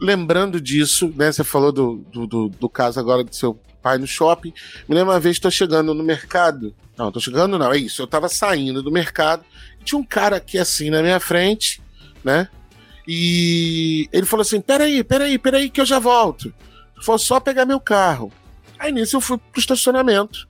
lembrando 0.02 0.60
disso, 0.60 1.14
né? 1.16 1.32
Você 1.32 1.44
falou 1.44 1.72
do, 1.72 1.98
do, 2.12 2.26
do- 2.26 2.50
do 2.50 2.68
caso 2.70 3.00
agora 3.00 3.24
do 3.24 3.36
seu 3.36 3.60
pai 3.84 3.98
no 3.98 4.08
shopping. 4.08 4.54
Me 4.88 4.96
lembro 4.96 5.14
uma 5.14 5.20
vez, 5.20 5.38
tô 5.38 5.52
chegando 5.52 5.94
no 5.94 6.04
mercado. 6.04 6.74
Não, 6.98 7.12
tô 7.12 7.20
chegando, 7.20 7.60
não, 7.60 7.72
é 7.72 7.78
isso. 7.78 8.02
Eu 8.02 8.08
tava 8.08 8.30
saindo 8.30 8.82
do 8.82 8.90
mercado. 8.90 9.44
e 9.80 9.84
Tinha 9.84 10.00
um 10.00 10.04
cara 10.04 10.38
aqui 10.38 10.58
assim 10.58 10.90
na 10.90 11.02
minha 11.02 11.20
frente, 11.20 11.82
né? 12.24 12.48
E 13.06 14.08
ele 14.14 14.26
falou 14.26 14.42
assim: 14.42 14.62
peraí, 14.62 15.04
peraí, 15.04 15.38
peraí, 15.38 15.70
que 15.70 15.82
eu 15.82 15.86
já 15.86 16.00
volto. 16.00 16.54
Foi 17.04 17.20
só 17.20 17.40
pegar 17.40 17.66
meu 17.66 17.80
carro. 17.80 18.32
Aí 18.80 18.92
nisso 18.92 19.18
eu 19.18 19.22
fui 19.22 19.38
pro 19.38 19.60
estacionamento, 19.60 20.48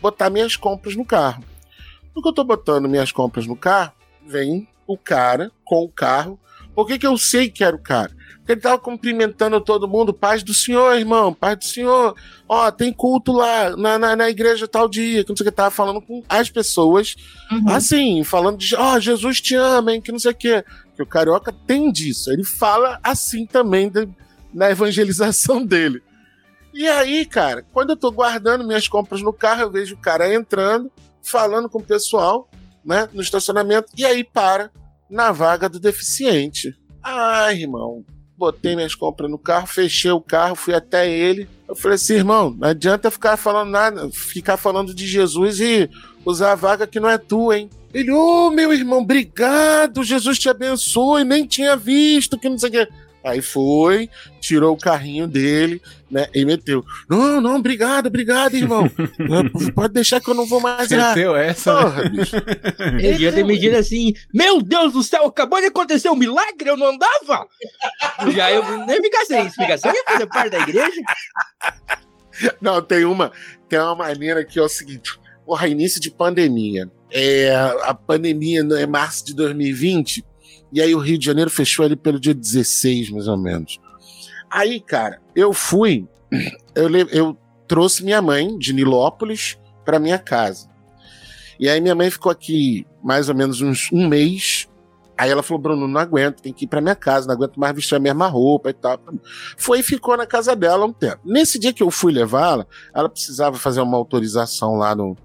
botar 0.00 0.30
minhas 0.30 0.56
compras 0.56 0.96
no 0.96 1.04
carro. 1.04 1.44
No 2.14 2.22
que 2.22 2.28
eu 2.28 2.32
tô 2.32 2.44
botando 2.44 2.88
minhas 2.88 3.12
compras 3.12 3.46
no 3.46 3.56
carro, 3.56 3.92
vem 4.26 4.66
o 4.86 4.96
cara 4.96 5.50
com 5.64 5.84
o 5.84 5.88
carro. 5.88 6.38
Por 6.74 6.86
que, 6.86 6.98
que 6.98 7.06
eu 7.06 7.16
sei 7.18 7.50
que 7.50 7.62
era 7.62 7.76
o 7.76 7.78
cara? 7.78 8.10
Ele 8.52 8.60
tava 8.60 8.78
cumprimentando 8.78 9.60
todo 9.60 9.88
mundo, 9.88 10.12
paz 10.14 10.42
do 10.42 10.52
senhor, 10.54 10.96
irmão, 10.96 11.32
paz 11.32 11.58
do 11.58 11.64
senhor. 11.64 12.14
Ó, 12.48 12.70
tem 12.70 12.92
culto 12.92 13.32
lá 13.32 13.76
na, 13.76 13.98
na, 13.98 14.14
na 14.16 14.28
igreja 14.30 14.68
tal 14.68 14.88
dia, 14.88 15.24
que 15.24 15.30
não 15.30 15.36
sei 15.36 15.46
o 15.46 15.50
que, 15.50 15.56
tava 15.56 15.70
falando 15.70 16.00
com 16.00 16.22
as 16.28 16.48
pessoas 16.50 17.14
Uhum. 17.50 17.68
Assim, 17.68 18.24
falando 18.24 18.56
de, 18.58 18.74
ó, 18.74 18.98
Jesus 18.98 19.38
te 19.40 19.54
ama, 19.54 19.92
hein, 19.92 20.00
que 20.00 20.10
não 20.10 20.18
sei 20.18 20.30
o 20.30 20.34
quê. 20.34 20.64
Que 20.96 21.02
o 21.02 21.06
carioca 21.06 21.52
tem 21.66 21.92
disso. 21.92 22.30
Ele 22.32 22.44
fala 22.44 22.98
assim 23.02 23.44
também 23.44 23.90
de- 23.90 24.08
na 24.54 24.70
evangelização 24.70 25.64
dele. 25.66 26.02
E 26.72 26.88
aí, 26.88 27.26
cara, 27.26 27.62
quando 27.72 27.90
eu 27.90 27.96
tô 27.96 28.10
guardando 28.10 28.64
minhas 28.66 28.88
compras 28.88 29.20
no 29.20 29.32
carro, 29.34 29.62
eu 29.62 29.70
vejo 29.70 29.94
o 29.94 29.98
cara 29.98 30.32
entrando, 30.32 30.90
falando 31.22 31.68
com 31.68 31.78
o 31.78 31.82
pessoal, 31.84 32.48
né, 32.82 33.06
no 33.12 33.20
estacionamento, 33.20 33.88
e 33.96 34.04
aí 34.06 34.24
para 34.24 34.70
na 35.10 35.30
vaga 35.30 35.68
do 35.68 35.78
deficiente. 35.78 36.74
Ai, 37.02 37.60
irmão, 37.60 38.02
botei 38.36 38.74
minhas 38.74 38.94
compras 38.94 39.30
no 39.30 39.38
carro, 39.38 39.66
fechei 39.66 40.10
o 40.10 40.20
carro, 40.20 40.54
fui 40.54 40.74
até 40.74 41.08
ele. 41.08 41.48
Eu 41.68 41.74
falei 41.74 41.94
assim, 41.94 42.14
irmão, 42.14 42.54
não 42.58 42.68
adianta 42.68 43.10
ficar 43.10 43.36
falando 43.36 43.70
nada, 43.70 44.10
ficar 44.10 44.56
falando 44.56 44.94
de 44.94 45.06
Jesus 45.06 45.60
e 45.60 45.88
usar 46.24 46.52
a 46.52 46.56
vaga 46.56 46.86
que 46.86 47.00
não 47.00 47.08
é 47.08 47.18
tua, 47.18 47.58
hein? 47.58 47.70
Ele, 47.92 48.10
ô 48.10 48.50
meu 48.50 48.72
irmão, 48.72 49.00
obrigado, 49.00 50.02
Jesus 50.02 50.38
te 50.38 50.48
abençoe, 50.48 51.24
nem 51.24 51.46
tinha 51.46 51.76
visto, 51.76 52.38
que 52.38 52.48
não 52.48 52.58
sei 52.58 52.68
o 52.68 52.72
quê. 52.72 52.88
Aí 53.24 53.40
foi, 53.40 54.10
tirou 54.40 54.74
o 54.74 54.78
carrinho 54.78 55.28
dele, 55.28 55.80
né, 56.10 56.26
e 56.34 56.44
meteu. 56.44 56.84
Não, 57.08 57.40
não, 57.40 57.56
obrigado, 57.56 58.06
obrigado, 58.06 58.54
irmão. 58.54 58.90
Pode 59.74 59.94
deixar 59.94 60.20
que 60.20 60.28
eu 60.28 60.34
não 60.34 60.44
vou 60.44 60.60
mais 60.60 60.90
errar. 60.90 61.14
Meteu 61.14 61.36
essa, 61.36 61.72
né? 61.72 61.82
Porra, 61.82 62.08
bicho. 62.08 62.36
Ele 62.98 63.12
devia 63.12 63.32
ter 63.32 63.44
medido 63.44 63.76
assim: 63.76 64.12
Meu 64.34 64.60
Deus 64.60 64.92
do 64.92 65.02
céu, 65.02 65.26
acabou 65.26 65.60
de 65.60 65.66
acontecer 65.66 66.10
um 66.10 66.16
milagre, 66.16 66.68
eu 66.68 66.76
não 66.76 66.88
andava! 66.88 67.46
Já 68.34 68.50
eu 68.50 68.86
nem 68.86 69.00
ficar 69.00 69.24
sem 69.24 69.46
explicação, 69.46 69.92
ia 69.92 70.04
fazer 70.04 70.26
parte 70.26 70.50
da 70.50 70.58
igreja. 70.58 71.00
Não, 72.60 72.82
tem 72.82 73.04
uma, 73.04 73.30
tem 73.68 73.78
uma 73.78 73.94
maneira 73.94 74.44
que 74.44 74.58
é 74.58 74.62
o 74.62 74.68
seguinte: 74.68 75.18
porra, 75.46 75.68
início 75.68 76.00
de 76.00 76.10
pandemia. 76.10 76.90
É, 77.10 77.54
a 77.82 77.94
pandemia 77.94 78.62
é 78.78 78.86
março 78.86 79.26
de 79.26 79.34
2020, 79.34 80.24
e 80.72 80.80
aí 80.80 80.94
o 80.94 80.98
Rio 80.98 81.18
de 81.18 81.26
Janeiro 81.26 81.50
fechou 81.50 81.84
ali 81.84 81.96
pelo 81.96 82.18
dia 82.18 82.34
16, 82.34 83.10
mais 83.10 83.28
ou 83.28 83.36
menos. 83.36 83.78
Aí, 84.50 84.80
cara, 84.80 85.20
eu 85.36 85.52
fui, 85.52 86.08
eu, 86.74 86.90
eu 87.10 87.36
trouxe 87.68 88.02
minha 88.02 88.22
mãe 88.22 88.56
de 88.58 88.72
Nilópolis 88.72 89.58
para 89.84 89.98
minha 89.98 90.18
casa. 90.18 90.70
E 91.60 91.68
aí 91.68 91.80
minha 91.80 91.94
mãe 91.94 92.10
ficou 92.10 92.32
aqui 92.32 92.86
mais 93.02 93.28
ou 93.28 93.34
menos 93.34 93.60
uns 93.60 93.90
um 93.92 94.08
mês. 94.08 94.68
Aí 95.16 95.30
ela 95.30 95.42
falou, 95.42 95.62
Bruno, 95.62 95.86
não 95.86 96.00
aguento, 96.00 96.40
tem 96.40 96.52
que 96.52 96.64
ir 96.64 96.68
pra 96.68 96.80
minha 96.80 96.96
casa, 96.96 97.26
não 97.26 97.34
aguento 97.34 97.60
mais 97.60 97.74
vestir 97.74 97.94
a 97.94 98.00
mesma 98.00 98.26
roupa 98.26 98.70
e 98.70 98.72
tal. 98.72 98.98
Foi 99.56 99.80
e 99.80 99.82
ficou 99.82 100.16
na 100.16 100.26
casa 100.26 100.56
dela 100.56 100.86
um 100.86 100.92
tempo. 100.92 101.20
Nesse 101.24 101.58
dia 101.58 101.72
que 101.72 101.82
eu 101.82 101.90
fui 101.90 102.12
levá-la, 102.12 102.66
ela 102.94 103.08
precisava 103.08 103.56
fazer 103.58 103.80
uma 103.80 103.96
autorização 103.96 104.76
lá 104.76 104.94
no, 104.94 105.16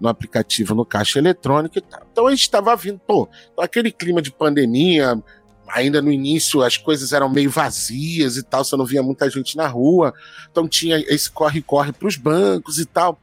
no 0.00 0.08
aplicativo, 0.08 0.74
no 0.74 0.84
caixa 0.84 1.18
eletrônico 1.18 1.78
e 1.78 1.80
tal. 1.80 2.02
Então 2.10 2.26
a 2.26 2.30
gente 2.30 2.40
estava 2.42 2.74
vindo, 2.76 2.98
pô, 3.06 3.28
aquele 3.58 3.90
clima 3.90 4.20
de 4.20 4.30
pandemia, 4.30 5.20
ainda 5.68 6.02
no 6.02 6.12
início 6.12 6.62
as 6.62 6.76
coisas 6.76 7.12
eram 7.12 7.28
meio 7.28 7.50
vazias 7.50 8.36
e 8.36 8.42
tal, 8.42 8.64
você 8.64 8.76
não 8.76 8.84
via 8.84 9.02
muita 9.02 9.28
gente 9.30 9.56
na 9.56 9.66
rua, 9.66 10.12
então 10.50 10.68
tinha 10.68 10.98
esse 10.98 11.30
corre-corre 11.30 11.92
pros 11.92 12.16
bancos 12.16 12.78
e 12.78 12.84
tal. 12.84 13.18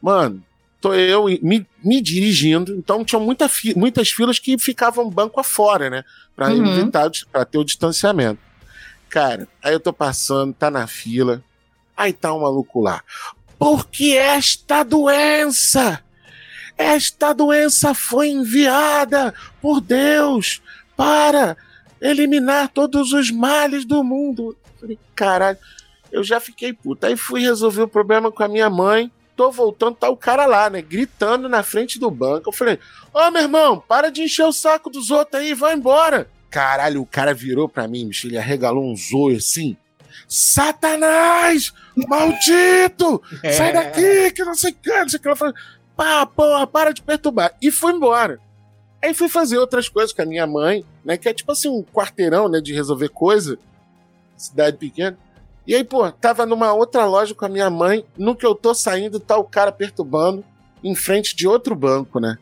Mano, 0.00 0.42
tô 0.80 0.94
eu 0.94 1.24
me, 1.42 1.66
me 1.82 2.00
dirigindo, 2.00 2.74
então 2.74 3.04
tinham 3.04 3.22
muita 3.22 3.48
fi- 3.48 3.76
muitas 3.76 4.10
filas 4.10 4.38
que 4.38 4.56
ficavam 4.58 5.10
banco 5.10 5.40
afora, 5.40 5.90
né? 5.90 6.04
Pra 6.36 6.48
Uhum. 6.50 6.66
evitar, 6.78 7.10
pra 7.30 7.44
ter 7.44 7.58
o 7.58 7.64
distanciamento. 7.64 8.40
Cara, 9.08 9.46
aí 9.62 9.72
eu 9.72 9.80
tô 9.80 9.92
passando, 9.92 10.52
tá 10.52 10.70
na 10.70 10.86
fila, 10.86 11.42
aí 11.96 12.12
tá 12.12 12.32
um 12.34 12.40
maluco 12.40 12.80
lá. 12.80 13.02
Porque 13.64 14.12
esta 14.12 14.82
doença, 14.82 16.04
esta 16.76 17.32
doença 17.32 17.94
foi 17.94 18.28
enviada 18.28 19.32
por 19.62 19.80
Deus 19.80 20.60
para 20.94 21.56
eliminar 21.98 22.68
todos 22.68 23.14
os 23.14 23.30
males 23.30 23.86
do 23.86 24.04
mundo. 24.04 24.54
Falei, 24.78 24.98
caralho, 25.14 25.56
eu 26.12 26.22
já 26.22 26.40
fiquei 26.40 26.74
puta. 26.74 27.06
Aí 27.06 27.16
fui 27.16 27.40
resolver 27.40 27.80
o 27.80 27.88
problema 27.88 28.30
com 28.30 28.42
a 28.42 28.48
minha 28.48 28.68
mãe. 28.68 29.10
Tô 29.34 29.50
voltando, 29.50 29.96
tá 29.96 30.10
o 30.10 30.16
cara 30.16 30.44
lá, 30.44 30.68
né? 30.68 30.82
Gritando 30.82 31.48
na 31.48 31.62
frente 31.62 31.98
do 31.98 32.10
banco. 32.10 32.50
Eu 32.50 32.52
falei, 32.52 32.78
ô 33.14 33.30
meu 33.30 33.40
irmão, 33.40 33.82
para 33.88 34.10
de 34.10 34.24
encher 34.24 34.44
o 34.44 34.52
saco 34.52 34.90
dos 34.90 35.10
outros 35.10 35.40
aí, 35.40 35.54
vai 35.54 35.72
embora. 35.72 36.28
Caralho, 36.50 37.00
o 37.00 37.06
cara 37.06 37.32
virou 37.32 37.66
pra 37.66 37.88
mim, 37.88 38.08
bicho, 38.08 38.26
ele 38.26 38.36
arregalou 38.36 38.84
um 38.84 38.94
zoio 38.94 39.38
assim. 39.38 39.74
Satanás! 40.28 41.72
Maldito! 42.08 43.22
Sai 43.56 43.72
daqui, 43.72 44.30
que 44.32 44.44
não 44.44 44.54
sei 44.54 44.72
o 44.72 44.74
que, 44.74 44.90
não 44.90 45.08
sei 45.08 45.18
o 45.18 45.22
que. 45.22 45.28
Eu 45.28 45.36
falei, 45.36 45.54
pá, 45.96 46.26
porra, 46.26 46.66
para 46.66 46.92
de 46.92 47.02
perturbar. 47.02 47.54
E 47.60 47.70
fui 47.70 47.92
embora. 47.92 48.40
Aí 49.02 49.12
fui 49.12 49.28
fazer 49.28 49.58
outras 49.58 49.88
coisas 49.88 50.12
com 50.12 50.22
a 50.22 50.26
minha 50.26 50.46
mãe, 50.46 50.84
né? 51.04 51.16
Que 51.16 51.28
é 51.28 51.34
tipo 51.34 51.52
assim, 51.52 51.68
um 51.68 51.82
quarteirão, 51.82 52.48
né? 52.48 52.60
De 52.60 52.72
resolver 52.72 53.10
coisa. 53.10 53.58
Cidade 54.36 54.78
pequena. 54.78 55.18
E 55.66 55.74
aí, 55.74 55.84
pô, 55.84 56.10
tava 56.10 56.44
numa 56.44 56.72
outra 56.72 57.04
loja 57.04 57.34
com 57.34 57.44
a 57.44 57.48
minha 57.48 57.70
mãe. 57.70 58.04
No 58.16 58.34
que 58.34 58.44
eu 58.44 58.54
tô 58.54 58.74
saindo, 58.74 59.20
tá 59.20 59.36
o 59.36 59.44
cara 59.44 59.70
perturbando 59.70 60.44
em 60.82 60.94
frente 60.94 61.34
de 61.34 61.46
outro 61.46 61.74
banco, 61.74 62.18
né? 62.18 62.38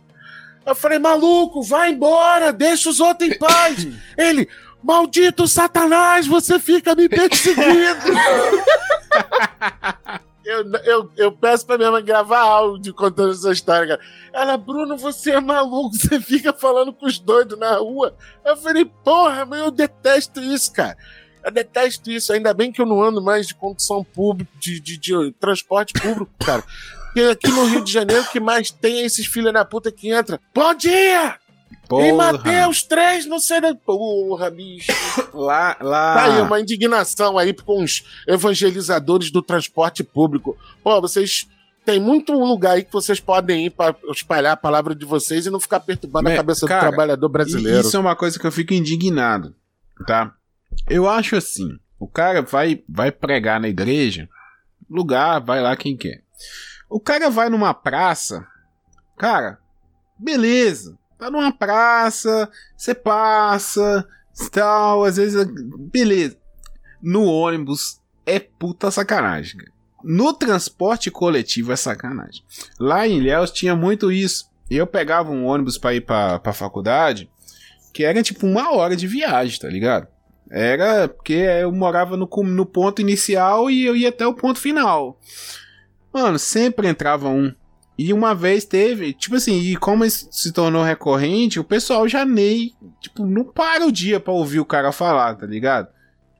Eu 0.64 0.74
falei, 0.74 0.98
maluco, 0.98 1.62
vai 1.62 1.90
embora, 1.90 2.52
deixa 2.52 2.88
os 2.88 3.00
outros 3.00 3.28
em 3.28 3.36
paz. 3.36 3.86
Ele, 4.16 4.48
maldito 4.82 5.46
Satanás, 5.46 6.26
você 6.26 6.58
fica 6.58 6.94
me 6.94 7.08
perseguindo. 7.08 8.12
Eu, 10.44 10.72
eu, 10.84 11.10
eu 11.16 11.32
peço 11.32 11.64
pra 11.64 11.78
minha 11.78 11.90
mãe 11.90 12.04
gravar 12.04 12.40
áudio 12.40 12.92
contando 12.92 13.32
essa 13.32 13.52
história, 13.52 13.96
cara. 13.96 14.10
Ela, 14.32 14.56
Bruno, 14.56 14.96
você 14.96 15.30
é 15.30 15.40
maluco, 15.40 15.94
você 15.94 16.20
fica 16.20 16.52
falando 16.52 16.92
com 16.92 17.06
os 17.06 17.18
doidos 17.18 17.56
na 17.56 17.76
rua. 17.76 18.16
Eu 18.44 18.56
falei, 18.56 18.84
porra, 18.84 19.46
mas 19.46 19.60
eu 19.60 19.70
detesto 19.70 20.40
isso, 20.40 20.72
cara. 20.72 20.96
Eu 21.44 21.50
detesto 21.52 22.10
isso. 22.10 22.32
Ainda 22.32 22.52
bem 22.52 22.72
que 22.72 22.80
eu 22.80 22.86
não 22.86 23.02
ando 23.02 23.22
mais 23.22 23.46
de 23.46 23.54
condução 23.54 24.02
pública, 24.02 24.50
de, 24.58 24.80
de, 24.80 24.98
de 24.98 25.32
transporte 25.38 25.94
público, 25.94 26.32
cara. 26.44 26.64
Porque 27.04 27.20
aqui 27.20 27.48
no 27.48 27.64
Rio 27.66 27.84
de 27.84 27.92
Janeiro, 27.92 28.24
que 28.30 28.40
mais 28.40 28.70
tem 28.70 29.00
é 29.00 29.04
esses 29.04 29.26
filhos 29.26 29.52
da 29.52 29.64
puta 29.64 29.92
que 29.92 30.10
entra. 30.10 30.40
Bom 30.54 30.74
dia! 30.74 31.38
Porra. 31.92 32.07
Em 32.07 32.12
Mateus 32.14 32.83
3, 32.85 33.26
não 33.26 33.38
sei 33.38 33.61
da. 33.61 33.74
Porra, 33.74 34.50
bicho. 34.50 34.90
Lá, 35.35 35.76
lá. 35.78 36.14
Tá 36.14 36.24
aí 36.24 36.40
uma 36.40 36.59
indignação 36.59 37.37
aí 37.37 37.52
com 37.52 37.83
os 37.83 38.02
evangelizadores 38.26 39.31
do 39.31 39.42
transporte 39.42 40.02
público. 40.02 40.57
Pô, 40.83 40.98
vocês. 41.02 41.46
Tem 41.85 42.00
muito 42.00 42.33
lugar 42.33 42.76
aí 42.76 42.85
que 42.85 42.92
vocês 42.92 43.20
podem 43.20 43.66
ir 43.66 43.70
para 43.70 43.94
espalhar 44.11 44.52
a 44.52 44.57
palavra 44.57 44.94
de 44.94 45.05
vocês 45.05 45.44
e 45.44 45.50
não 45.50 45.61
ficar 45.61 45.81
perturbando 45.81 46.24
Mas, 46.24 46.35
a 46.35 46.37
cabeça 46.37 46.66
cara, 46.66 46.81
do 46.81 46.88
trabalhador 46.88 47.28
brasileiro. 47.28 47.81
Isso 47.81 47.96
é 47.96 48.00
uma 48.00 48.16
coisa 48.16 48.38
que 48.38 48.46
eu 48.46 48.52
fico 48.52 48.72
indignado, 48.72 49.55
tá? 50.07 50.33
Eu 50.88 51.09
acho 51.09 51.37
assim, 51.37 51.76
o 51.98 52.07
cara 52.07 52.40
vai 52.40 52.83
vai 52.88 53.11
pregar 53.11 53.61
na 53.61 53.68
igreja, 53.68 54.28
lugar, 54.88 55.40
vai 55.40 55.61
lá 55.61 55.76
quem 55.76 55.96
quer. 55.96 56.22
O 56.88 57.00
cara 57.00 57.28
vai 57.28 57.48
numa 57.50 57.74
praça, 57.74 58.46
cara, 59.18 59.59
beleza, 60.16 60.96
tá 61.22 61.30
numa 61.30 61.52
praça, 61.52 62.50
você 62.76 62.94
passa, 62.94 64.06
tal, 64.50 65.04
às 65.04 65.16
vezes, 65.16 65.46
beleza. 65.78 66.37
No 67.00 67.24
ônibus 67.24 68.00
é 68.26 68.40
puta 68.40 68.90
sacanagem. 68.90 69.61
No 70.02 70.32
transporte 70.32 71.11
coletivo 71.12 71.72
é 71.72 71.76
sacanagem. 71.76 72.42
Lá 72.78 73.06
em 73.06 73.18
Ilhéus 73.18 73.52
tinha 73.52 73.76
muito 73.76 74.11
isso. 74.11 74.50
Eu 74.68 74.87
pegava 74.87 75.30
um 75.30 75.46
ônibus 75.46 75.78
pra 75.78 75.94
ir 75.94 76.00
pra, 76.00 76.40
pra 76.40 76.52
faculdade, 76.52 77.30
que 77.92 78.02
era 78.02 78.20
tipo 78.22 78.44
uma 78.44 78.72
hora 78.72 78.96
de 78.96 79.06
viagem, 79.06 79.61
tá 79.61 79.68
ligado? 79.68 80.08
Era 80.50 81.08
porque 81.08 81.35
eu 81.35 81.70
morava 81.70 82.16
no, 82.16 82.28
no 82.44 82.66
ponto 82.66 83.00
inicial 83.00 83.70
e 83.70 83.85
eu 83.85 83.94
ia 83.94 84.08
até 84.08 84.26
o 84.26 84.35
ponto 84.35 84.58
final. 84.58 85.20
Mano, 86.12 86.38
sempre 86.38 86.88
entrava 86.88 87.28
um 87.28 87.54
E 88.04 88.12
uma 88.12 88.34
vez 88.34 88.64
teve, 88.64 89.12
tipo 89.12 89.36
assim, 89.36 89.60
e 89.60 89.76
como 89.76 90.04
isso 90.04 90.26
se 90.32 90.50
tornou 90.50 90.82
recorrente, 90.82 91.60
o 91.60 91.64
pessoal 91.64 92.08
já 92.08 92.24
nem, 92.24 92.74
tipo, 93.00 93.24
não 93.24 93.44
para 93.44 93.86
o 93.86 93.92
dia 93.92 94.18
pra 94.18 94.32
ouvir 94.32 94.58
o 94.58 94.64
cara 94.64 94.90
falar, 94.90 95.36
tá 95.36 95.46
ligado? 95.46 95.86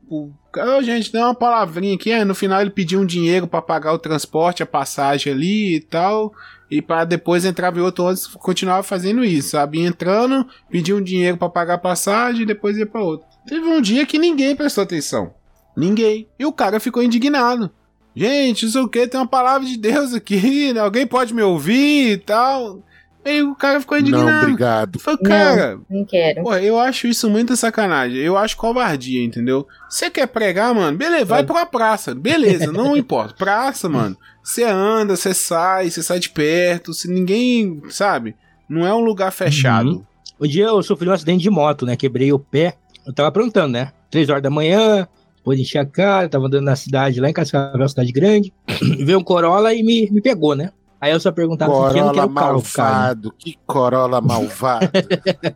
Tipo, 0.01 0.33
oh, 0.57 0.83
gente, 0.83 1.13
dá 1.13 1.27
uma 1.27 1.35
palavrinha 1.37 1.95
aqui, 1.95 2.13
aí 2.13 2.25
no 2.25 2.35
final 2.35 2.61
ele 2.61 2.71
pediu 2.71 3.01
um 3.01 3.07
dinheiro 3.07 3.47
pra 3.47 3.63
pagar 3.63 3.93
o 3.93 3.99
transporte, 3.99 4.61
a 4.61 4.67
passagem 4.67 5.33
ali 5.33 5.77
e 5.77 5.81
tal, 5.81 6.33
e 6.69 6.83
para 6.83 7.05
depois 7.05 7.45
entrar 7.45 7.73
em 7.77 7.81
outro 7.81 8.07
ônibus, 8.07 8.27
continuava 8.27 8.83
fazendo 8.83 9.25
isso, 9.25 9.51
sabe? 9.51 9.81
Entrando, 9.81 10.45
pedia 10.69 10.97
um 10.97 11.03
dinheiro 11.03 11.37
pra 11.37 11.49
pagar 11.49 11.75
a 11.75 11.79
passagem 11.79 12.43
e 12.43 12.47
depois 12.47 12.77
ia 12.77 12.87
pra 12.87 13.05
outro. 13.05 13.29
Teve 13.47 13.65
um 13.65 13.81
dia 13.81 14.05
que 14.05 14.19
ninguém 14.19 14.57
prestou 14.57 14.83
atenção. 14.83 15.33
Ninguém. 15.77 16.29
E 16.37 16.45
o 16.45 16.53
cara 16.53 16.81
ficou 16.81 17.05
indignado. 17.05 17.71
Gente, 18.15 18.67
isso 18.67 18.83
o 18.83 18.89
que? 18.89 19.07
Tem 19.07 19.19
uma 19.21 19.27
palavra 19.27 19.67
de 19.67 19.77
Deus 19.77 20.13
aqui, 20.15 20.73
né? 20.73 20.81
alguém 20.81 21.07
pode 21.07 21.33
me 21.33 21.43
ouvir 21.43 22.13
e 22.13 22.17
tal. 22.19 22.81
Aí 23.25 23.41
o 23.41 23.55
cara 23.55 23.81
ficou 23.81 23.97
indignado. 23.97 24.27
Não, 24.27 24.43
obrigado. 24.43 24.99
Falei, 24.99 25.21
cara, 25.21 25.79
Não 25.89 26.05
quero. 26.05 26.43
pô, 26.43 26.55
eu 26.57 26.79
acho 26.79 27.07
isso 27.07 27.31
muita 27.31 27.55
sacanagem. 27.55 28.19
Eu 28.19 28.37
acho 28.37 28.57
covardia, 28.57 29.23
entendeu? 29.23 29.65
Você 29.89 30.11
quer 30.11 30.27
pregar, 30.27 30.75
mano? 30.75 30.99
Beleza, 30.99 31.25
vai 31.27 31.45
pra 31.45 31.55
uma 31.55 31.67
praça. 31.67 32.15
Beleza, 32.17 32.73
não 32.73 32.97
importa. 32.99 33.35
Praça, 33.35 33.89
mano. 33.89 34.17
Você 34.43 34.65
anda, 34.65 35.15
você 35.15 35.33
sai, 35.33 35.89
você 35.89 36.03
sai 36.03 36.19
de 36.19 36.31
perto. 36.31 36.93
Se 36.93 37.09
ninguém, 37.09 37.81
sabe? 37.91 38.35
Não 38.69 38.85
é 38.85 38.93
um 38.93 39.01
lugar 39.01 39.31
fechado. 39.31 40.05
Um 40.41 40.49
dia 40.49 40.65
eu 40.65 40.83
sofri 40.83 41.09
um 41.09 41.13
acidente 41.13 41.45
de 41.45 41.51
moto, 41.51 41.87
né? 41.87 41.95
Quebrei 41.95 42.33
o 42.33 42.41
pé. 42.41 42.75
Eu 43.07 43.13
tava 43.13 43.29
aprontando, 43.29 43.69
né? 43.75 43.93
Três 44.11 44.29
horas 44.29 44.43
da 44.43 44.51
manhã, 44.51 45.07
depois 45.43 45.59
enchi 45.59 45.77
a 45.77 45.85
cara, 45.85 46.29
tava 46.29 46.47
andando 46.47 46.65
na 46.65 46.77
cidade 46.77 47.21
lá 47.21 47.29
em 47.29 47.33
Cascavel, 47.33 47.89
cidade 47.89 48.13
grande. 48.13 48.55
Veio 49.05 49.19
um 49.19 49.25
Corolla 49.25 49.75
e 49.75 49.83
me, 49.83 50.09
me 50.09 50.23
pegou, 50.23 50.55
né? 50.55 50.71
Aí 51.01 51.11
eu 51.11 51.19
só 51.19 51.33
perguntava 51.33 51.75
se 51.75 51.95
quem 51.95 51.95
que 51.95 51.99
era 51.99 52.13
Corolla 52.13 52.27
o 52.27 52.35
carro, 52.35 52.63
cara. 52.63 52.91
malvado, 52.91 53.35
que 53.37 53.59
Corolla 53.67 54.21
malvado. 54.21 54.91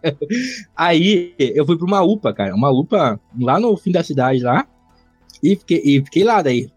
Aí 0.76 1.34
eu 1.38 1.64
fui 1.64 1.78
pra 1.78 1.86
uma 1.86 2.02
UPA, 2.02 2.34
cara. 2.34 2.52
Uma 2.52 2.68
UPA 2.68 3.20
lá 3.40 3.60
no 3.60 3.76
fim 3.76 3.92
da 3.92 4.02
cidade 4.02 4.42
lá. 4.42 4.66
E 5.40 5.54
fiquei, 5.54 5.80
e 5.84 6.04
fiquei 6.04 6.24
lá 6.24 6.42
daí. 6.42 6.68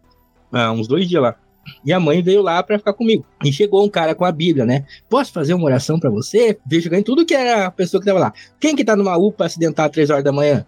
ah, 0.51 0.71
uns 0.71 0.87
dois 0.87 1.09
dias 1.09 1.23
lá. 1.23 1.35
E 1.83 1.91
a 1.91 1.99
mãe 1.99 2.21
veio 2.21 2.43
lá 2.43 2.61
pra 2.61 2.77
ficar 2.77 2.93
comigo. 2.93 3.25
E 3.43 3.51
chegou 3.51 3.83
um 3.83 3.89
cara 3.89 4.13
com 4.13 4.23
a 4.23 4.31
Bíblia, 4.31 4.65
né? 4.65 4.85
Posso 5.09 5.33
fazer 5.33 5.55
uma 5.55 5.65
oração 5.65 5.99
pra 5.99 6.11
você? 6.11 6.59
Veio 6.67 6.83
jogando 6.83 7.03
tudo 7.03 7.25
que 7.25 7.33
era 7.33 7.65
a 7.65 7.71
pessoa 7.71 7.99
que 7.99 8.05
tava 8.05 8.19
lá. 8.19 8.33
Quem 8.59 8.75
que 8.75 8.85
tá 8.85 8.95
numa 8.95 9.17
UPA 9.17 9.45
acidentar 9.45 9.87
às 9.87 9.91
três 9.91 10.11
horas 10.11 10.23
da 10.23 10.31
manhã? 10.31 10.63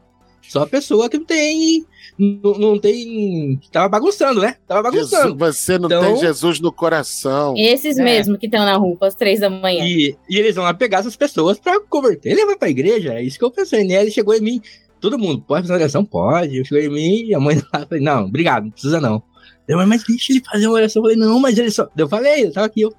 Só 0.47 0.63
a 0.63 0.67
pessoa 0.67 1.09
que 1.09 1.17
não 1.17 1.25
tem. 1.25 1.85
Não, 2.17 2.53
não 2.53 2.79
tem. 2.79 3.59
Tava 3.71 3.87
bagunçando, 3.89 4.41
né? 4.41 4.55
Tava 4.67 4.91
Jesus, 4.91 5.11
bagunçando. 5.11 5.37
você 5.37 5.77
não 5.79 5.85
Então- 5.87 6.01
tem 6.03 6.17
Jesus 6.17 6.59
no 6.59 6.71
coração. 6.71 7.53
Esses 7.57 7.97
É. 7.97 8.03
mesmo 8.03 8.37
que 8.37 8.47
estão 8.47 8.65
na 8.65 8.75
rua 8.75 8.97
às 9.01 9.15
três 9.15 9.39
da 9.39 9.49
manhã. 9.49 9.83
E, 9.85 10.15
e 10.29 10.37
eles 10.37 10.55
vão 10.55 10.63
lá 10.65 10.73
pegar 10.73 10.99
essas 10.99 11.15
pessoas 11.15 11.57
pra 11.59 11.79
converter. 11.81 12.31
Ele 12.31 12.45
vai 12.45 12.57
pra 12.57 12.69
igreja, 12.69 13.13
é 13.13 13.23
isso 13.23 13.37
que 13.39 13.45
eu 13.45 13.51
pensei, 13.51 13.83
né? 13.85 14.01
Ele 14.01 14.11
chegou 14.11 14.33
em 14.35 14.41
mim, 14.41 14.61
todo 14.99 15.17
mundo, 15.17 15.41
pode 15.41 15.61
fazer 15.63 15.73
uma 15.73 15.79
oração? 15.79 16.03
Pode. 16.05 16.57
Eu 16.57 16.65
cheguei 16.65 16.87
em 16.87 16.91
mim, 16.91 17.25
e 17.29 17.33
a 17.33 17.39
mãe 17.39 17.55
lá, 17.73 17.85
falei, 17.87 18.03
não, 18.03 18.25
obrigado, 18.25 18.63
não 18.65 18.71
precisa 18.71 18.99
não. 18.99 19.23
Eu, 19.67 19.77
mas, 19.77 19.87
mas 19.87 20.03
deixa 20.03 20.33
ele 20.33 20.43
fazer 20.43 20.67
uma 20.67 20.75
oração. 20.75 21.01
Eu 21.01 21.03
falei, 21.03 21.17
não, 21.17 21.39
mas 21.39 21.57
ele 21.57 21.71
só. 21.71 21.87
Eu 21.95 22.09
falei, 22.09 22.41
ele 22.41 22.51
tava 22.51 22.65
aqui, 22.67 22.81
eu, 22.81 22.93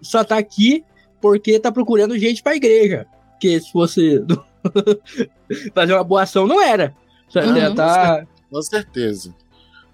só 0.00 0.22
tá 0.22 0.38
aqui 0.38 0.84
porque 1.20 1.58
tá 1.58 1.72
procurando 1.72 2.16
gente 2.18 2.42
pra 2.42 2.54
igreja. 2.56 3.06
Porque 3.32 3.60
se 3.60 3.72
fosse 3.72 4.22
fazer 5.74 5.92
uma 5.94 6.04
boa 6.04 6.22
ação, 6.22 6.46
não 6.46 6.62
era. 6.62 6.94
Só, 7.28 7.40
Uhum. 7.40 7.74
tá, 7.74 8.26
Com 8.50 8.62
certeza. 8.62 9.34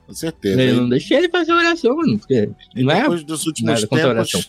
Com 0.07 0.15
certeza. 0.15 0.61
eu 0.63 0.77
não 0.77 0.89
deixei 0.89 1.19
ele 1.19 1.29
fazer 1.29 1.53
oração, 1.53 1.95
mano. 1.97 2.19
Porque 2.19 2.51
não 2.75 2.91
é 2.91 3.01
depois 3.03 3.23
dos 3.23 3.47
últimos 3.47 3.85
tempos. 3.85 4.49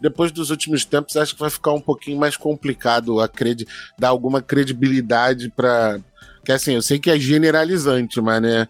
Depois 0.00 0.32
dos 0.32 0.50
últimos 0.50 0.84
tempos, 0.84 1.16
acho 1.16 1.34
que 1.34 1.40
vai 1.40 1.48
ficar 1.50 1.72
um 1.72 1.80
pouquinho 1.80 2.18
mais 2.18 2.36
complicado 2.36 3.20
a 3.20 3.28
credi 3.28 3.66
dar 3.98 4.08
alguma 4.08 4.42
credibilidade 4.42 5.48
para 5.48 6.00
que 6.44 6.50
assim, 6.50 6.74
eu 6.74 6.82
sei 6.82 6.98
que 6.98 7.08
é 7.08 7.18
generalizante, 7.18 8.20
mas 8.20 8.42
né, 8.42 8.66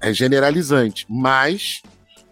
é 0.00 0.12
generalizante, 0.12 1.04
mas 1.08 1.82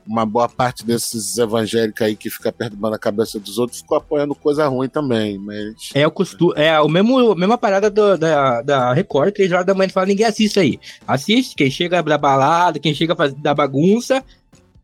uma 0.07 0.27
boa 0.27 0.49
parte 0.49 0.85
desses 0.85 1.39
evangélicos 1.39 2.03
aí 2.03 2.15
que 2.15 2.29
fica 2.31 2.53
perturbando 2.53 2.95
a 2.95 2.99
cabeça 2.99 3.39
dos 3.41 3.59
outros 3.59 3.81
ficou 3.81 3.97
apoiando 3.99 4.35
coisa 4.35 4.67
ruim 4.69 4.89
também, 4.89 5.39
mas 5.39 5.91
É 5.95 6.07
o 6.07 6.11
costume, 6.11 6.53
é 6.57 6.79
o 6.81 6.89
mesmo, 6.89 7.33
a 7.33 7.35
mesma 7.37 7.57
parada 7.59 7.89
do- 7.91 8.17
da, 8.19 8.61
da 8.63 8.93
Record, 8.93 9.33
três 9.35 9.51
horas 9.53 9.65
da 9.67 9.75
manhã, 9.75 9.89
fala, 9.91 10.07
ninguém 10.07 10.27
assiste 10.27 10.59
aí. 10.61 10.79
Assiste, 11.07 11.55
quem 11.57 11.71
chega 11.71 12.03
da 12.03 12.19
balada, 12.19 12.79
quem 12.79 12.95
chega 12.95 13.15
da 13.39 13.55
bagunça, 13.55 14.23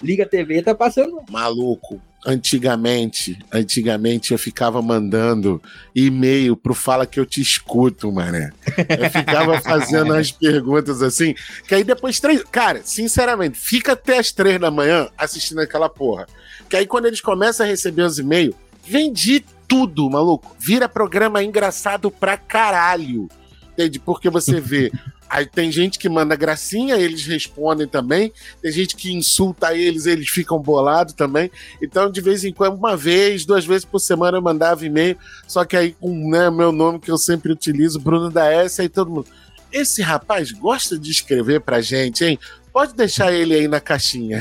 liga 0.03 0.25
a 0.25 0.29
TV, 0.29 0.63
tá 0.63 0.75
passando. 0.75 1.21
Maluco, 1.31 2.01
antigamente, 2.27 3.39
antigamente 3.53 4.33
eu 4.33 4.39
ficava 4.39 4.81
mandando 4.83 5.61
e-mail 5.95 6.57
pro 6.57 6.75
Fala 6.75 7.07
que 7.07 7.19
eu 7.19 7.27
te 7.27 7.41
escuto, 7.41 8.13
mané. 8.13 8.51
Eu 8.89 9.11
ficava 9.11 9.61
fazendo 9.63 10.13
as 10.13 10.31
perguntas 10.31 11.03
assim, 11.03 11.35
que 11.67 11.75
aí 11.75 11.85
depois 11.85 12.21
três. 12.21 12.43
Cara, 12.45 12.81
sinceramente, 12.85 13.59
fica 13.59 13.93
até 13.93 14.19
as 14.19 14.33
três 14.33 14.61
da 14.61 14.71
manhã 14.71 15.09
assistindo 15.17 15.61
aquela 15.61 15.89
porra. 15.89 16.27
Que 16.69 16.77
aí 16.77 16.87
quando 16.87 17.07
eles 17.07 17.21
começam 17.21 17.65
a 17.65 17.69
receber 17.69 18.03
os 18.03 18.19
e-mails, 18.19 18.55
vendi 18.87 19.45
tudo, 19.67 20.11
maluco. 20.11 20.57
Vira 20.59 20.89
programa 20.89 21.43
engraçado 21.43 22.11
pra 22.11 22.37
caralho. 22.37 23.29
Entende? 23.73 23.99
Porque 23.99 24.29
você 24.29 24.61
vê. 24.61 24.91
Aí 25.31 25.47
tem 25.47 25.71
gente 25.71 25.97
que 25.97 26.09
manda 26.09 26.35
gracinha, 26.35 26.97
eles 26.97 27.25
respondem 27.25 27.87
também. 27.87 28.33
Tem 28.61 28.73
gente 28.73 28.97
que 28.97 29.13
insulta 29.13 29.73
eles, 29.73 30.05
eles 30.05 30.29
ficam 30.29 30.59
bolados 30.59 31.15
também. 31.15 31.49
Então, 31.81 32.11
de 32.11 32.21
vez 32.21 32.43
em 32.43 32.53
quando, 32.53 32.75
uma 32.75 32.97
vez, 32.97 33.45
duas 33.45 33.65
vezes 33.65 33.85
por 33.85 34.01
semana 34.01 34.39
eu 34.39 34.43
mandava 34.43 34.85
e-mail. 34.85 35.17
Só 35.47 35.65
que 35.65 35.77
aí, 35.77 35.93
com 35.93 36.29
né, 36.29 36.51
meu 36.51 36.73
nome 36.73 36.99
que 36.99 37.13
eu 37.13 37.17
sempre 37.17 37.53
utilizo, 37.53 38.01
Bruno 38.01 38.29
da 38.29 38.53
S, 38.53 38.83
aí 38.83 38.89
todo 38.89 39.09
mundo. 39.09 39.29
Esse 39.73 40.03
rapaz 40.03 40.51
gosta 40.51 40.99
de 40.99 41.13
escrever 41.13 41.61
pra 41.61 41.81
gente, 41.81 42.25
hein? 42.25 42.37
Pode 42.73 42.93
deixar 42.95 43.33
ele 43.33 43.55
aí 43.55 43.69
na 43.69 43.79
caixinha. 43.79 44.41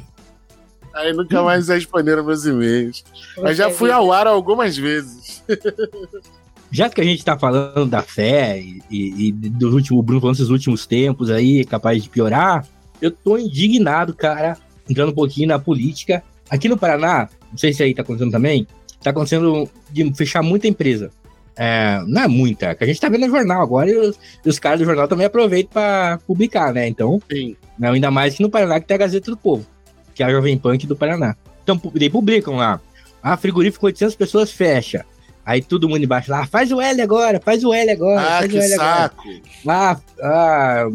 aí 0.94 1.12
nunca 1.12 1.42
mais 1.42 1.68
responderam 1.68 2.24
meus 2.24 2.46
e-mails. 2.46 3.04
Mas 3.36 3.58
já 3.58 3.68
fui 3.68 3.90
ao 3.90 4.10
ar 4.10 4.26
algumas 4.26 4.74
vezes. 4.78 5.42
Já 6.72 6.88
que 6.88 7.02
a 7.02 7.04
gente 7.04 7.22
tá 7.22 7.38
falando 7.38 7.86
da 7.86 8.00
fé 8.00 8.58
e, 8.58 8.82
e, 8.90 9.28
e 9.28 9.32
do 9.32 9.74
último, 9.74 9.98
o 9.98 10.02
Bruno 10.02 10.22
falando 10.22 10.36
desses 10.36 10.48
últimos 10.48 10.86
tempos 10.86 11.30
aí, 11.30 11.66
capaz 11.66 12.02
de 12.02 12.08
piorar, 12.08 12.66
eu 12.98 13.10
tô 13.10 13.36
indignado, 13.36 14.14
cara, 14.14 14.56
entrando 14.88 15.10
um 15.10 15.14
pouquinho 15.14 15.48
na 15.48 15.58
política. 15.58 16.24
Aqui 16.48 16.70
no 16.70 16.78
Paraná, 16.78 17.28
não 17.50 17.58
sei 17.58 17.74
se 17.74 17.82
aí 17.82 17.94
tá 17.94 18.00
acontecendo 18.00 18.32
também, 18.32 18.66
tá 19.02 19.10
acontecendo 19.10 19.68
de 19.90 20.14
fechar 20.14 20.42
muita 20.42 20.66
empresa. 20.66 21.10
É, 21.54 22.02
não 22.06 22.22
é 22.22 22.28
muita, 22.28 22.74
que 22.74 22.84
a 22.84 22.86
gente 22.86 22.98
tá 22.98 23.10
vendo 23.10 23.26
no 23.26 23.30
jornal 23.36 23.60
agora 23.60 23.90
e 23.90 23.94
os, 23.94 24.18
e 24.42 24.48
os 24.48 24.58
caras 24.58 24.80
do 24.80 24.86
jornal 24.86 25.06
também 25.06 25.26
aproveitam 25.26 25.72
pra 25.74 26.18
publicar, 26.26 26.72
né? 26.72 26.88
Então, 26.88 27.20
Sim. 27.30 27.54
né, 27.78 27.90
ainda 27.90 28.10
mais 28.10 28.34
que 28.34 28.42
no 28.42 28.48
Paraná 28.48 28.80
que 28.80 28.86
tem 28.86 28.94
a 28.94 28.98
Gazeta 28.98 29.30
do 29.30 29.36
Povo, 29.36 29.66
que 30.14 30.22
é 30.22 30.26
a 30.26 30.30
Jovem 30.30 30.56
Punk 30.56 30.86
do 30.86 30.96
Paraná. 30.96 31.36
Então, 31.62 31.78
publicam 31.78 32.56
lá, 32.56 32.80
ah, 33.22 33.36
frigorífico 33.36 33.82
com 33.82 33.86
800 33.88 34.16
pessoas 34.16 34.50
fecha. 34.50 35.04
Aí 35.44 35.60
todo 35.60 35.88
mundo 35.88 36.04
embaixo 36.04 36.30
lá, 36.30 36.46
faz 36.46 36.70
o 36.70 36.80
L 36.80 37.00
agora, 37.02 37.40
faz 37.44 37.64
o 37.64 37.72
L 37.74 37.90
agora, 37.90 38.20
Ah, 38.20 38.38
faz 38.38 38.50
que 38.52 38.58
o 38.58 38.62
L 38.62 38.74
agora. 38.74 38.88
saco. 39.00 39.22
Ah, 39.66 39.96
ah, 40.22 40.88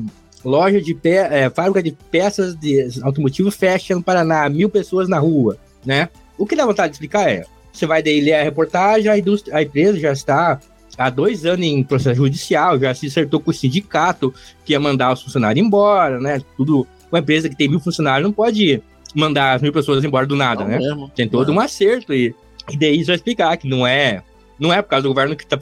loja 0.44 0.82
de 0.82 0.94
pe 0.94 1.10
é, 1.10 1.50
fábrica 1.50 1.84
de 1.84 1.92
peças 2.10 2.56
de 2.56 2.88
automotivo 3.04 3.52
fecha 3.52 3.94
no 3.94 4.02
Paraná, 4.02 4.48
mil 4.50 4.70
pessoas 4.70 5.10
na 5.10 5.20
rua, 5.20 5.58
né? 5.86 6.08
O 6.38 6.46
que 6.46 6.56
dá 6.56 6.66
vontade 6.66 6.90
de 6.92 6.96
explicar 6.96 7.30
é, 7.30 7.44
você 7.74 7.86
vai 7.86 8.02
daí 8.02 8.22
ler 8.22 8.34
a 8.36 8.44
reportagem, 8.44 9.10
a, 9.12 9.18
indústria, 9.18 9.56
a 9.58 9.62
empresa 9.64 10.00
já 10.00 10.12
está 10.14 10.60
há 10.98 11.10
dois 11.10 11.46
anos 11.46 11.66
em 11.66 11.84
processo 11.84 12.16
judicial, 12.16 12.80
já 12.80 12.94
se 12.94 13.08
acertou 13.08 13.40
com 13.42 13.52
o 13.52 13.54
sindicato 13.54 14.34
que 14.64 14.72
ia 14.74 14.80
mandar 14.80 15.12
os 15.14 15.22
funcionários 15.22 15.66
embora, 15.66 16.20
né? 16.22 16.42
Tudo, 16.56 16.88
uma 17.12 17.20
empresa 17.20 17.50
que 17.50 17.56
tem 17.56 17.68
mil 17.68 17.80
funcionários 17.82 18.24
não 18.24 18.32
pode 18.34 18.82
mandar 19.14 19.56
as 19.56 19.62
mil 19.62 19.74
pessoas 19.74 20.04
embora 20.06 20.26
do 20.26 20.36
nada, 20.36 20.62
Não 20.64 20.70
né? 20.70 20.78
mesmo. 20.78 21.10
Tem 21.16 21.28
todo 21.28 21.52
um 21.52 21.60
acerto 21.60 22.14
e, 22.14 22.34
e 22.70 22.78
daí 22.78 22.98
isso 22.98 23.08
vai 23.08 23.16
explicar 23.16 23.58
que 23.58 23.68
não 23.68 23.86
é 23.86 24.22
não 24.60 24.72
é 24.74 24.82
por 24.82 24.90
causa 24.90 25.04
do 25.04 25.10
governo 25.10 25.36
que 25.36 25.46
tá 25.46 25.58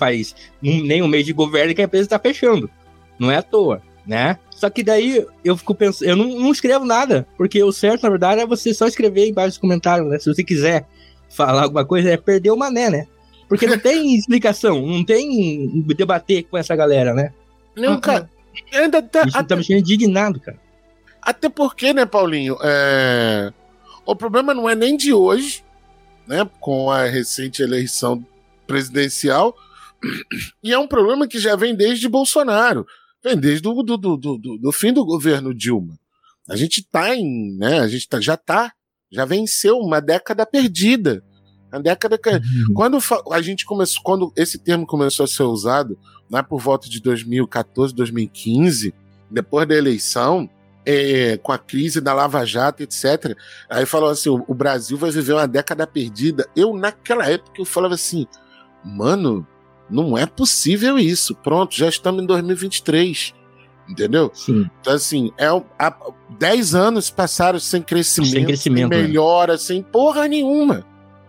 um- 0.64 0.84
nem 0.84 1.02
um 1.02 1.08
mês 1.08 1.26
de 1.26 1.34
governo 1.34 1.74
que 1.76 1.82
a 1.82 1.86
empresa 1.86 2.10
tá 2.10 2.20
fechando. 2.20 2.70
Não 3.20 3.32
é 3.32 3.38
à 3.38 3.42
toa, 3.42 3.82
né? 4.06 4.38
Só 4.52 4.70
que 4.70 4.84
daí 4.84 5.26
eu 5.44 5.58
fico 5.58 5.74
pensando, 5.76 6.08
eu 6.10 6.16
não, 6.16 6.26
não 6.28 6.52
escrevo 6.52 6.86
nada, 6.86 7.28
porque 7.38 7.62
o 7.64 7.72
certo, 7.72 8.04
na 8.04 8.10
verdade, 8.10 8.42
é 8.42 8.46
você 8.46 8.74
só 8.74 8.88
escrever 8.88 9.28
embaixo 9.28 9.50
dos 9.52 9.58
comentários, 9.58 10.08
né? 10.10 10.18
Se 10.20 10.34
você 10.34 10.44
quiser 10.44 10.86
falar 11.30 11.64
alguma 11.64 11.84
coisa, 11.86 12.10
é 12.10 12.18
perder 12.18 12.52
o 12.52 12.58
mané, 12.58 12.90
né? 12.90 13.08
Porque 13.48 13.68
não 13.68 13.78
tem 13.78 14.16
explicação, 14.16 14.82
não 14.86 15.04
tem 15.04 15.70
debater 15.96 16.44
com 16.44 16.58
essa 16.58 16.76
galera, 16.76 17.14
né? 17.14 17.32
Não, 17.76 18.00
cara. 18.00 18.30
Ainda 18.74 19.02
tá, 19.02 19.24
Isso 19.28 19.34
tá 19.34 19.42
me 19.56 19.62
deixando 19.62 19.80
indignado, 19.80 20.40
cara. 20.40 20.58
Até 21.22 21.50
porque, 21.50 21.92
né, 21.94 22.06
Paulinho? 22.06 22.58
é, 22.64 23.52
O 24.06 24.16
problema 24.16 24.54
não 24.54 24.70
é 24.70 24.76
nem 24.76 24.96
de 24.96 25.12
hoje, 25.14 25.64
né? 26.28 26.48
Com 26.60 26.90
a 26.90 27.04
recente 27.06 27.62
eleição 27.62 28.26
presidencial. 28.66 29.56
E 30.64 30.72
é 30.74 30.78
um 30.78 30.88
problema 30.88 31.28
que 31.28 31.40
já 31.40 31.56
vem 31.56 31.76
desde 31.76 32.08
Bolsonaro. 32.08 32.86
Vem 33.24 33.38
desde 33.38 33.68
o 33.68 33.74
do, 33.82 33.98
do, 33.98 34.18
do, 34.18 34.38
do- 34.38 34.58
do 34.58 34.72
fim 34.72 34.94
do 34.94 35.04
governo 35.06 35.54
Dilma. 35.54 35.98
A 36.48 36.56
gente 36.56 36.84
tá 36.84 37.16
em. 37.16 37.56
Né, 37.58 37.80
a 37.80 37.88
gente 37.88 38.08
tá, 38.08 38.22
já 38.22 38.38
tá 38.38 38.72
Já 39.12 39.26
venceu 39.26 39.78
uma 39.80 40.00
década 40.00 40.46
perdida. 40.46 41.24
A 41.72 41.80
década 41.80 42.18
que... 42.18 42.30
quando 42.74 43.02
fa- 43.02 43.24
a 43.32 43.42
gente 43.42 43.66
começou, 43.66 44.02
quando 44.04 44.32
esse 44.36 44.58
termo 44.60 44.86
começou 44.86 45.24
a 45.24 45.28
ser 45.28 45.44
usado, 45.44 45.98
lá 46.30 46.44
por 46.44 46.60
volta 46.62 46.88
de 46.90 47.02
2014, 47.02 47.94
2015, 47.96 48.94
depois 49.30 49.68
da 49.68 49.76
eleição, 49.76 50.48
é, 50.86 51.38
com 51.38 51.52
a 51.52 51.58
crise 51.58 52.00
da 52.00 52.14
Lava 52.14 52.46
Jato, 52.46 52.84
etc. 52.84 53.36
Aí 53.70 53.86
falou 53.88 54.10
assim: 54.10 54.30
o, 54.30 54.46
o 54.48 54.54
Brasil 54.54 54.98
vai 54.98 55.10
viver 55.10 55.34
uma 55.34 55.48
década 55.48 55.88
perdida. 55.88 56.48
Eu, 56.56 56.76
naquela 56.76 57.28
época, 57.28 57.60
eu 57.60 57.66
falava 57.66 57.96
assim, 57.96 58.28
mano, 58.86 59.46
não 59.90 60.18
é 60.18 60.26
possível 60.26 60.98
isso. 61.00 61.34
Pronto, 61.36 61.76
já 61.76 61.90
estamos 61.90 62.24
em 62.24 62.26
2023. 62.28 63.34
Entendeu? 63.88 64.32
Sim. 64.34 64.68
Então, 64.82 64.94
assim, 64.94 65.32
é, 65.38 65.46
há 65.78 65.96
10 66.40 66.74
anos 66.74 67.10
passaram 67.12 67.60
sem 67.60 67.82
crescimento, 67.84 68.32
Sem 68.32 68.46
crescimento, 68.46 68.90
né? 68.90 69.02
melhora, 69.04 69.58
sem 69.60 69.82
porra 69.84 70.28
nenhuma. 70.28 70.84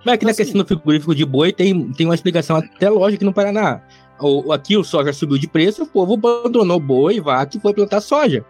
Mas 0.04 0.14
aqui 0.14 0.24
na 0.24 0.30
Assim- 0.30 0.42
questão 0.44 0.62
do 0.62 0.66
frigorífico 0.66 1.14
de 1.14 1.24
boi 1.26 1.52
tem, 1.52 1.92
tem 1.92 2.06
uma 2.06 2.14
explicação 2.14 2.56
até 2.56 2.88
lógica 2.88 3.16
aqui 3.16 3.24
no 3.26 3.32
Paraná. 3.34 3.82
O, 4.18 4.52
aqui 4.52 4.74
o 4.76 4.82
soja 4.82 5.12
subiu 5.12 5.36
de 5.36 5.46
preço, 5.46 5.82
o 5.82 5.86
povo 5.86 6.14
abandonou 6.14 6.80
boi, 6.80 7.20
vaca 7.20 7.58
e 7.58 7.60
foi 7.60 7.74
plantar 7.74 8.00
soja. 8.00 8.42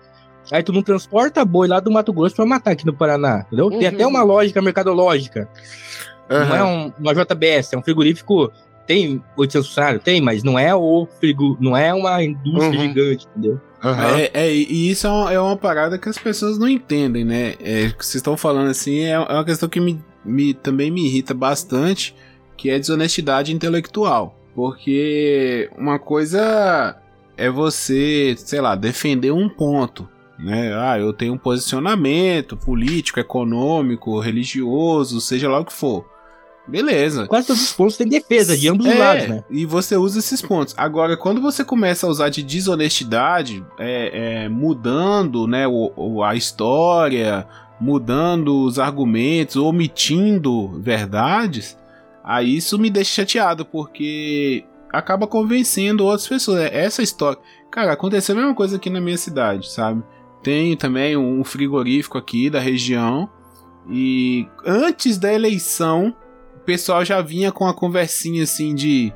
Aí 0.53 0.63
tu 0.63 0.73
não 0.73 0.83
transporta 0.83 1.45
boi 1.45 1.67
lá 1.67 1.81
do 1.81 1.91
Mato 1.91 2.13
Grosso 2.13 2.37
pra 2.37 2.47
matar 2.47 2.71
aqui 2.73 2.87
no 2.87 2.93
Paraná, 2.95 3.45
entendeu? 3.49 3.69
Tem 3.71 3.81
Uhum. 3.81 3.89
até 3.89 4.07
uma 4.07 4.23
lógica 4.23 4.63
mercadológica. 4.63 5.49
Não 6.31 6.55
é 6.57 6.63
um, 6.63 6.93
uma 7.01 7.13
JBS, 7.15 7.73
é 7.73 7.79
um 7.79 7.83
frigorífico. 7.83 8.53
Tem 8.87 9.23
800 9.37 9.69
funcionários? 9.69 10.03
Tem, 10.03 10.21
mas 10.21 10.43
não 10.43 10.59
é 10.59 10.75
o 10.75 11.07
frigo, 11.19 11.57
não 11.61 11.77
é 11.77 11.93
uma 11.93 12.23
indústria 12.23 12.81
Uhum. 12.81 12.89
gigante, 12.89 13.27
entendeu? 13.33 13.61
aham. 13.83 14.17
É, 14.19 14.31
é, 14.33 14.55
e 14.55 14.91
isso 14.91 15.07
é 15.07 15.11
uma, 15.11 15.33
é 15.33 15.41
uma 15.41 15.57
parada 15.57 15.99
que 15.99 16.09
as 16.09 16.19
pessoas 16.19 16.59
não 16.59 16.69
entendem, 16.69 17.25
né? 17.25 17.55
É, 17.61 17.89
que 17.91 18.05
vocês 18.05 18.17
estão 18.17 18.37
falando 18.37 18.71
assim, 18.71 19.01
é, 19.01 19.11
é 19.11 19.19
uma 19.19 19.45
questão 19.45 19.69
que 19.69 19.81
me, 19.81 20.03
me- 20.25 20.55
também 20.55 20.91
me 20.91 21.05
irrita 21.07 21.35
bastante, 21.35 22.15
que 22.57 22.71
é 22.71 22.79
desonestidade 22.79 23.53
intelectual. 23.53 24.39
Porque 24.55 25.69
uma 25.77 25.99
coisa 25.99 26.97
é 27.37 27.51
você, 27.51 28.35
sei 28.39 28.61
lá, 28.61 28.75
defender 28.75 29.31
um 29.31 29.49
ponto, 29.49 30.09
né? 30.39 30.73
Ah, 30.75 30.99
eu 30.99 31.13
tenho 31.13 31.35
um 31.35 31.39
posicionamento 31.39 32.57
político, 32.57 33.21
econômico, 33.21 34.19
religioso, 34.19 35.21
seja 35.21 35.49
lá 35.49 35.61
o 35.61 35.65
que 35.65 35.73
for. 35.73 36.07
Beleza. 36.69 37.27
Quase 37.27 37.47
todos 37.47 37.63
os 37.63 37.73
pontos 37.73 37.97
têm 37.97 38.09
defesa 38.09 38.57
de 38.57 38.69
ambos 38.69 38.87
os 38.87 38.93
É, 38.93 38.99
lados, 38.99 39.29
né? 39.29 39.45
E 39.51 39.65
você 39.65 39.97
usa 39.97 40.19
esses 40.19 40.43
pontos. 40.43 40.75
Agora, 40.77 41.17
quando 41.17 41.41
você 41.41 41.65
começa 41.65 42.07
a 42.07 42.11
usar 42.11 42.29
de 42.29 42.43
desonestidade, 42.43 43.65
é, 43.79 44.45
é, 44.45 44.49
mudando 44.49 45.47
né, 45.47 45.67
o, 45.69 45.93
o- 45.97 46.23
a 46.25 46.35
história, 46.35 47.47
mudando 47.81 48.65
os 48.65 48.79
argumentos, 48.79 49.57
omitindo 49.57 50.69
verdades, 50.81 51.77
aí 52.25 52.57
isso 52.57 52.79
me 52.79 52.91
deixa 52.91 53.13
chateado, 53.23 53.65
porque 53.65 54.65
acaba 54.93 55.27
convencendo 55.27 56.05
outras 56.05 56.27
pessoas. 56.27 56.61
É, 56.61 56.85
Essa 56.85 57.03
história. 57.03 57.39
Cara, 57.71 57.93
aconteceu 57.93 58.35
a 58.35 58.39
mesma 58.39 58.55
coisa 58.55 58.77
aqui 58.77 58.89
na 58.91 59.01
minha 59.01 59.19
cidade, 59.19 59.71
sabe? 59.71 60.03
Tem 60.43 60.77
também 60.77 61.17
um 61.17 61.45
frigorífico 61.45 62.17
aqui 62.19 62.49
da 62.51 62.59
região. 62.61 63.29
E 63.91 64.47
antes 64.65 65.19
da 65.19 65.33
eleição, 65.33 66.15
pessoal 66.67 67.05
já 67.05 67.23
vinha 67.23 67.51
com 67.53 67.67
a 67.67 67.73
conversinha 67.75 68.43
assim 68.43 68.75
de 68.75 69.13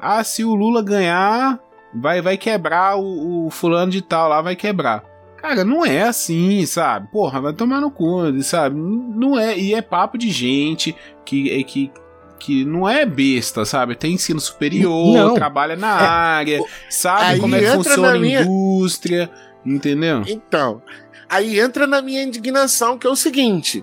ah, 0.00 0.24
se 0.24 0.44
o 0.44 0.54
Lula 0.54 0.82
ganhar, 0.82 1.58
vai 1.94 2.20
vai 2.20 2.36
quebrar 2.36 2.96
o, 2.96 3.46
o 3.46 3.50
fulano 3.50 3.92
de 3.92 4.02
tal 4.02 4.28
lá, 4.28 4.40
vai 4.42 4.56
quebrar. 4.56 5.04
Cara, 5.36 5.62
não 5.62 5.84
é 5.84 6.02
assim, 6.04 6.64
sabe? 6.64 7.06
Porra, 7.12 7.38
vai 7.40 7.52
tomar 7.52 7.78
no 7.80 7.90
cu, 7.90 8.42
sabe? 8.42 8.74
Não 8.76 9.38
é, 9.38 9.56
e 9.58 9.74
é 9.74 9.82
papo 9.82 10.16
de 10.16 10.30
gente 10.30 10.96
que 11.24 11.50
é 11.50 11.62
que 11.62 11.92
que 12.38 12.64
não 12.64 12.86
é 12.88 13.06
besta, 13.06 13.64
sabe? 13.64 13.94
Tem 13.94 14.12
ensino 14.14 14.40
superior, 14.40 15.14
Não. 15.16 15.34
trabalha 15.34 15.76
na 15.76 15.98
É, 16.02 16.06
área, 16.06 16.60
sabe 16.90 17.24
aí 17.24 17.40
como 17.40 17.54
é 17.56 17.60
que 17.60 17.70
funciona 17.70 18.08
na 18.10 18.14
a 18.14 18.18
minha- 18.18 18.42
indústria, 18.42 19.30
entendeu? 19.64 20.22
Então, 20.26 20.82
aí 21.28 21.58
entra 21.58 21.86
na 21.86 22.02
minha 22.02 22.22
indignação, 22.22 22.98
que 22.98 23.06
é 23.06 23.10
o 23.10 23.16
seguinte: 23.16 23.82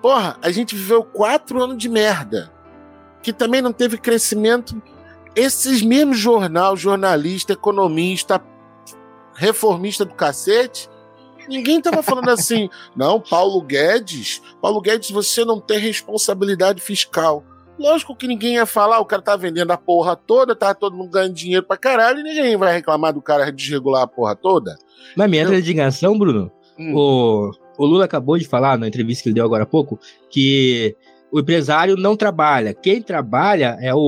porra, 0.00 0.36
a 0.42 0.50
gente 0.50 0.74
viveu 0.74 1.02
quatro 1.04 1.62
anos 1.62 1.78
de 1.78 1.88
merda, 1.88 2.52
que 3.22 3.32
também 3.32 3.60
não 3.62 3.72
teve 3.72 3.98
crescimento. 3.98 4.80
Esses 5.34 5.82
mesmos 5.82 6.18
jornal, 6.18 6.76
jornalista, 6.76 7.52
economista, 7.52 8.42
reformista 9.34 10.04
do 10.04 10.14
cacete, 10.14 10.88
ninguém 11.48 11.80
tava 11.80 12.02
falando 12.02 12.28
assim, 12.30 12.68
não, 12.96 13.20
Paulo 13.20 13.60
Guedes, 13.62 14.42
Paulo 14.60 14.80
Guedes, 14.80 15.10
você 15.10 15.44
não 15.44 15.60
tem 15.60 15.78
responsabilidade 15.78 16.80
fiscal. 16.80 17.44
Lógico 17.78 18.16
que 18.16 18.26
ninguém 18.26 18.54
ia 18.54 18.66
falar, 18.66 18.98
o 18.98 19.04
cara 19.06 19.22
tá 19.22 19.36
vendendo 19.36 19.70
a 19.70 19.76
porra 19.76 20.16
toda, 20.16 20.56
tá 20.56 20.74
todo 20.74 20.96
mundo 20.96 21.12
ganhando 21.12 21.34
dinheiro 21.34 21.64
pra 21.64 21.76
caralho, 21.76 22.18
e 22.18 22.22
ninguém 22.24 22.56
vai 22.56 22.72
reclamar 22.74 23.12
do 23.12 23.22
cara 23.22 23.52
desregular 23.52 24.02
a 24.02 24.06
porra 24.08 24.34
toda. 24.34 24.76
Mas 25.16 25.30
minha 25.30 25.44
indignação, 25.44 26.18
Bruno, 26.18 26.50
Hum. 26.78 26.94
o, 26.94 27.50
o 27.78 27.86
Lula 27.86 28.04
acabou 28.04 28.36
de 28.36 28.46
falar 28.46 28.76
na 28.76 28.86
entrevista 28.88 29.22
que 29.22 29.28
ele 29.30 29.34
deu 29.36 29.44
agora 29.44 29.62
há 29.62 29.66
pouco 29.66 29.98
que 30.28 30.94
o 31.32 31.40
empresário 31.40 31.94
não 31.96 32.16
trabalha. 32.16 32.74
Quem 32.74 33.00
trabalha 33.02 33.76
é 33.80 33.94
o, 33.94 33.98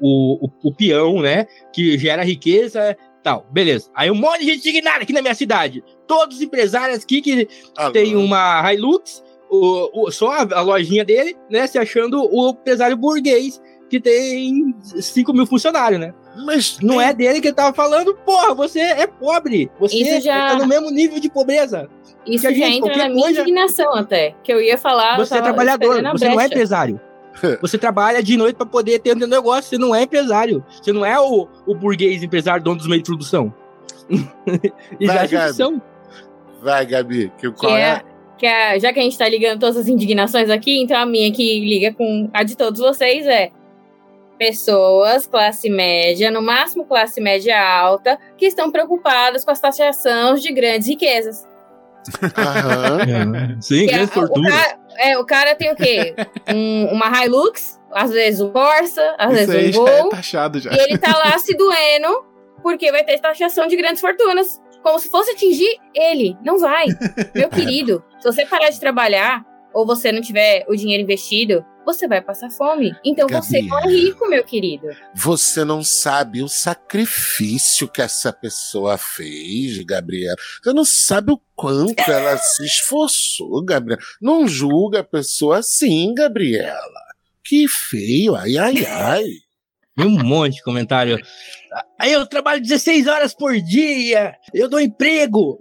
o, 0.00 0.46
o, 0.46 0.50
o 0.64 0.74
peão, 0.74 1.20
né? 1.20 1.46
Que 1.72 1.96
gera 1.98 2.22
riqueza 2.24 2.96
tal. 3.22 3.46
Beleza. 3.52 3.90
Aí 3.94 4.10
um 4.10 4.14
monte 4.14 4.40
de 4.40 4.46
gente 4.54 4.68
indignada 4.68 5.02
aqui 5.02 5.12
na 5.12 5.22
minha 5.22 5.34
cidade. 5.34 5.84
Todos 6.06 6.36
os 6.36 6.42
empresários 6.42 7.02
aqui 7.04 7.20
que 7.22 7.46
Ah, 7.76 7.90
tem 7.90 8.16
uma 8.16 8.72
Hilux, 8.72 9.22
o, 9.50 10.06
o- 10.06 10.10
só 10.10 10.30
a, 10.32 10.58
a 10.58 10.60
lojinha 10.62 11.04
dele, 11.04 11.36
né? 11.50 11.66
Se 11.66 11.78
achando 11.78 12.20
o 12.32 12.50
empresário 12.50 12.96
burguês 12.96 13.60
que 13.90 14.00
tem 14.00 14.74
5 14.82 15.32
mil 15.34 15.46
funcionários, 15.46 16.00
né? 16.00 16.14
Mas 16.34 16.78
Não 16.80 17.00
é 17.00 17.12
dele 17.12 17.40
que 17.40 17.48
ele 17.48 17.54
tava 17.54 17.74
falando, 17.74 18.14
porra, 18.24 18.54
você 18.54 18.80
é 18.80 19.06
pobre. 19.06 19.70
Você 19.78 19.96
Isso 19.98 20.20
já- 20.22 20.48
tá 20.48 20.56
no 20.56 20.66
mesmo 20.66 20.90
nível 20.90 21.20
de 21.20 21.30
pobreza. 21.30 21.88
Isso 22.26 22.42
Que 22.42 22.46
a 22.46 22.50
já 22.52 22.56
gente, 22.66 22.78
entra 22.78 22.96
na 22.96 23.08
minha 23.08 23.22
coisa- 23.24 23.40
indignação 23.42 23.94
até. 23.94 24.34
Que 24.42 24.52
eu 24.52 24.60
ia 24.60 24.78
falar. 24.78 25.16
Você 25.18 25.36
é 25.36 25.42
trabalhador, 25.42 26.04
a 26.06 26.12
você 26.12 26.24
não 26.26 26.32
é 26.32 26.36
brecha. 26.36 26.54
empresário. 26.54 27.00
Você 27.62 27.78
trabalha 27.78 28.22
de 28.22 28.36
noite 28.36 28.56
pra 28.56 28.66
poder 28.66 28.98
ter 28.98 29.16
um 29.16 29.26
negócio, 29.26 29.70
você 29.70 29.78
não 29.78 29.94
é 29.94 30.02
empresário. 30.02 30.62
Você 30.70 30.92
não 30.92 31.04
é 31.04 31.18
o, 31.18 31.48
o 31.66 31.74
burguês 31.74 32.22
empresário, 32.22 32.62
dono 32.62 32.76
dos 32.76 32.86
meios 32.86 33.02
de 33.02 33.06
produção. 33.08 33.52
e 35.00 35.06
Vai, 35.06 35.26
já 35.28 35.38
Gabi. 35.46 35.54
são. 35.54 35.82
Vai, 36.62 36.84
Gabi, 36.86 37.32
que 37.38 37.48
o 37.48 37.52
Que 37.54 37.58
qual 37.58 37.74
é, 37.76 37.80
é? 37.82 38.02
que 38.38 38.46
é- 38.46 38.78
já 38.78 38.92
que 38.92 39.00
a 39.00 39.02
gente 39.02 39.16
tá 39.16 39.26
ligando 39.28 39.60
todas 39.60 39.76
as 39.78 39.88
indignações 39.88 40.50
aqui, 40.50 40.82
então 40.82 40.96
a 40.98 41.06
minha 41.06 41.32
que 41.32 41.60
liga 41.60 41.92
com 41.94 42.28
a 42.34 42.42
de 42.42 42.54
todos 42.56 42.80
vocês 42.80 43.26
é 43.26 43.50
pessoas, 44.46 45.26
classe 45.26 45.70
média, 45.70 46.30
no 46.30 46.42
máximo 46.42 46.84
classe 46.84 47.20
média 47.20 47.56
alta, 47.60 48.18
que 48.36 48.46
estão 48.46 48.70
preocupadas 48.72 49.44
com 49.44 49.50
as 49.52 49.60
taxações 49.60 50.42
de 50.42 50.52
grandes 50.52 50.88
riquezas. 50.88 51.46
Aham. 52.36 53.60
Sim, 53.60 53.86
Que 53.86 53.92
grande 53.92 54.10
fortuna. 54.10 54.50
cara, 54.50 54.78
é, 54.98 55.18
o 55.18 55.24
cara 55.24 55.54
tem 55.54 55.70
o 55.70 55.76
quê? 55.76 56.14
Um- 56.52 56.86
uma 56.92 57.06
Hilux, 57.24 57.80
às 57.92 58.10
vezes 58.10 58.40
um 58.40 58.50
Corsa, 58.50 59.14
às 59.18 59.32
Isso 59.40 59.50
aí 59.52 59.56
vezes 59.58 59.76
um 59.76 59.86
já 59.86 59.92
é 59.92 60.00
Gol, 60.00 60.08
taxado 60.10 60.58
já. 60.60 60.72
e 60.72 60.78
ele 60.78 60.98
tá 60.98 61.16
lá 61.16 61.38
se 61.38 61.56
doendo 61.56 62.24
porque 62.62 62.90
vai 62.90 63.04
ter 63.04 63.18
taxação 63.20 63.66
de 63.66 63.76
grandes 63.76 64.00
fortunas. 64.00 64.60
Como 64.82 64.98
se 64.98 65.08
fosse 65.08 65.30
atingir 65.30 65.76
ele. 65.94 66.36
Não 66.44 66.58
vai. 66.58 66.86
Meu 67.36 67.48
querido, 67.50 68.02
se 68.18 68.24
você 68.24 68.44
parar 68.44 68.68
de 68.70 68.80
trabalhar 68.80 69.44
ou 69.72 69.86
você 69.86 70.10
não 70.10 70.20
tiver 70.20 70.64
o 70.68 70.74
dinheiro 70.74 71.04
investido, 71.04 71.64
você 71.84 72.06
vai 72.06 72.20
passar 72.20 72.50
fome. 72.50 72.94
Então 73.04 73.28
você 73.28 73.62
não 73.62 73.78
é 73.78 73.82
Gabriela. 73.82 74.04
rico, 74.04 74.28
meu 74.28 74.44
querido. 74.44 74.88
Você 75.14 75.64
não 75.64 75.82
sabe 75.82 76.42
o 76.42 76.48
sacrifício 76.48 77.88
que 77.88 78.02
essa 78.02 78.32
pessoa 78.32 78.96
fez, 78.98 79.78
Gabriela. 79.78 80.36
Você 80.62 80.72
não 80.72 80.84
sabe 80.84 81.32
o 81.32 81.40
quanto 81.54 82.00
ela 82.10 82.36
se 82.38 82.64
esforçou, 82.64 83.64
Gabriela. 83.64 84.02
Não 84.20 84.46
julga 84.46 85.00
a 85.00 85.04
pessoa 85.04 85.58
assim, 85.58 86.14
Gabriela. 86.14 87.02
Que 87.44 87.66
feio, 87.68 88.34
ai, 88.34 88.56
ai, 88.56 88.86
ai. 88.86 89.24
Um 89.98 90.10
monte 90.24 90.54
de 90.54 90.62
comentário. 90.62 91.18
Aí 91.98 92.12
eu 92.12 92.26
trabalho 92.26 92.62
16 92.62 93.06
horas 93.06 93.34
por 93.34 93.54
dia, 93.60 94.34
eu 94.54 94.68
dou 94.68 94.80
emprego. 94.80 95.58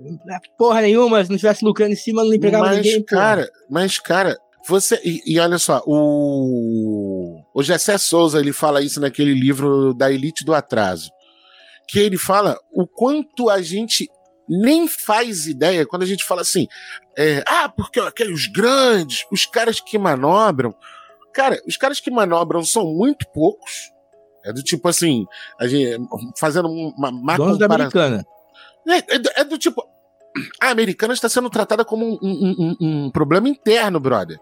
Porra 0.57 0.81
nenhuma, 0.81 1.23
se 1.23 1.29
não 1.29 1.35
estivesse 1.35 1.65
lucrando 1.65 1.93
em 1.93 1.97
cima, 1.97 2.21
eu 2.21 2.27
não 2.27 2.33
empregava 2.33 2.67
mas, 2.67 2.77
ninguém. 2.77 3.03
porra. 3.03 3.21
cara, 3.21 3.51
mas, 3.69 3.99
cara, 3.99 4.37
você. 4.67 4.99
E, 5.03 5.21
e 5.35 5.39
olha 5.39 5.57
só, 5.57 5.81
o. 5.85 7.41
O 7.53 7.63
Gessé 7.63 7.97
Souza, 7.97 8.39
ele 8.39 8.53
fala 8.53 8.81
isso 8.81 8.99
naquele 9.01 9.33
livro 9.33 9.93
da 9.93 10.11
Elite 10.11 10.43
do 10.45 10.53
Atraso. 10.53 11.09
Que 11.87 11.99
ele 11.99 12.17
fala 12.17 12.57
o 12.71 12.87
quanto 12.87 13.49
a 13.49 13.61
gente 13.61 14.09
nem 14.47 14.87
faz 14.87 15.47
ideia 15.47 15.85
quando 15.85 16.03
a 16.03 16.05
gente 16.05 16.23
fala 16.23 16.41
assim. 16.41 16.67
é, 17.17 17.43
ah, 17.47 17.69
porque 17.69 17.99
aqueles 17.99 18.47
grandes, 18.47 19.25
os 19.31 19.45
caras 19.45 19.79
que 19.79 19.97
manobram. 19.97 20.73
Cara, 21.33 21.61
os 21.67 21.77
caras 21.77 21.99
que 21.99 22.11
manobram 22.11 22.63
são 22.63 22.85
muito 22.93 23.25
poucos. 23.33 23.71
É 24.43 24.51
do 24.51 24.63
tipo 24.63 24.87
assim, 24.87 25.25
a 25.59 25.67
gente, 25.67 25.97
fazendo 26.39 26.67
uma 26.67 27.11
má 27.11 27.37
Donos 27.37 27.57
da 27.59 27.65
americana. 27.67 28.25
É, 28.87 29.15
é 29.15 29.19
do, 29.19 29.29
é 29.37 29.43
do 29.43 29.57
tipo. 29.57 29.83
A 30.61 30.69
americana 30.69 31.13
está 31.13 31.27
sendo 31.29 31.49
tratada 31.49 31.83
como 31.85 32.05
um, 32.05 32.17
um- 32.21 32.55
um- 32.79 33.05
um 33.05 33.11
problema 33.11 33.47
interno, 33.49 33.99
brother. 33.99 34.39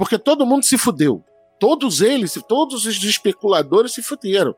Porque 0.00 0.18
todo 0.18 0.46
mundo 0.46 0.64
se 0.64 0.78
fudeu. 0.78 1.22
Todos 1.58 2.00
eles, 2.00 2.32
todos 2.48 2.86
os 2.86 3.04
especuladores 3.04 3.92
se 3.92 4.00
fuderam. 4.00 4.54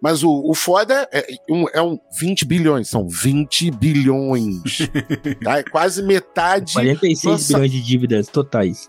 Mas 0.00 0.22
o, 0.22 0.30
o 0.48 0.54
foda 0.54 1.08
é, 1.12 1.26
um, 1.50 1.66
é 1.74 1.82
um 1.82 1.98
20 2.20 2.44
bilhões, 2.44 2.88
são 2.88 3.08
20 3.08 3.72
bilhões. 3.72 4.78
tá? 5.42 5.58
É 5.58 5.64
quase 5.64 6.04
metade. 6.04 6.72
46 6.74 7.24
Nossa. 7.24 7.52
bilhões 7.54 7.72
de 7.72 7.82
dívidas 7.82 8.28
totais. 8.28 8.88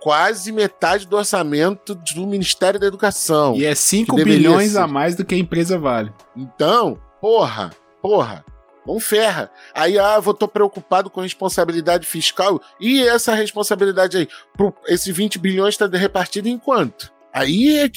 Quase 0.00 0.52
metade 0.52 1.04
do 1.08 1.16
orçamento 1.16 1.96
do 1.96 2.24
Ministério 2.24 2.78
da 2.78 2.86
Educação. 2.86 3.56
E 3.56 3.64
é 3.64 3.74
5 3.74 4.12
Que 4.12 4.16
deveria 4.18 4.50
bilhões 4.50 4.70
ser. 4.70 4.78
a 4.78 4.86
mais 4.86 5.16
do 5.16 5.24
que 5.24 5.34
a 5.34 5.38
empresa 5.38 5.76
vale. 5.76 6.12
Então, 6.36 6.96
porra, 7.20 7.70
porra, 8.00 8.44
não 8.88 8.98
ferra. 8.98 9.50
Aí, 9.74 9.98
ah, 9.98 10.20
eu 10.24 10.34
tô 10.34 10.48
preocupado 10.48 11.08
com 11.10 11.20
responsabilidade 11.20 12.06
fiscal. 12.06 12.60
E 12.80 13.02
essa 13.02 13.34
responsabilidade 13.34 14.16
aí? 14.16 14.28
Pro, 14.56 14.74
esse 14.86 15.12
20 15.12 15.38
bilhões 15.38 15.76
tá 15.76 15.86
repartido 15.86 16.48
em 16.48 16.58
quanto? 16.58 17.12
Aí 17.32 17.78
é 17.78 17.90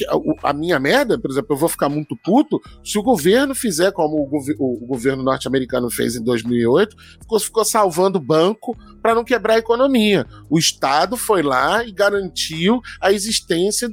a, 0.43 0.51
minha 0.53 0.77
merda, 0.77 1.17
por 1.17 1.31
exemplo, 1.31 1.55
eu 1.55 1.57
vou 1.57 1.69
ficar 1.69 1.87
muito 1.87 2.15
puto 2.17 2.59
se 2.83 2.99
o 2.99 3.01
governo 3.01 3.55
fizer 3.55 3.91
como 3.93 4.17
o, 4.17 4.29
o- 4.59 4.83
o 4.83 4.85
governo 4.85 5.23
norte-americano 5.23 5.89
fez 5.89 6.15
em 6.17 6.23
2008, 6.23 6.95
ficou, 7.21 7.39
ficou 7.39 7.65
salvando 7.65 8.19
o 8.19 8.21
banco 8.21 8.75
para 9.01 9.15
não 9.15 9.23
quebrar 9.23 9.53
a 9.55 9.59
economia. 9.59 10.27
O 10.49 10.59
Estado 10.59 11.15
foi 11.15 11.41
lá 11.41 11.83
e 11.83 11.93
garantiu 11.93 12.81
a 12.99 13.11
existência 13.13 13.89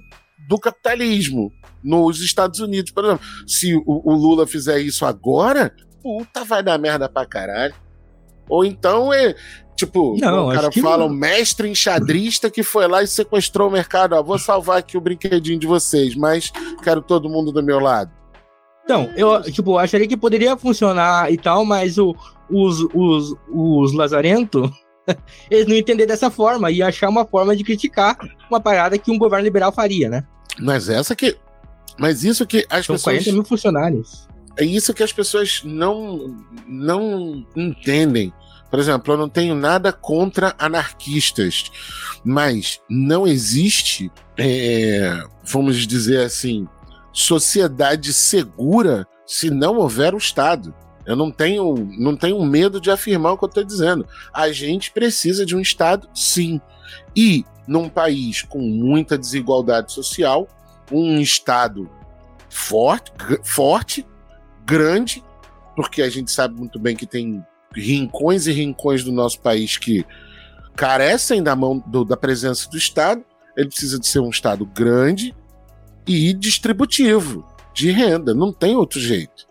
do 0.48 0.58
capitalismo 0.58 1.52
nos 1.84 2.20
Estados 2.20 2.58
Unidos, 2.58 2.90
por 2.90 3.04
exemplo. 3.04 3.24
Se 3.46 3.74
o, 3.76 3.82
o 3.86 4.12
Lula 4.14 4.46
fizer 4.46 4.80
isso 4.80 5.06
agora, 5.06 5.72
puta, 6.02 6.44
vai 6.44 6.62
dar 6.62 6.78
merda 6.78 7.08
pra 7.08 7.26
caralho. 7.26 7.74
Ou 8.48 8.64
então 8.64 9.12
é. 9.12 9.34
Tipo, 9.76 10.16
Não, 10.18 10.48
o 10.48 10.52
cara 10.52 10.72
fala, 10.72 11.04
não. 11.04 11.06
um 11.06 11.16
mestre 11.16 11.68
enxadrista 11.68 12.50
que 12.50 12.64
foi 12.64 12.88
lá 12.88 13.00
e 13.00 13.06
sequestrou 13.06 13.68
o 13.68 13.70
mercado. 13.70 14.14
Ó, 14.14 14.22
vou 14.22 14.36
salvar 14.38 14.78
aqui 14.78 14.96
o 14.98 15.00
brinquedinho 15.00 15.58
de 15.58 15.68
vocês, 15.68 16.16
mas 16.16 16.50
quero 16.82 17.00
todo 17.00 17.28
mundo 17.28 17.52
do 17.52 17.62
meu 17.62 17.78
lado. 17.78 18.10
Então, 18.82 19.08
eu, 19.16 19.40
tipo, 19.42 19.78
acharia 19.78 20.08
que 20.08 20.16
poderia 20.16 20.56
funcionar 20.56 21.30
e 21.30 21.36
tal, 21.36 21.64
mas 21.64 21.96
o, 21.98 22.16
os, 22.50 22.80
os, 22.92 23.36
os 23.48 23.92
lazarento, 23.92 24.68
eles 25.50 25.66
não 25.66 25.76
entender 25.76 26.06
dessa 26.06 26.30
forma 26.30 26.70
e 26.70 26.82
achar 26.82 27.08
uma 27.08 27.24
forma 27.24 27.54
de 27.54 27.62
criticar 27.62 28.18
uma 28.50 28.60
parada 28.60 28.98
que 28.98 29.12
um 29.12 29.18
governo 29.18 29.44
liberal 29.44 29.70
faria, 29.70 30.08
né? 30.08 30.24
Mas 30.58 30.88
essa 30.88 31.14
que. 31.14 31.36
Mas 31.98 32.24
isso 32.24 32.46
que 32.46 32.66
as 32.68 32.86
São 32.86 32.94
pessoas. 32.96 33.16
40 33.22 33.32
mil 33.32 33.44
funcionários. 33.44 34.27
É 34.58 34.64
isso 34.64 34.92
que 34.92 35.04
as 35.04 35.12
pessoas 35.12 35.62
não, 35.64 36.36
não 36.66 37.46
entendem. 37.54 38.32
Por 38.68 38.80
exemplo, 38.80 39.14
eu 39.14 39.18
não 39.18 39.28
tenho 39.28 39.54
nada 39.54 39.92
contra 39.92 40.54
anarquistas, 40.58 41.70
mas 42.24 42.80
não 42.90 43.24
existe, 43.26 44.10
é, 44.36 45.22
vamos 45.44 45.86
dizer 45.86 46.24
assim, 46.24 46.66
sociedade 47.12 48.12
segura 48.12 49.06
se 49.24 49.48
não 49.48 49.76
houver 49.76 50.12
o 50.12 50.18
Estado. 50.18 50.74
Eu 51.06 51.14
não 51.14 51.30
tenho, 51.30 51.88
não 51.96 52.16
tenho 52.16 52.44
medo 52.44 52.80
de 52.80 52.90
afirmar 52.90 53.32
o 53.32 53.38
que 53.38 53.44
eu 53.44 53.48
estou 53.48 53.64
dizendo. 53.64 54.06
A 54.34 54.50
gente 54.50 54.90
precisa 54.90 55.46
de 55.46 55.56
um 55.56 55.60
Estado, 55.60 56.08
sim. 56.12 56.60
E 57.14 57.44
num 57.66 57.88
país 57.88 58.42
com 58.42 58.58
muita 58.58 59.16
desigualdade 59.16 59.92
social, 59.92 60.48
um 60.90 61.20
Estado 61.20 61.88
forte, 62.50 63.12
forte 63.44 64.04
grande, 64.68 65.24
porque 65.74 66.02
a 66.02 66.10
gente 66.10 66.30
sabe 66.30 66.54
muito 66.58 66.78
bem 66.78 66.94
que 66.94 67.06
tem 67.06 67.42
rincões 67.74 68.46
e 68.46 68.52
rincões 68.52 69.02
do 69.02 69.10
nosso 69.12 69.40
país 69.40 69.76
que 69.78 70.04
carecem 70.76 71.42
da 71.42 71.56
mão 71.56 71.82
do- 71.86 72.04
da 72.04 72.16
presença 72.16 72.68
do 72.70 72.76
Estado. 72.76 73.24
Ele 73.56 73.68
precisa 73.68 73.98
de 73.98 74.06
ser 74.06 74.20
um 74.20 74.30
Estado 74.30 74.64
grande 74.66 75.34
e 76.06 76.32
distributivo 76.32 77.44
de 77.74 77.90
renda. 77.90 78.34
Não 78.34 78.52
tem 78.52 78.76
outro 78.76 79.00
jeito. 79.00 79.46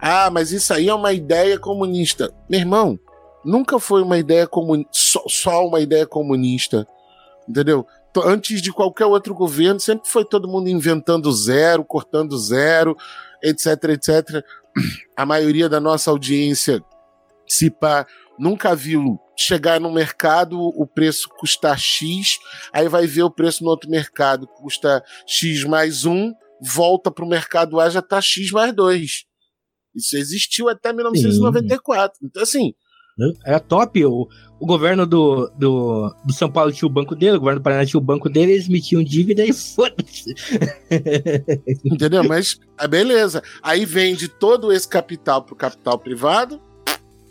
Ah, 0.00 0.30
mas 0.30 0.50
isso 0.52 0.72
aí 0.74 0.88
é 0.88 0.94
uma 0.94 1.12
ideia 1.12 1.58
comunista. 1.58 2.32
Meu 2.48 2.60
irmão, 2.60 2.98
nunca 3.44 3.78
foi 3.78 4.02
uma 4.02 4.18
ideia 4.18 4.46
comunista, 4.46 4.90
só, 4.92 5.22
só 5.28 5.66
uma 5.66 5.80
ideia 5.80 6.06
comunista. 6.06 6.86
Entendeu? 7.48 7.86
Antes 8.24 8.62
de 8.62 8.72
qualquer 8.72 9.06
outro 9.06 9.34
governo, 9.34 9.80
sempre 9.80 10.08
foi 10.08 10.24
todo 10.24 10.48
mundo 10.48 10.68
inventando 10.68 11.32
zero, 11.32 11.84
cortando 11.84 12.38
zero, 12.38 12.96
etc, 13.44 13.84
etc. 13.90 14.44
A 15.16 15.24
maioria 15.24 15.68
da 15.68 15.78
nossa 15.78 16.10
audiência, 16.10 16.82
se 17.46 17.70
pá, 17.70 18.06
nunca 18.38 18.74
viu 18.74 19.18
chegar 19.36 19.80
no 19.80 19.92
mercado 19.92 20.58
o 20.58 20.86
preço 20.86 21.28
custar 21.38 21.78
X, 21.78 22.38
aí 22.72 22.88
vai 22.88 23.06
ver 23.06 23.22
o 23.22 23.30
preço 23.30 23.62
no 23.62 23.70
outro 23.70 23.90
mercado 23.90 24.46
custa 24.46 25.02
X 25.26 25.64
mais 25.64 26.04
um, 26.04 26.32
volta 26.60 27.10
para 27.10 27.24
o 27.24 27.28
mercado 27.28 27.78
A 27.78 27.88
já 27.88 28.00
tá 28.00 28.20
X 28.20 28.50
mais 28.50 28.74
dois. 28.74 29.24
Isso 29.94 30.16
existiu 30.16 30.68
até 30.68 30.92
1994. 30.92 32.18
Então, 32.22 32.42
assim, 32.42 32.74
Era 33.44 33.60
top. 33.60 34.04
O, 34.04 34.28
o 34.60 34.66
governo 34.66 35.04
do, 35.06 35.50
do, 35.58 36.14
do 36.24 36.32
São 36.32 36.50
Paulo 36.50 36.72
tinha 36.72 36.86
o 36.86 36.92
banco 36.92 37.14
dele, 37.14 37.36
o 37.36 37.40
governo 37.40 37.60
do 37.60 37.62
Paraná 37.64 37.84
tinha 37.84 37.98
o 37.98 38.04
banco 38.04 38.28
dele, 38.30 38.52
eles 38.52 38.68
emitiam 38.68 39.02
dívida 39.02 39.44
e 39.44 39.52
foda-se. 39.54 40.34
entendeu? 41.84 42.24
Mas, 42.24 42.58
ah, 42.78 42.86
beleza. 42.86 43.42
Aí 43.62 43.84
vende 43.84 44.28
todo 44.28 44.72
esse 44.72 44.88
capital 44.88 45.42
pro 45.42 45.54
capital 45.56 45.98
privado. 45.98 46.60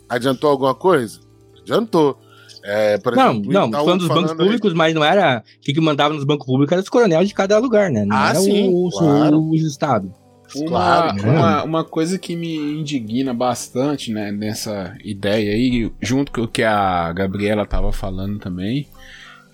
Adiantou 0.10 0.50
alguma 0.50 0.76
coisa? 0.76 1.20
Adiantou. 1.62 2.18
É, 2.66 2.98
Não, 3.06 3.32
exemplo, 3.32 3.50
o 3.50 3.54
não, 3.54 3.68
Itaú 3.68 3.84
falando 3.86 4.00
dos 4.00 4.08
bancos 4.08 4.24
falando 4.24 4.40
aí- 4.40 4.46
públicos, 4.46 4.74
mas 4.74 4.94
não 4.94 5.04
era. 5.04 5.44
O 5.58 5.62
que, 5.62 5.74
que 5.74 5.82
mandava 5.82 6.14
nos 6.14 6.24
bancos 6.24 6.46
públicos 6.46 6.72
era 6.72 6.82
os 6.82 6.88
coronéis 6.90 7.28
de 7.28 7.34
cada 7.34 7.58
lugar, 7.58 7.90
né? 7.92 8.06
Não 8.06 8.16
Ah, 8.16 8.30
era 8.30 8.40
sim, 8.40 8.70
o, 8.70 8.88
o- 8.88 8.90
claro. 8.90 9.42
o 9.42 9.56
Estado. 9.56 10.14
Uma, 10.56 10.68
Claro, 10.70 11.24
né? 11.24 11.32
uma, 11.40 11.64
uma 11.64 11.84
coisa 11.84 12.18
que 12.20 12.36
me 12.36 12.56
indigna 12.80 13.34
bastante, 13.34 14.12
né, 14.12 14.32
nessa 14.32 14.96
ideia 15.04 15.52
aí, 15.54 15.92
junto 16.02 16.32
com 16.32 16.42
o 16.42 16.48
que 16.48 16.64
a 16.64 17.12
Gabriela 17.14 17.66
tava 17.66 17.92
falando 17.92 18.40
também, 18.40 18.88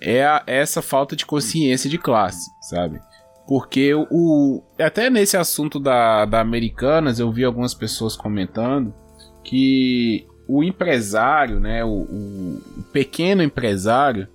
é 0.00 0.24
a- 0.24 0.42
essa 0.46 0.80
falta 0.82 1.14
de 1.16 1.24
consciência 1.26 1.88
de 1.88 1.98
classe, 1.98 2.50
sabe? 2.62 3.00
Porque 3.46 3.92
o, 3.94 4.06
o- 4.10 4.62
até 4.78 5.10
nesse 5.10 5.36
assunto 5.36 5.80
da, 5.80 6.24
da 6.24 6.40
Americanas, 6.40 7.18
eu 7.18 7.30
vi 7.32 7.44
algumas 7.44 7.74
pessoas 7.74 8.14
comentando 8.16 8.94
que 9.42 10.26
o 10.46 10.62
empresário, 10.62 11.58
né, 11.60 11.84
o, 11.84 11.88
o- 11.88 12.62
o 12.78 12.82
pequeno 12.92 13.42
empresário, 13.42 14.28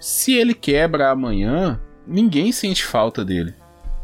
se 0.00 0.32
ele 0.34 0.54
quebra 0.54 1.10
amanhã, 1.10 1.80
ninguém 2.06 2.52
sente 2.52 2.84
falta 2.84 3.24
dele. 3.24 3.54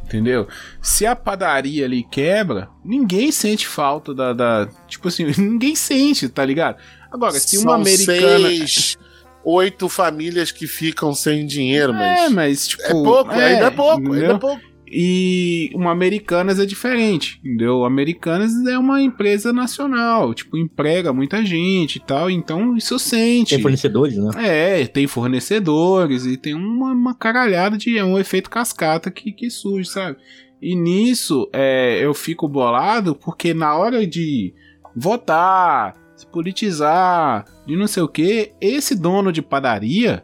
Entendeu? 0.05 0.47
Se 0.81 1.07
a 1.07 1.17
padaria 1.17 1.85
ali 1.85 2.03
quebra, 2.03 2.69
ninguém 2.85 3.33
sente 3.33 3.67
falta 3.67 4.13
da. 4.15 4.33
da- 4.33 4.69
tipo 4.89 5.09
assim, 5.09 5.25
ninguém 5.39 5.75
sente, 5.75 6.29
tá 6.29 6.45
ligado? 6.45 6.77
Agora, 7.11 7.33
se 7.33 7.57
uma 7.59 7.63
São 7.65 7.75
americana. 7.75 8.49
Seis, 8.49 8.99
oito 9.45 9.89
famílias 9.89 10.51
que 10.51 10.67
ficam 10.67 11.15
sem 11.15 11.47
dinheiro, 11.47 11.93
É, 11.95 11.97
mas. 11.97 12.33
mas 12.33 12.69
tipo. 12.69 12.83
É 12.83 12.91
pouco, 12.91 13.31
ainda 13.31 13.67
é 13.67 13.71
pouco, 13.71 13.97
ainda 13.99 14.09
entendeu? 14.19 14.37
é 14.37 14.39
pouco. 14.39 14.72
E 14.95 15.71
uma 15.75 15.91
Americanas 15.91 16.59
é 16.59 16.67
diferente, 16.67 17.41
entendeu? 17.43 17.83
Americanas 17.83 18.53
é 18.67 18.77
uma 18.79 19.01
empresa 19.01 19.51
nacional, 19.51 20.35
tipo, 20.35 20.59
emprega 20.59 21.15
muita 21.15 21.43
gente 21.43 21.97
e 21.97 22.01
tal, 22.01 22.31
então 22.31 22.77
isso 22.77 22.99
sente. 22.99 23.55
Tem 23.55 23.63
fornecedores, 23.63 24.19
né? 24.19 24.83
É, 24.83 24.87
tem 24.87 25.07
fornecedores 25.07 26.27
e 26.27 26.37
tem 26.37 26.53
uma, 26.53 26.93
uma 26.93 27.15
caralhada 27.15 27.79
de. 27.79 27.97
É 27.97 28.05
um 28.05 28.19
efeito 28.19 28.51
cascata 28.51 29.11
que, 29.11 29.33
que 29.33 29.49
surge, 29.49 29.89
sabe? 29.89 30.19
E 30.61 30.77
nisso 30.77 31.49
é, 31.55 32.05
eu 32.05 32.13
fico 32.13 32.47
bolado 32.47 33.15
porque 33.15 33.55
na 33.55 33.75
hora 33.75 34.07
de 34.07 34.53
votar, 34.95 35.97
se 36.15 36.27
politizar, 36.27 37.47
de 37.67 37.77
não 37.77 37.87
sei 37.87 38.03
o 38.03 38.09
que, 38.09 38.53
esse 38.61 38.95
dono 38.95 39.33
de 39.33 39.41
padaria, 39.41 40.23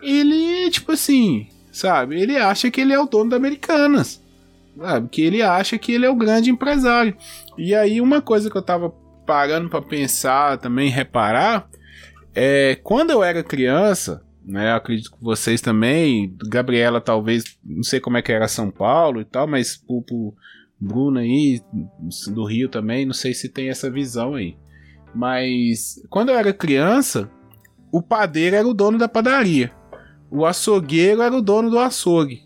ele, 0.00 0.70
tipo 0.70 0.92
assim, 0.92 1.48
sabe? 1.72 2.20
Ele 2.20 2.36
acha 2.36 2.70
que 2.70 2.80
ele 2.80 2.92
é 2.92 3.00
o 3.00 3.06
dono 3.06 3.30
da 3.30 3.36
Americanas, 3.36 4.22
sabe? 4.78 5.08
Que 5.08 5.22
ele 5.22 5.42
acha 5.42 5.78
que 5.78 5.92
ele 5.92 6.06
é 6.06 6.10
o 6.10 6.14
grande 6.16 6.50
empresário. 6.50 7.16
E 7.58 7.74
aí, 7.74 8.00
uma 8.00 8.20
coisa 8.20 8.50
que 8.50 8.56
eu 8.56 8.62
tava 8.62 8.94
parando 9.26 9.68
pra 9.68 9.80
pensar 9.80 10.58
também, 10.58 10.90
reparar, 10.90 11.68
é 12.34 12.78
quando 12.82 13.10
eu 13.10 13.24
era 13.24 13.42
criança, 13.42 14.22
né? 14.44 14.70
eu 14.70 14.76
Acredito 14.76 15.12
que 15.12 15.22
vocês 15.22 15.60
também, 15.60 16.36
Gabriela 16.48 17.00
talvez, 17.00 17.44
não 17.64 17.82
sei 17.82 18.00
como 18.00 18.16
é 18.16 18.22
que 18.22 18.32
era 18.32 18.48
São 18.48 18.70
Paulo 18.70 19.20
e 19.20 19.24
tal, 19.24 19.46
mas 19.46 19.76
pro 19.76 20.34
Bruno 20.78 21.18
aí, 21.18 21.62
do 22.28 22.44
Rio 22.44 22.68
também, 22.68 23.06
não 23.06 23.14
sei 23.14 23.32
se 23.32 23.48
tem 23.48 23.68
essa 23.68 23.90
visão 23.90 24.34
aí. 24.34 24.56
Mas 25.14 26.02
quando 26.08 26.30
eu 26.30 26.38
era 26.38 26.52
criança, 26.52 27.30
o 27.92 28.02
padeiro 28.02 28.56
era 28.56 28.66
o 28.66 28.74
dono 28.74 28.98
da 28.98 29.08
padaria. 29.08 29.70
O 30.32 30.46
açougueiro 30.46 31.20
era 31.20 31.36
o 31.36 31.42
dono 31.42 31.68
do 31.68 31.78
açougue. 31.78 32.42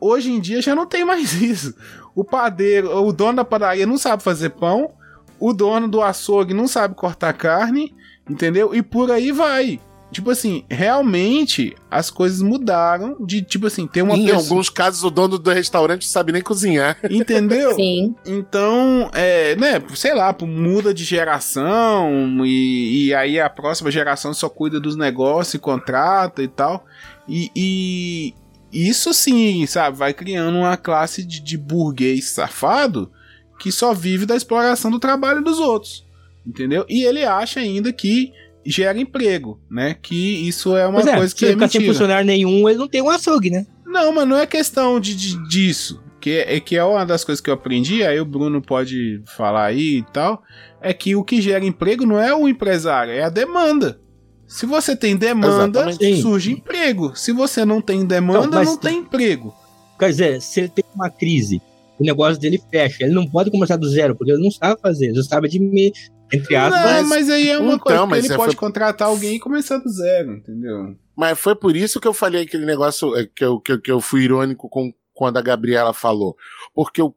Hoje 0.00 0.32
em 0.32 0.40
dia 0.40 0.62
já 0.62 0.74
não 0.74 0.86
tem 0.86 1.04
mais 1.04 1.34
isso. 1.42 1.74
O 2.14 2.24
padeiro, 2.24 2.90
o 3.04 3.12
dono 3.12 3.36
da 3.36 3.44
padaria 3.44 3.86
não 3.86 3.98
sabe 3.98 4.22
fazer 4.22 4.50
pão, 4.50 4.92
o 5.38 5.52
dono 5.52 5.86
do 5.86 6.02
açougue 6.02 6.54
não 6.54 6.66
sabe 6.66 6.94
cortar 6.94 7.32
carne, 7.34 7.94
entendeu? 8.28 8.74
E 8.74 8.82
por 8.82 9.10
aí 9.10 9.30
vai. 9.30 9.78
tipo 10.10 10.30
assim, 10.30 10.64
realmente 10.70 11.76
as 11.90 12.10
coisas 12.10 12.40
mudaram 12.40 13.16
de, 13.24 13.42
tipo 13.42 13.66
assim, 13.66 13.86
ter 13.86 14.02
uma 14.02 14.16
em 14.16 14.24
pessoa... 14.24 14.42
alguns 14.42 14.70
casos, 14.70 15.04
o 15.04 15.10
dono 15.10 15.38
do 15.38 15.50
restaurante 15.50 16.08
sabe 16.08 16.32
nem 16.32 16.42
cozinhar. 16.42 16.96
Entendeu? 17.10 17.74
Sim. 17.74 18.14
Então, 18.26 19.10
é, 19.12 19.54
né, 19.56 19.82
sei 19.94 20.14
lá, 20.14 20.34
muda 20.40 20.92
de 20.94 21.04
geração 21.04 22.44
e, 22.44 23.06
e 23.08 23.14
aí 23.14 23.38
a 23.38 23.50
próxima 23.50 23.90
geração 23.90 24.32
só 24.32 24.48
cuida 24.48 24.80
dos 24.80 24.96
negócios 24.96 25.54
e 25.54 25.58
contrata 25.58 26.42
e 26.42 26.48
tal. 26.48 26.84
E, 27.28 27.50
e 27.54 28.34
isso 28.72 29.12
sim, 29.12 29.66
sabe, 29.66 29.96
vai 29.96 30.14
criando 30.14 30.56
uma 30.56 30.76
classe 30.76 31.24
de, 31.24 31.40
de 31.40 31.58
burguês 31.58 32.30
safado 32.30 33.10
que 33.58 33.72
só 33.72 33.92
vive 33.92 34.24
da 34.24 34.36
exploração 34.36 34.90
do 34.90 34.98
trabalho 34.98 35.42
dos 35.42 35.58
outros. 35.58 36.06
Entendeu? 36.46 36.86
E 36.88 37.04
ele 37.04 37.24
acha 37.24 37.60
ainda 37.60 37.92
que 37.92 38.32
gera 38.64 38.98
emprego, 38.98 39.60
né? 39.70 39.94
Que 40.00 40.48
isso 40.48 40.76
é 40.76 40.86
uma 40.86 41.00
é, 41.00 41.16
coisa 41.16 41.28
se 41.28 41.34
que 41.34 41.44
ele 41.44 41.52
é 41.52 41.54
ficar 41.54 41.68
sem 41.68 41.80
mentira. 41.80 41.94
funcionário 41.94 42.26
nenhum, 42.26 42.68
ele 42.68 42.78
não 42.78 42.88
tem 42.88 43.02
um 43.02 43.10
açougue, 43.10 43.50
né? 43.50 43.66
Não, 43.84 44.12
mas 44.12 44.28
não 44.28 44.36
é 44.36 44.46
questão 44.46 45.00
de, 45.00 45.14
de- 45.14 45.48
disso. 45.48 46.02
Que 46.20 46.30
é, 46.38 46.60
que 46.60 46.76
é 46.76 46.82
uma 46.82 47.06
das 47.06 47.24
coisas 47.24 47.40
que 47.40 47.48
eu 47.48 47.54
aprendi, 47.54 48.02
aí 48.02 48.20
o 48.20 48.24
Bruno 48.24 48.60
pode 48.60 49.22
falar 49.36 49.66
aí 49.66 49.98
e 49.98 50.04
tal. 50.12 50.42
É 50.80 50.92
que 50.92 51.14
o 51.14 51.22
que 51.24 51.40
gera 51.40 51.64
emprego 51.64 52.04
não 52.04 52.18
é 52.20 52.34
o 52.34 52.48
empresário, 52.48 53.12
é 53.12 53.22
a 53.22 53.30
demanda. 53.30 54.00
Se 54.48 54.64
você 54.66 54.96
tem 54.96 55.16
demanda, 55.16 55.80
Exatamente. 55.90 56.22
surge 56.22 56.52
emprego. 56.52 57.14
Se 57.14 57.30
você 57.32 57.64
não 57.64 57.80
tem 57.82 58.04
demanda, 58.06 58.46
Não, 58.46 58.50
mas- 58.50 58.66
não 58.68 58.76
tem 58.78 58.98
emprego. 58.98 59.54
Quer 59.98 60.08
dizer, 60.10 60.40
se 60.42 60.60
ele 60.60 60.68
tem 60.70 60.84
uma 60.94 61.10
crise, 61.10 61.60
o 61.98 62.04
negócio 62.04 62.40
dele 62.40 62.60
fecha, 62.70 63.04
ele 63.04 63.12
não 63.14 63.26
pode 63.26 63.50
começar 63.50 63.76
do 63.76 63.88
zero, 63.88 64.16
porque 64.16 64.32
ele 64.32 64.42
não 64.42 64.50
sabe 64.50 64.80
fazer, 64.80 65.06
ele 65.10 65.22
sabe 65.22 65.48
de 65.48 65.58
me, 65.60 65.92
entre 66.32 66.56
aspas, 66.56 67.02
não, 67.02 67.08
mas 67.08 67.28
aí 67.28 67.48
é 67.50 67.58
uma 67.58 67.74
Então, 67.74 67.78
coisa 67.80 68.00
que 68.02 68.06
mas 68.08 68.24
ele 68.24 68.34
é- 68.34 68.36
pode 68.36 68.52
foi- 68.56 68.60
contratar 68.60 69.08
alguém 69.08 69.36
e 69.36 69.40
começar 69.40 69.78
do 69.78 69.88
zero, 69.90 70.32
entendeu? 70.36 70.96
Mas 71.16 71.38
foi 71.38 71.54
por 71.56 71.76
isso 71.76 72.00
que 72.00 72.06
eu 72.08 72.14
falei 72.14 72.42
aquele 72.42 72.64
negócio 72.64 73.14
é, 73.16 73.26
que 73.26 73.44
eu, 73.44 73.60
que 73.60 73.72
eu, 73.72 73.80
que 73.80 73.90
eu 73.90 74.00
fui 74.00 74.22
irônico 74.22 74.68
com 74.68 74.92
quando 75.12 75.36
a 75.36 75.42
Gabriela 75.42 75.92
falou. 75.92 76.36
Porque 76.72 77.02
o 77.02 77.12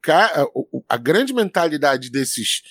a 0.90 0.98
grande 0.98 1.34
mentalidade 1.36 2.10
desses 2.10 2.64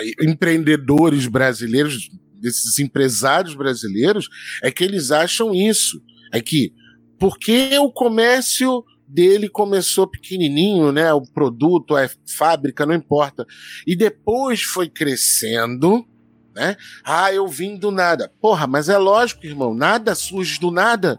eh, 0.00 0.24
empreendedores 0.24 1.26
brasileiros, 1.26 2.08
desses 2.38 2.78
empresários 2.78 3.54
brasileiros, 3.54 4.28
é 4.62 4.70
que 4.70 4.84
eles 4.84 5.10
acham 5.10 5.54
isso. 5.54 6.02
É 6.32 6.40
que 6.40 6.72
porque 7.18 7.76
o 7.78 7.90
comércio 7.90 8.84
dele 9.06 9.48
começou 9.48 10.06
pequenininho, 10.06 10.92
né? 10.92 11.12
O 11.12 11.22
produto, 11.22 11.96
a 11.96 12.08
fábrica, 12.26 12.86
não 12.86 12.94
importa. 12.94 13.46
E 13.86 13.96
depois 13.96 14.62
foi 14.62 14.88
crescendo, 14.88 16.06
né? 16.54 16.76
Ah, 17.04 17.32
eu 17.32 17.48
vim 17.48 17.76
do 17.76 17.90
nada. 17.90 18.30
Porra, 18.40 18.66
mas 18.66 18.88
é 18.88 18.98
lógico, 18.98 19.46
irmão, 19.46 19.74
nada 19.74 20.14
surge 20.14 20.60
do 20.60 20.70
nada. 20.70 21.18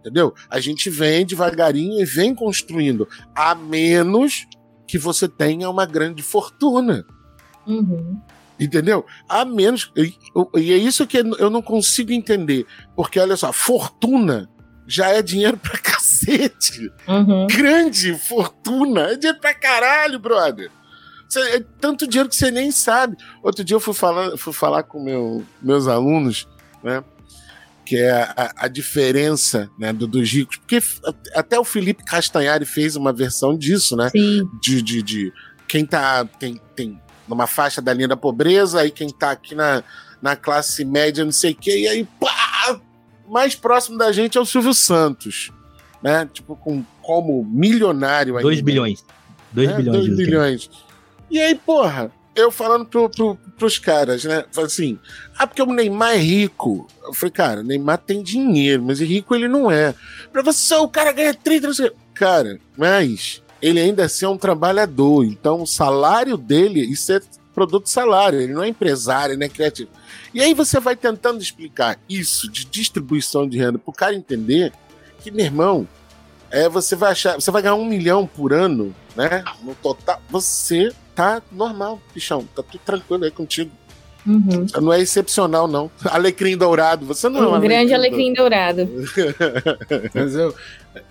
Entendeu? 0.00 0.34
A 0.48 0.60
gente 0.60 0.88
vem 0.88 1.26
devagarinho 1.26 2.00
e 2.00 2.04
vem 2.04 2.34
construindo. 2.34 3.08
A 3.34 3.54
menos 3.54 4.46
que 4.86 4.98
você 4.98 5.28
tenha 5.28 5.68
uma 5.68 5.86
grande 5.86 6.22
fortuna. 6.22 7.04
Uhum. 7.66 8.20
Entendeu? 8.60 9.06
A 9.28 9.44
menos. 9.44 9.90
E, 9.96 10.14
e 10.58 10.72
é 10.72 10.76
isso 10.76 11.06
que 11.06 11.16
eu 11.18 11.48
não 11.50 11.62
consigo 11.62 12.12
entender. 12.12 12.66
Porque, 12.94 13.18
olha 13.18 13.36
só, 13.36 13.52
fortuna 13.52 14.48
já 14.86 15.08
é 15.08 15.22
dinheiro 15.22 15.56
pra 15.56 15.78
cacete. 15.78 16.90
Uhum. 17.08 17.46
Grande 17.46 18.14
fortuna. 18.18 19.12
É 19.12 19.16
dinheiro 19.16 19.40
pra 19.40 19.54
caralho, 19.54 20.18
brother. 20.18 20.70
Cê- 21.28 21.56
é 21.56 21.64
tanto 21.80 22.06
dinheiro 22.06 22.28
que 22.28 22.36
você 22.36 22.50
nem 22.50 22.70
sabe. 22.70 23.16
Outro 23.42 23.64
dia 23.64 23.76
eu 23.76 23.80
fui 23.80 23.94
falar, 23.94 24.36
fui 24.36 24.52
falar 24.52 24.82
com 24.82 25.02
meu, 25.02 25.44
meus 25.62 25.86
alunos, 25.88 26.46
né? 26.82 27.02
Que 27.86 27.96
é 27.96 28.10
a, 28.12 28.52
a 28.56 28.68
diferença 28.68 29.70
né, 29.78 29.92
do- 29.92 30.06
dos 30.06 30.28
ricos. 30.30 30.56
Porque 30.58 30.80
até 31.34 31.58
o 31.58 31.64
Felipe 31.64 32.04
Castanhari 32.04 32.64
fez 32.66 32.94
uma 32.96 33.12
versão 33.12 33.56
disso, 33.56 33.96
né? 33.96 34.10
Sim. 34.10 34.42
de, 34.60 34.82
de, 34.82 35.02
de 35.02 35.32
quem 35.68 35.86
tá 35.86 36.24
tem, 36.24 36.60
tem 36.74 37.00
numa 37.30 37.46
faixa 37.46 37.80
da 37.80 37.94
linha 37.94 38.08
da 38.08 38.16
pobreza, 38.16 38.80
aí 38.80 38.90
quem 38.90 39.08
tá 39.08 39.30
aqui 39.30 39.54
na, 39.54 39.82
na 40.20 40.36
classe 40.36 40.84
média, 40.84 41.24
não 41.24 41.32
sei 41.32 41.52
o 41.52 41.56
quê, 41.56 41.78
e 41.78 41.88
aí, 41.88 42.04
pá, 42.18 42.80
mais 43.28 43.54
próximo 43.54 43.96
da 43.96 44.10
gente 44.10 44.36
é 44.36 44.40
o 44.40 44.44
Silvio 44.44 44.74
Santos, 44.74 45.52
né? 46.02 46.28
Tipo, 46.32 46.56
com, 46.56 46.84
como 47.00 47.44
milionário 47.44 48.36
ainda. 48.36 48.48
2 48.48 48.60
bilhões. 48.60 49.04
2 49.52 49.68
né? 49.68 49.76
bilhões. 49.76 49.96
Dois 49.96 50.10
de 50.10 50.24
bilhões. 50.24 50.70
E 51.30 51.40
aí, 51.40 51.54
porra, 51.54 52.10
eu 52.34 52.50
falando 52.50 52.84
pro, 52.86 53.08
pro, 53.08 53.36
pros 53.56 53.78
caras, 53.78 54.24
né? 54.24 54.44
Falei 54.50 54.66
assim, 54.66 54.98
ah, 55.38 55.46
porque 55.46 55.62
o 55.62 55.66
Neymar 55.66 56.14
é 56.14 56.18
rico. 56.18 56.88
Eu 57.04 57.14
falei, 57.14 57.30
cara, 57.30 57.60
o 57.60 57.64
Neymar 57.64 57.98
tem 57.98 58.22
dinheiro, 58.22 58.82
mas 58.82 59.00
rico 59.00 59.34
ele 59.34 59.46
não 59.46 59.70
é. 59.70 59.94
Pra 60.32 60.42
você, 60.42 60.74
o 60.74 60.88
cara 60.88 61.12
ganha 61.12 61.32
30, 61.32 61.66
não 61.68 61.74
sei. 61.74 61.92
Cara, 62.14 62.58
mas 62.76 63.42
ele 63.60 63.80
ainda 63.80 64.04
assim 64.04 64.24
é 64.24 64.28
um 64.28 64.38
trabalhador. 64.38 65.24
Então, 65.24 65.62
o 65.62 65.66
salário 65.66 66.36
dele, 66.36 66.80
isso 66.80 67.12
é 67.12 67.20
produto 67.54 67.88
salário. 67.88 68.40
Ele 68.40 68.52
não 68.52 68.62
é 68.62 68.68
empresário, 68.68 69.36
não 69.36 69.46
é 69.46 69.48
criativo. 69.48 69.90
E 70.32 70.40
aí 70.40 70.54
você 70.54 70.80
vai 70.80 70.96
tentando 70.96 71.42
explicar 71.42 71.98
isso 72.08 72.50
de 72.50 72.64
distribuição 72.64 73.48
de 73.48 73.58
renda 73.58 73.78
pro 73.78 73.92
cara 73.92 74.14
entender 74.14 74.72
que, 75.20 75.30
meu 75.30 75.44
irmão, 75.44 75.88
é, 76.50 76.68
você 76.68 76.96
vai 76.96 77.12
achar, 77.12 77.34
você 77.34 77.50
vai 77.50 77.62
ganhar 77.62 77.74
um 77.74 77.84
milhão 77.84 78.26
por 78.26 78.52
ano, 78.52 78.94
né? 79.14 79.44
No 79.62 79.74
total, 79.74 80.20
você 80.28 80.92
tá 81.14 81.42
normal, 81.52 82.00
bichão, 82.14 82.48
tá 82.54 82.62
tudo 82.62 82.80
tranquilo 82.84 83.24
aí 83.24 83.30
contigo. 83.30 83.70
Uhum. 84.26 84.66
Não 84.80 84.92
é 84.92 85.00
excepcional, 85.00 85.66
não. 85.66 85.90
Alecrim 86.04 86.56
dourado, 86.56 87.06
você 87.06 87.28
não 87.28 87.42
é 87.42 87.46
Um 87.46 87.54
um 87.56 87.60
grande 87.60 87.94
alecrim 87.94 88.32
dourado. 88.32 88.88
Mas 90.14 90.34
eu, 90.34 90.54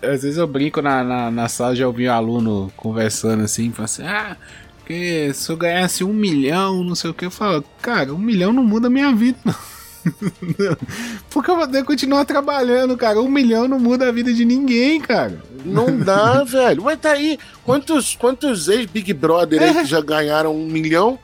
às 0.02 0.22
vezes 0.22 0.36
eu 0.36 0.46
brinco 0.46 0.80
na, 0.80 1.02
na, 1.02 1.30
na 1.30 1.48
sala, 1.48 1.74
já 1.74 1.86
ouvi 1.86 2.08
um 2.08 2.12
aluno 2.12 2.72
conversando 2.76 3.42
assim, 3.42 3.70
falando 3.70 3.84
assim, 3.84 4.02
ah, 4.04 4.36
que 4.86 5.32
se 5.34 5.50
eu 5.50 5.56
ganhasse 5.56 6.04
um 6.04 6.12
milhão, 6.12 6.82
não 6.84 6.94
sei 6.94 7.10
o 7.10 7.14
que, 7.14 7.24
eu 7.24 7.30
falo, 7.30 7.64
cara, 7.82 8.12
um 8.12 8.18
milhão 8.18 8.52
não 8.52 8.64
muda 8.64 8.86
a 8.86 8.90
minha 8.90 9.12
vida, 9.14 9.38
não. 9.44 9.54
Porque 11.30 11.50
eu 11.50 11.56
vou 11.56 11.68
ter 11.68 11.78
que 11.78 11.84
continuar 11.84 12.24
trabalhando, 12.24 12.96
cara. 12.96 13.20
Um 13.20 13.28
milhão 13.28 13.68
não 13.68 13.78
muda 13.78 14.08
a 14.08 14.12
vida 14.12 14.32
de 14.32 14.44
ninguém, 14.44 15.00
cara. 15.00 15.38
Não 15.64 15.98
dá, 15.98 16.42
velho. 16.42 16.82
Mas 16.82 16.98
tá 16.98 17.12
aí, 17.12 17.38
quantos, 17.64 18.16
quantos 18.16 18.68
ex-Big 18.68 19.12
Brother 19.12 19.62
aí 19.62 19.74
que 19.74 19.84
já 19.84 20.00
ganharam 20.00 20.54
um 20.54 20.66
milhão? 20.66 21.18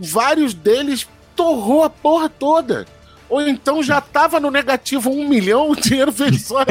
Vários 0.00 0.54
deles 0.54 1.06
torrou 1.34 1.82
a 1.84 1.90
porra 1.90 2.28
toda. 2.28 2.86
Ou 3.28 3.46
então 3.46 3.82
já 3.82 4.00
tava 4.00 4.40
no 4.40 4.50
negativo 4.50 5.10
um 5.10 5.28
milhão, 5.28 5.70
o 5.70 5.76
dinheiro 5.76 6.10
veio 6.10 6.38
só. 6.38 6.64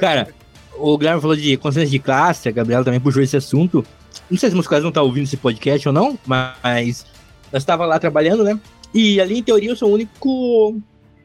Cara, 0.00 0.28
o 0.76 0.98
Guilherme 0.98 1.20
falou 1.20 1.36
de 1.36 1.56
consciência 1.56 1.90
de 1.90 1.98
classe, 1.98 2.48
a 2.48 2.52
Gabriela 2.52 2.84
também 2.84 3.00
puxou 3.00 3.22
esse 3.22 3.36
assunto. 3.36 3.84
Não 4.30 4.36
sei 4.36 4.48
se 4.48 4.54
meus 4.54 4.66
colegas 4.66 4.82
não 4.82 4.90
estão 4.90 5.04
ouvindo 5.04 5.24
esse 5.24 5.36
podcast 5.36 5.86
ou 5.88 5.94
não, 5.94 6.18
mas 6.26 7.06
eu 7.52 7.58
estava 7.58 7.86
lá 7.86 7.98
trabalhando, 7.98 8.42
né? 8.42 8.58
E 8.92 9.20
ali, 9.20 9.38
em 9.38 9.42
teoria, 9.42 9.70
eu 9.70 9.76
sou 9.76 9.90
o 9.90 9.94
único 9.94 10.80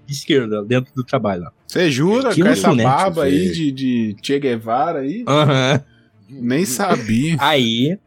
de 0.06 0.14
esquerda 0.14 0.64
dentro 0.64 0.94
do 0.94 1.04
trabalho 1.04 1.44
lá. 1.44 1.52
Você 1.68 1.90
jura 1.90 2.34
Que 2.34 2.42
com 2.42 2.48
essa 2.48 2.74
né? 2.76 2.84
barba 2.84 3.24
aí 3.24 3.52
de, 3.52 3.72
de 3.72 4.16
Che 4.22 4.40
Guevara 4.40 5.00
aí? 5.00 5.24
Aham. 5.28 5.82
Nem 6.30 6.66
sabia. 6.66 7.38
Aí, 7.40 7.98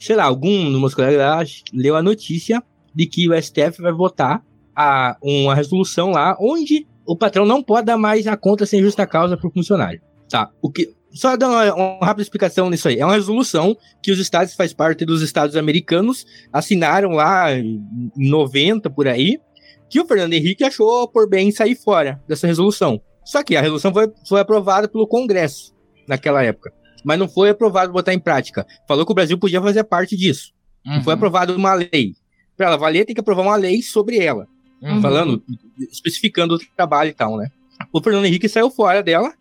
sei 0.00 0.16
lá, 0.16 0.24
algum 0.24 0.70
dos 0.70 0.80
meus 0.80 0.94
colegas 0.94 1.18
lá 1.18 1.44
leu 1.72 1.96
a 1.96 2.02
notícia 2.02 2.62
de 2.94 3.06
que 3.06 3.28
o 3.28 3.42
STF 3.42 3.80
vai 3.80 3.92
votar 3.92 4.42
a, 4.74 5.16
uma 5.22 5.54
resolução 5.54 6.10
lá 6.10 6.36
onde 6.40 6.86
o 7.06 7.16
patrão 7.16 7.46
não 7.46 7.62
pode 7.62 7.86
dar 7.86 7.96
mais 7.96 8.26
a 8.26 8.36
conta 8.36 8.66
sem 8.66 8.82
justa 8.82 9.06
causa 9.06 9.36
pro 9.36 9.50
funcionário. 9.50 10.00
Tá, 10.28 10.50
o 10.60 10.70
que... 10.70 10.94
Só 11.10 11.36
dar 11.38 11.48
uma, 11.48 11.74
uma 11.74 12.06
rápida 12.06 12.22
explicação 12.22 12.68
nisso 12.68 12.86
aí. 12.86 12.98
É 12.98 13.04
uma 13.04 13.14
resolução 13.14 13.74
que 14.02 14.12
os 14.12 14.18
estados, 14.18 14.54
faz 14.54 14.74
parte 14.74 15.06
dos 15.06 15.22
estados 15.22 15.56
americanos, 15.56 16.26
assinaram 16.52 17.12
lá 17.12 17.50
em 17.54 17.82
90 18.14 18.90
por 18.90 19.08
aí, 19.08 19.40
que 19.88 19.98
o 19.98 20.06
Fernando 20.06 20.34
Henrique 20.34 20.62
achou 20.62 21.08
por 21.08 21.26
bem 21.26 21.50
sair 21.50 21.74
fora 21.74 22.22
dessa 22.28 22.46
resolução. 22.46 23.00
Só 23.24 23.42
que 23.42 23.56
a 23.56 23.62
resolução 23.62 23.92
foi, 23.92 24.12
foi 24.28 24.40
aprovada 24.40 24.86
pelo 24.86 25.06
Congresso 25.06 25.74
naquela 26.06 26.42
época, 26.42 26.72
mas 27.08 27.18
não 27.18 27.26
foi 27.26 27.48
aprovado 27.48 27.90
botar 27.90 28.12
em 28.12 28.18
prática. 28.18 28.66
Falou 28.86 29.06
que 29.06 29.12
o 29.12 29.14
Brasil 29.14 29.38
podia 29.38 29.62
fazer 29.62 29.82
parte 29.82 30.14
disso. 30.14 30.52
Não 30.84 31.02
foi 31.02 31.14
aprovada 31.14 31.56
uma 31.56 31.72
lei. 31.72 32.14
Para 32.54 32.66
ela 32.66 32.76
valer, 32.76 33.06
tem 33.06 33.14
que 33.14 33.20
aprovar 33.20 33.40
uma 33.44 33.56
lei 33.56 33.80
sobre 33.80 34.18
ela, 34.18 34.46
Uhum. 34.82 35.00
falando, 35.00 35.42
especificando 35.90 36.56
o 36.56 36.58
trabalho 36.76 37.08
e 37.08 37.14
tal, 37.14 37.38
né? 37.38 37.48
O 37.90 38.02
Fernando 38.02 38.26
Henrique 38.26 38.46
saiu 38.46 38.70
fora 38.70 39.02
dela. 39.02 39.32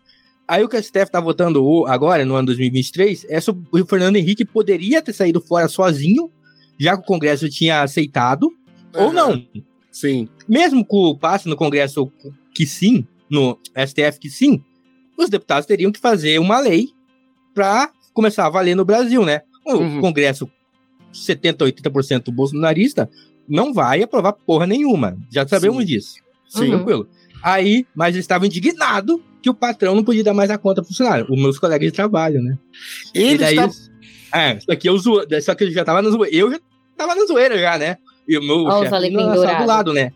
Aí 0.48 0.64
o 0.64 0.70
que 0.70 0.78
a 0.78 0.82
STF 0.82 1.12
tá 1.12 1.20
votando 1.20 1.86
agora, 1.88 2.24
no 2.24 2.36
ano 2.36 2.46
2023, 2.46 3.26
é 3.28 3.42
sobre 3.42 3.66
o 3.70 3.86
Fernando 3.86 4.16
Henrique 4.16 4.46
poderia 4.46 5.02
ter 5.02 5.12
saído 5.12 5.42
fora 5.42 5.68
sozinho, 5.68 6.32
já 6.80 6.96
que 6.96 7.04
o 7.04 7.06
Congresso 7.06 7.50
tinha 7.50 7.82
aceitado, 7.82 8.50
ou 8.96 9.12
não. 9.12 9.46
Sim. 9.92 10.30
Mesmo 10.48 10.86
que 10.86 10.96
o 10.96 11.18
passe 11.18 11.50
no 11.50 11.58
Congresso 11.58 12.10
que 12.56 12.66
sim, 12.66 13.06
no 13.30 13.60
STF 13.76 14.20
que 14.22 14.30
sim, 14.30 14.64
os 15.18 15.30
deputados 15.30 15.66
teriam 15.66 15.92
que 15.92 16.00
fazer 16.00 16.40
uma 16.40 16.60
lei 16.62 16.96
para 17.58 17.90
começar 18.14 18.46
a 18.46 18.50
valer 18.50 18.76
no 18.76 18.86
Brasil, 18.86 19.26
né? 19.26 19.42
O 19.66 19.78
Uhum. 19.78 20.00
Congresso 20.00 20.48
70, 21.12 21.66
80% 21.66 22.32
bolsonarista 22.32 23.10
não 23.50 23.74
vai 23.74 24.04
aprovar 24.04 24.34
porra 24.34 24.68
nenhuma. 24.68 25.18
Já 25.32 25.48
sabemos 25.48 25.80
Sim. 25.80 25.86
disso. 25.86 26.16
Sim. 26.48 26.66
Uhum. 26.66 26.70
Tranquilo. 26.78 27.10
Aí, 27.42 27.84
mas 27.96 28.14
eu 28.16 28.20
estava 28.20 28.46
indignado 28.46 29.24
que 29.42 29.50
o 29.50 29.56
patrão 29.56 29.96
não 29.96 30.04
podia 30.04 30.24
dar 30.24 30.36
mais 30.36 30.52
a 30.52 30.58
conta 30.58 30.82
pro 30.82 30.90
funcionário, 30.90 31.26
os 31.28 31.42
meus 31.42 31.58
colegas 31.58 31.88
de 31.90 31.96
trabalho, 31.96 32.44
né? 32.44 32.60
E 33.16 33.20
Ele 33.24 33.38
daí, 33.40 33.58
está. 33.58 34.40
é, 34.40 34.60
só 34.60 34.76
que 34.76 34.88
eu 34.88 34.98
zo... 35.00 35.26
só 35.42 35.56
que 35.56 35.64
eu 35.64 35.72
já 35.72 35.84
tava 35.84 36.04
na 36.04 36.10
zoeira. 36.12 36.36
Eu 36.36 36.52
já 36.52 36.60
tava 36.96 37.16
na 37.16 37.26
zoeira 37.26 37.58
já, 37.58 37.76
né? 37.80 37.98
E 38.28 38.38
o 38.38 38.44
meu 38.44 38.68
os 38.68 38.80
chefe 39.42 39.62
do 39.62 39.66
lado, 39.66 39.94
né? 39.94 40.12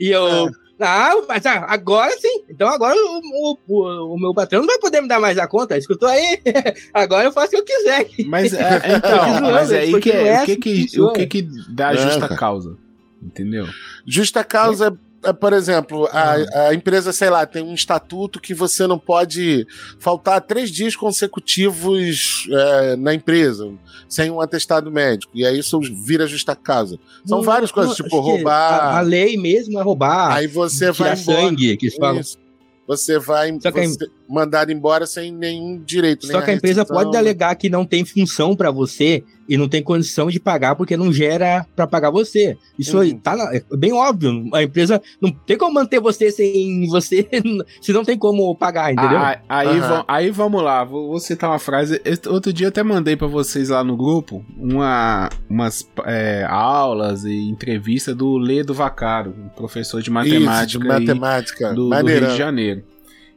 E 0.00 0.08
eu, 0.08 0.46
ah, 0.46 0.50
mas 0.78 1.46
ah, 1.46 1.66
agora 1.68 2.10
sim. 2.18 2.44
Então 2.48 2.68
agora 2.68 2.96
o, 2.96 3.20
o, 3.22 3.58
o, 3.68 4.14
o 4.14 4.18
meu 4.18 4.34
patrão 4.34 4.60
não 4.60 4.66
vai 4.66 4.78
poder 4.78 5.00
me 5.00 5.08
dar 5.08 5.20
mais 5.20 5.38
a 5.38 5.46
conta. 5.46 5.76
Escutou 5.78 6.08
aí? 6.08 6.40
agora 6.92 7.24
eu 7.24 7.32
faço 7.32 7.48
o 7.48 7.50
que 7.50 7.56
eu 7.56 7.64
quiser. 7.64 8.08
Mas, 8.26 8.52
é, 8.54 8.80
é, 8.82 8.96
então, 8.96 9.18
zoando, 9.18 9.52
mas 9.52 9.72
é 9.72 9.78
aí 9.80 10.00
que, 10.00 10.12
não 10.12 10.20
é 10.20 10.28
é, 10.28 10.42
o 10.42 10.44
que, 10.44 10.56
que 10.56 11.00
o 11.00 11.12
que, 11.12 11.26
que 11.26 11.48
dá 11.68 11.92
É, 11.92 11.96
justa 11.96 12.20
cara. 12.20 12.36
causa. 12.36 12.76
Entendeu? 13.22 13.66
Justa 14.06 14.44
causa, 14.44 14.88
é, 14.88 14.92
por 15.32 15.52
exemplo, 15.52 16.08
a, 16.12 16.68
a 16.68 16.74
empresa, 16.74 17.12
sei 17.12 17.30
lá, 17.30 17.46
tem 17.46 17.62
um 17.62 17.74
estatuto 17.74 18.40
que 18.40 18.52
você 18.52 18.86
não 18.86 18.98
pode 18.98 19.66
faltar 19.98 20.40
três 20.40 20.70
dias 20.70 20.94
consecutivos 20.94 22.46
é, 22.50 22.96
na 22.96 23.14
empresa, 23.14 23.72
sem 24.08 24.30
um 24.30 24.40
atestado 24.40 24.90
médico. 24.90 25.32
E 25.34 25.44
aí 25.46 25.58
isso 25.58 25.80
vira 25.80 26.26
justa 26.26 26.54
causa. 26.54 26.98
São 27.24 27.38
Não, 27.38 27.44
várias 27.44 27.72
coisas, 27.72 27.96
tipo 27.96 28.20
roubar. 28.20 28.80
A, 28.80 28.98
a 28.98 29.00
lei 29.00 29.36
mesmo 29.36 29.78
é 29.78 29.82
roubar. 29.82 30.32
aí 30.32 30.46
você 30.46 30.90
vai 30.92 31.18
embora. 31.18 31.40
sangue, 31.40 31.76
que 31.76 31.86
eles 31.86 31.96
falam. 31.96 32.20
Isso. 32.20 32.38
Você 32.86 33.18
vai 33.18 33.56
Só 33.60 33.72
que 33.72 33.86
você 33.86 34.10
mandar 34.28 34.70
embora 34.70 35.06
sem 35.06 35.30
nenhum 35.32 35.78
direito. 35.84 36.26
Só 36.26 36.34
nem 36.34 36.42
que 36.44 36.50
a 36.50 36.54
empresa 36.54 36.84
pode 36.84 37.16
alegar 37.16 37.54
que 37.56 37.68
não 37.68 37.84
tem 37.84 38.04
função 38.04 38.56
pra 38.56 38.70
você 38.70 39.22
e 39.46 39.58
não 39.58 39.68
tem 39.68 39.82
condição 39.82 40.28
de 40.28 40.40
pagar 40.40 40.74
porque 40.74 40.96
não 40.96 41.12
gera 41.12 41.66
pra 41.76 41.86
pagar 41.86 42.10
você. 42.10 42.56
Isso 42.78 42.98
aí 42.98 43.12
Uhum. 43.12 43.18
tá 43.18 43.36
na- 43.36 43.54
é 43.54 43.62
bem 43.76 43.92
óbvio. 43.92 44.48
A 44.54 44.62
empresa 44.62 45.02
não 45.20 45.30
tem 45.30 45.58
como 45.58 45.74
manter 45.74 46.00
você 46.00 46.30
sem 46.30 46.86
você, 46.88 47.28
se 47.82 47.92
não 47.92 48.02
tem 48.04 48.16
como 48.16 48.54
pagar, 48.56 48.90
entendeu? 48.92 49.18
Ah, 49.18 49.38
aí, 49.46 49.68
Aham. 49.68 49.80
va- 49.88 50.04
aí 50.08 50.30
vamos 50.30 50.62
lá, 50.62 50.82
vou, 50.82 51.08
vou 51.08 51.20
citar 51.20 51.50
uma 51.50 51.58
frase. 51.58 52.00
Outro 52.26 52.50
dia 52.52 52.66
eu 52.66 52.68
até 52.70 52.82
mandei 52.82 53.16
pra 53.16 53.26
vocês 53.26 53.68
lá 53.68 53.84
no 53.84 53.96
grupo 53.98 54.42
uma, 54.56 55.28
umas 55.50 55.86
é, 56.06 56.46
aulas 56.48 57.24
e 57.24 57.34
entrevista 57.50 58.14
do 58.14 58.38
Ledo 58.38 58.72
Vacaro, 58.72 59.34
um 59.38 59.48
professor 59.50 59.98
de 60.00 60.04
Isso, 60.08 60.12
matemática, 60.12 60.78
de 60.82 60.90
aí 60.90 61.00
matemática. 61.00 61.72
do, 61.74 61.90
do 61.90 62.06
Rio 62.06 62.28
de 62.28 62.36
Janeiro. 62.38 62.82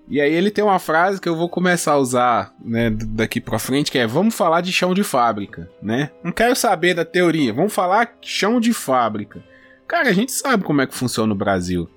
E 0.10 0.22
aí 0.22 0.34
ele 0.34 0.49
tem 0.49 0.64
uma 0.64 0.80
frase 0.80 1.20
que 1.20 1.28
eu 1.28 1.36
vou 1.36 1.49
começar 1.49 1.93
a 1.93 1.97
usar 1.97 2.53
né, 2.64 2.89
daqui 2.89 3.41
pra 3.41 3.60
frente, 3.60 3.91
que 3.91 3.97
é 3.97 4.08
vamos 4.08 4.34
falar 4.36 4.62
de 4.62 4.72
chão 4.72 4.93
de 4.93 5.03
fábrica, 5.03 5.70
né? 5.82 6.12
Não 6.24 6.32
quero 6.32 6.55
saber 6.55 6.93
da 6.93 7.03
teoria, 7.03 7.51
vamos 7.53 7.74
falar 7.74 8.16
chão 8.22 8.60
de 8.60 8.72
fábrica. 8.74 9.43
Cara, 9.86 10.10
a 10.10 10.14
gente 10.14 10.32
sabe 10.32 10.64
como 10.64 10.82
é 10.82 10.88
que 10.88 10.95
funciona 10.95 11.28
no 11.28 11.36
Brasil, 11.36 11.89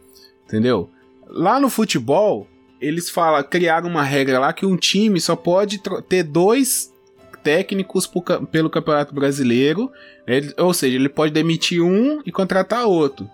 entendeu? 0.45 0.91
Lá 1.29 1.61
no 1.61 1.71
futebol, 1.71 2.49
eles 2.81 3.09
falam, 3.09 3.43
criaram 3.45 3.89
uma 3.89 4.03
regra 4.03 4.41
lá 4.41 4.53
que 4.53 4.67
um 4.67 4.77
time 4.77 5.21
só 5.21 5.37
pode 5.37 5.81
ter 6.09 6.25
dois 6.25 6.93
técnicos 7.45 8.11
ca- 8.25 8.41
pelo 8.41 8.69
Campeonato 8.69 9.15
Brasileiro, 9.15 9.91
ele- 10.27 10.53
ou 10.59 10.75
seja, 10.75 10.97
ele 10.97 11.09
pode 11.09 11.33
demitir 11.33 11.81
um 11.83 12.21
e 12.27 12.33
contratar 12.33 12.87
outro. 12.87 13.29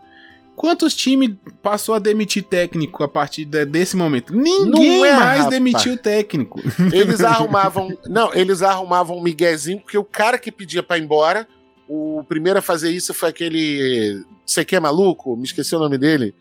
Quantos 0.57 0.94
times 0.94 1.30
passou 1.62 1.94
a 1.94 1.98
demitir 1.98 2.42
técnico 2.42 3.04
a 3.04 3.09
partir 3.09 3.44
de- 3.44 3.64
desse 3.66 3.94
momento? 3.96 4.34
Ninguém 4.34 5.04
é, 5.04 5.12
mais 5.14 5.38
rapaz. 5.40 5.50
demitiu 5.50 5.96
técnico. 5.98 6.61
Eles 6.92 7.20
arrumavam. 7.20 7.96
Não, 8.07 8.32
eles 8.34 8.62
arrumavam 8.62 9.18
um 9.18 9.22
miguezinho, 9.22 9.78
porque 9.80 9.98
o 9.98 10.04
cara 10.04 10.38
que 10.38 10.50
pedia 10.50 10.82
pra 10.82 10.96
ir 10.98 11.02
embora, 11.04 11.46
o 11.88 12.24
primeiro 12.28 12.59
a 12.59 12.62
fazer 12.62 12.90
isso 12.90 13.12
foi 13.14 13.28
aquele. 13.28 14.24
Você 14.44 14.64
que 14.64 14.74
é 14.74 14.80
maluco? 14.80 15.36
Me 15.36 15.44
esqueci 15.44 15.76
o 15.76 15.78
nome 15.78 15.98
dele. 15.98 16.34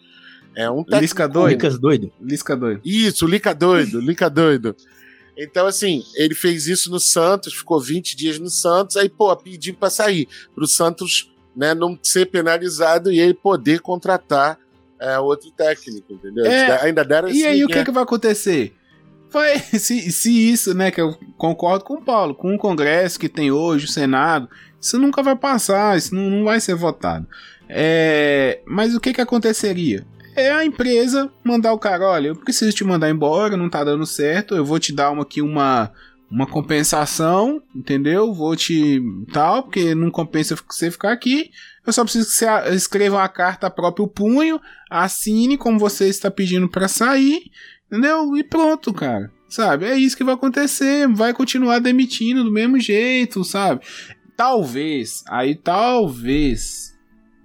É 0.56 0.70
um 0.70 0.78
técnico. 0.78 1.02
Lisca 1.02 1.28
doido. 1.28 1.52
Lucas 1.54 1.78
doido. 1.78 2.12
Lisca 2.22 2.56
doido. 2.56 2.82
Isso, 2.86 3.28
Lica 3.28 3.54
doido, 3.54 4.00
Lica 4.00 4.30
doido. 4.30 4.76
Então, 5.38 5.68
assim, 5.68 6.02
ele 6.16 6.34
fez 6.34 6.66
isso 6.66 6.90
no 6.90 6.98
Santos, 7.02 7.54
ficou 7.54 7.82
20 7.82 8.16
dias 8.16 8.40
no 8.40 8.50
Santos, 8.50 8.96
aí, 8.96 9.10
pô, 9.10 9.36
pediu 9.36 9.74
pra 9.76 9.90
sair, 9.90 10.30
pro 10.56 10.66
Santos 10.66 11.30
né, 11.56 11.74
não 11.74 11.98
ser 12.02 12.26
penalizado 12.28 13.12
e 13.12 13.20
ele 13.20 13.34
poder 13.34 13.80
contratar 13.80 14.60
é, 15.00 15.20
outro 15.20 15.52
técnico, 15.52 16.14
entendeu? 16.14 16.46
É, 16.46 16.84
Ainda 16.84 17.04
deram 17.04 17.30
E 17.30 17.46
aí, 17.46 17.64
o 17.64 17.68
que, 17.68 17.76
né? 17.76 17.86
que 17.86 17.92
vai 17.92 18.04
acontecer? 18.04 18.76
Vai, 19.30 19.60
se, 19.80 20.12
se 20.12 20.52
isso, 20.52 20.74
né, 20.74 20.92
que 20.92 21.02
eu 21.02 21.18
concordo 21.38 21.84
com 21.84 21.96
o 21.96 22.02
Paulo, 22.02 22.36
com 22.36 22.56
o 22.56 22.58
Congresso 22.58 23.20
que 23.20 23.30
tem 23.30 23.52
hoje, 23.52 23.86
o 23.86 23.90
Senado, 23.90 24.50
isso 24.80 24.98
nunca 25.00 25.24
vai 25.24 25.36
passar, 25.36 25.98
isso 25.98 26.14
não, 26.14 26.30
não 26.30 26.44
vai 26.44 26.60
ser 26.60 26.76
votado. 26.76 27.28
É, 27.68 28.62
mas 28.66 28.94
o 28.96 29.00
que 29.00 29.14
que 29.14 29.22
aconteceria? 29.22 30.06
É 30.36 30.52
a 30.52 30.66
empresa 30.66 31.32
mandar 31.44 31.74
o 31.74 31.80
cara, 31.80 32.08
olha, 32.08 32.28
eu 32.28 32.36
preciso 32.36 32.76
te 32.76 32.84
mandar 32.84 33.10
embora, 33.10 33.56
não 33.56 33.70
tá 33.70 33.84
dando 33.84 34.06
certo, 34.06 34.54
eu 34.54 34.66
vou 34.66 34.80
te 34.80 34.94
dar 34.94 35.10
uma, 35.12 35.24
aqui 35.24 35.42
uma, 35.42 35.92
uma 36.30 36.48
compensação, 36.48 37.62
entendeu? 37.76 38.34
Vou 38.34 38.56
te 38.56 39.02
tal, 39.32 39.64
porque 39.64 39.94
não 39.94 40.10
compensa 40.10 40.56
você 40.56 40.90
ficar 40.90 41.12
aqui. 41.12 41.52
Eu 41.86 41.94
só 41.94 42.04
preciso 42.04 42.26
que 42.28 42.34
você 42.34 42.76
escreva 42.76 43.18
uma 43.18 43.30
carta 43.30 43.68
a 43.68 43.72
próprio 43.72 44.08
punho, 44.08 44.60
assine 44.90 45.58
como 45.58 45.78
você 45.78 46.08
está 46.08 46.32
pedindo 46.32 46.68
para 46.68 46.88
sair, 46.88 47.52
entendeu? 47.88 48.36
E 48.36 48.44
pronto, 48.44 48.92
cara. 48.94 49.32
Sabe? 49.48 49.86
É 49.86 49.96
isso 49.96 50.18
que 50.18 50.24
vai 50.24 50.34
acontecer. 50.34 51.08
Vai 51.08 51.34
continuar 51.34 51.80
demitindo 51.80 52.44
do 52.44 52.52
mesmo 52.52 52.80
jeito, 52.80 53.44
sabe? 53.44 53.82
Talvez, 54.36 55.24
aí 55.30 55.56
talvez 55.56 56.94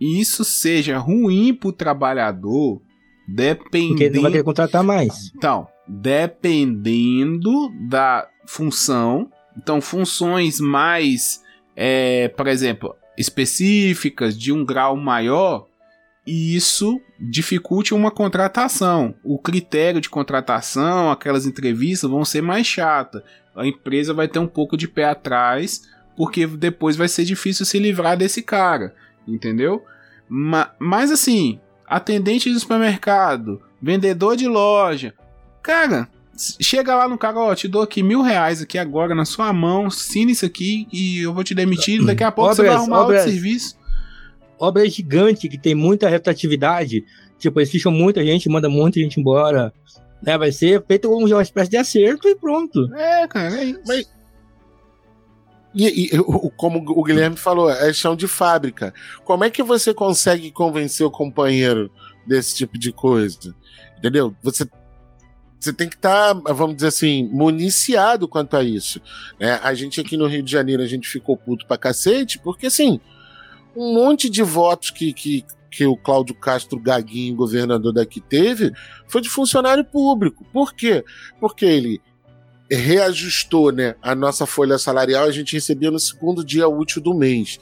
isso 0.00 0.42
seja 0.44 0.96
ruim 0.98 1.54
pro 1.54 1.70
trabalhador, 1.72 2.80
Porque 2.80 3.34
não 3.34 3.44
vai 3.44 3.54
dependendo. 3.54 4.30
querer 4.30 4.42
contratar 4.42 4.82
mais. 4.82 5.30
Então, 5.36 5.68
dependendo 5.86 7.68
da 7.88 8.26
função, 8.50 9.30
então 9.56 9.80
funções 9.80 10.58
mais, 10.58 11.40
é, 11.76 12.26
por 12.28 12.48
exemplo, 12.48 12.96
específicas 13.16 14.36
de 14.36 14.52
um 14.52 14.64
grau 14.64 14.96
maior, 14.96 15.68
isso 16.26 17.00
dificulte 17.18 17.94
uma 17.94 18.10
contratação. 18.10 19.14
O 19.22 19.38
critério 19.38 20.00
de 20.00 20.10
contratação, 20.10 21.12
aquelas 21.12 21.46
entrevistas 21.46 22.10
vão 22.10 22.24
ser 22.24 22.42
mais 22.42 22.66
chatas. 22.66 23.22
A 23.54 23.64
empresa 23.64 24.12
vai 24.12 24.26
ter 24.26 24.40
um 24.40 24.48
pouco 24.48 24.76
de 24.76 24.88
pé 24.88 25.04
atrás, 25.04 25.88
porque 26.16 26.44
depois 26.44 26.96
vai 26.96 27.06
ser 27.06 27.24
difícil 27.24 27.64
se 27.64 27.78
livrar 27.78 28.16
desse 28.16 28.42
cara, 28.42 28.94
entendeu? 29.28 29.84
Ma- 30.28 30.72
mas 30.78 31.12
assim, 31.12 31.60
atendente 31.86 32.52
de 32.52 32.58
supermercado, 32.58 33.62
vendedor 33.80 34.36
de 34.36 34.48
loja, 34.48 35.14
cara, 35.62 36.08
chega 36.60 36.94
lá 36.94 37.08
no 37.08 37.18
cara, 37.18 37.38
ó, 37.38 37.54
te 37.54 37.68
dou 37.68 37.82
aqui 37.82 38.02
mil 38.02 38.22
reais 38.22 38.62
aqui 38.62 38.78
agora 38.78 39.14
na 39.14 39.24
sua 39.24 39.52
mão, 39.52 39.86
assina 39.86 40.30
isso 40.30 40.46
aqui 40.46 40.86
e 40.92 41.20
eu 41.20 41.34
vou 41.34 41.44
te 41.44 41.54
demitir. 41.54 42.04
Daqui 42.04 42.24
a 42.24 42.32
pouco 42.32 42.54
você 42.54 42.62
vai 42.62 42.70
Obras, 42.70 42.82
arrumar 42.82 42.98
outro 43.00 43.14
obras. 43.16 43.30
serviço. 43.30 43.76
Obra 44.58 44.88
gigante 44.88 45.48
que 45.48 45.58
tem 45.58 45.74
muita 45.74 46.08
rotatividade. 46.08 47.04
Tipo, 47.38 47.60
eles 47.60 47.70
ficham 47.70 47.90
muita 47.92 48.24
gente, 48.24 48.48
manda 48.48 48.68
muita 48.68 49.00
gente 49.00 49.18
embora. 49.18 49.72
Né? 50.22 50.36
Vai 50.36 50.52
ser 50.52 50.84
feito 50.86 51.10
uma 51.10 51.42
espécie 51.42 51.70
de 51.70 51.76
acerto 51.78 52.28
e 52.28 52.34
pronto. 52.34 52.92
É, 52.94 53.26
cara, 53.26 53.56
é 53.60 53.64
isso. 53.64 53.80
Mas- 53.86 54.06
E, 55.74 56.06
e, 56.06 56.18
como 56.56 56.82
o 56.84 57.04
Guilherme 57.04 57.36
falou, 57.36 57.70
é 57.70 57.92
chão 57.92 58.16
de 58.16 58.26
fábrica. 58.26 58.92
Como 59.24 59.44
é 59.44 59.50
que 59.50 59.62
você 59.62 59.94
consegue 59.94 60.50
convencer 60.50 61.06
o 61.06 61.10
companheiro 61.10 61.90
desse 62.26 62.56
tipo 62.56 62.76
de 62.76 62.92
coisa? 62.92 63.54
Entendeu? 63.96 64.34
Você, 64.42 64.68
você 65.60 65.74
tem 65.74 65.88
que 65.88 65.96
estar, 65.96 66.32
vamos 66.32 66.76
dizer 66.76 66.88
assim, 66.88 67.28
municiado 67.30 68.26
quanto 68.26 68.56
a 68.56 68.64
isso. 68.64 69.00
né? 69.38 69.60
A 69.62 69.74
gente 69.74 70.00
aqui 70.00 70.16
no 70.16 70.26
Rio 70.26 70.42
de 70.42 70.50
Janeiro, 70.50 70.82
a 70.82 70.86
gente 70.86 71.06
ficou 71.06 71.36
puto 71.36 71.66
pra 71.66 71.76
cacete, 71.76 72.38
porque 72.38 72.66
assim, 72.66 72.98
um 73.76 73.92
monte 73.92 74.30
de 74.30 74.42
votos 74.42 74.90
que, 74.90 75.12
que, 75.12 75.44
que 75.70 75.84
o 75.84 75.96
Cláudio 75.96 76.34
Castro 76.34 76.80
Gaguinho, 76.80 77.36
governador 77.36 77.92
daqui, 77.92 78.22
teve, 78.22 78.72
foi 79.06 79.20
de 79.20 79.28
funcionário 79.28 79.84
público. 79.84 80.46
Por 80.50 80.72
quê? 80.72 81.04
Porque 81.38 81.66
ele 81.66 82.00
reajustou 82.70 83.70
né, 83.70 83.96
a 84.00 84.14
nossa 84.14 84.46
folha 84.46 84.78
salarial, 84.78 85.24
a 85.24 85.32
gente 85.32 85.52
recebia 85.52 85.90
no 85.90 85.98
segundo 85.98 86.42
dia 86.42 86.68
útil 86.68 87.02
do 87.02 87.12
mês. 87.12 87.58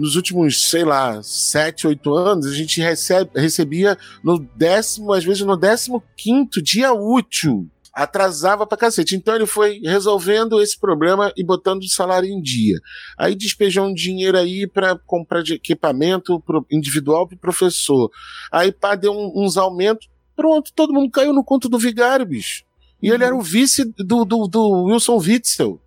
Nos 0.00 0.16
últimos, 0.16 0.70
sei 0.70 0.84
lá, 0.84 1.22
sete, 1.22 1.86
oito 1.86 2.14
anos, 2.14 2.46
a 2.46 2.54
gente 2.54 2.80
recebe, 2.80 3.30
recebia 3.34 3.98
no 4.24 4.38
décimo, 4.38 5.12
às 5.12 5.22
vezes 5.24 5.42
no 5.42 5.56
décimo 5.56 6.02
quinto 6.16 6.62
dia 6.62 6.92
útil. 6.92 7.68
Atrasava 7.92 8.66
pra 8.66 8.78
cacete. 8.78 9.14
Então 9.16 9.34
ele 9.34 9.46
foi 9.46 9.80
resolvendo 9.84 10.62
esse 10.62 10.78
problema 10.78 11.32
e 11.36 11.44
botando 11.44 11.82
o 11.82 11.88
salário 11.88 12.28
em 12.28 12.40
dia. 12.40 12.78
Aí 13.18 13.34
despejou 13.34 13.84
um 13.84 13.92
dinheiro 13.92 14.38
aí 14.38 14.66
para 14.66 14.96
comprar 14.96 15.42
de 15.42 15.54
equipamento 15.54 16.40
pro 16.40 16.64
individual 16.70 17.26
pro 17.28 17.36
professor. 17.36 18.10
Aí 18.50 18.70
pá, 18.72 18.94
deu 18.94 19.12
um- 19.12 19.32
uns 19.44 19.56
aumentos. 19.56 20.08
Pronto, 20.36 20.72
todo 20.74 20.92
mundo 20.94 21.10
caiu 21.10 21.32
no 21.34 21.44
conto 21.44 21.68
do 21.68 21.78
vigário, 21.78 22.24
bicho. 22.24 22.62
E 23.02 23.08
ele 23.10 23.24
era 23.24 23.34
o 23.36 23.42
vice 23.42 23.84
do, 23.98 24.24
do, 24.24 24.46
do 24.46 24.84
Wilson 24.84 25.18
Witzel. 25.18 25.80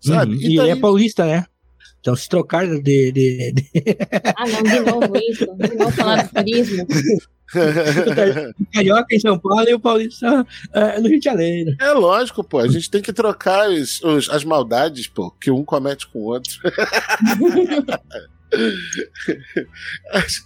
Sabe? 0.00 0.34
Uhum. 0.34 0.40
E 0.42 0.52
E 0.52 0.56
daí- 0.56 0.70
ele 0.70 0.78
é 0.78 0.80
paulista, 0.80 1.24
né? 1.24 1.46
Então 2.02 2.14
se 2.16 2.28
trocar 2.28 2.66
de. 2.66 2.80
de, 2.80 3.52
de- 3.52 3.64
Ah, 4.36 4.44
não, 4.48 4.62
de 4.64 4.80
novo 4.80 5.16
isso. 5.16 5.46
De 5.56 5.74
novo 5.76 5.90
falar 5.92 6.24
do 6.24 6.30
turismo. 6.34 6.82
O 6.84 6.86
Carioca 8.74 9.14
em 9.14 9.20
São 9.20 9.38
Paulo 9.38 9.68
e 9.68 9.74
o 9.74 9.78
Paulista 9.78 10.44
é, 10.74 10.98
no 11.00 11.08
Rio 11.08 11.20
de 11.20 11.24
Janeiro. 11.24 11.70
É 11.80 11.92
lógico, 11.92 12.42
pô. 12.42 12.58
A 12.58 12.66
gente 12.66 12.90
tem 12.90 13.00
que 13.00 13.12
trocar 13.12 13.68
os- 13.70 14.02
os- 14.02 14.28
as 14.30 14.42
maldades, 14.42 15.06
pô, 15.06 15.30
que 15.30 15.50
um 15.50 15.64
comete 15.64 16.08
com 16.08 16.18
o 16.18 16.24
outro. 16.24 16.52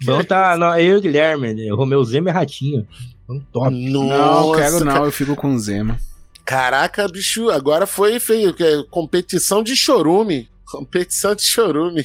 Vamos 0.04 0.26
tá, 0.26 0.56
não, 0.56 0.78
eu 0.78 0.94
e 0.94 0.96
o 0.98 1.00
Guilherme, 1.00 1.54
né? 1.54 1.72
o 1.72 1.76
Romeu 1.76 2.02
Zema 2.04 2.30
e 2.30 2.32
Ratinho. 2.32 2.86
Vamos 3.26 3.44
top. 3.52 3.70
Não, 3.74 4.06
Nossa, 4.06 4.60
quero 4.60 4.84
não, 4.84 5.04
eu 5.04 5.10
fico 5.12 5.34
com 5.34 5.54
o 5.54 5.58
Zema. 5.58 5.98
Caraca, 6.44 7.08
bicho, 7.08 7.50
agora 7.50 7.86
foi 7.86 8.20
feio. 8.20 8.54
que 8.54 8.62
é 8.62 8.82
competição 8.90 9.62
de 9.62 9.74
chorume. 9.74 10.48
Competição 10.70 11.34
de 11.34 11.42
chorume. 11.42 12.04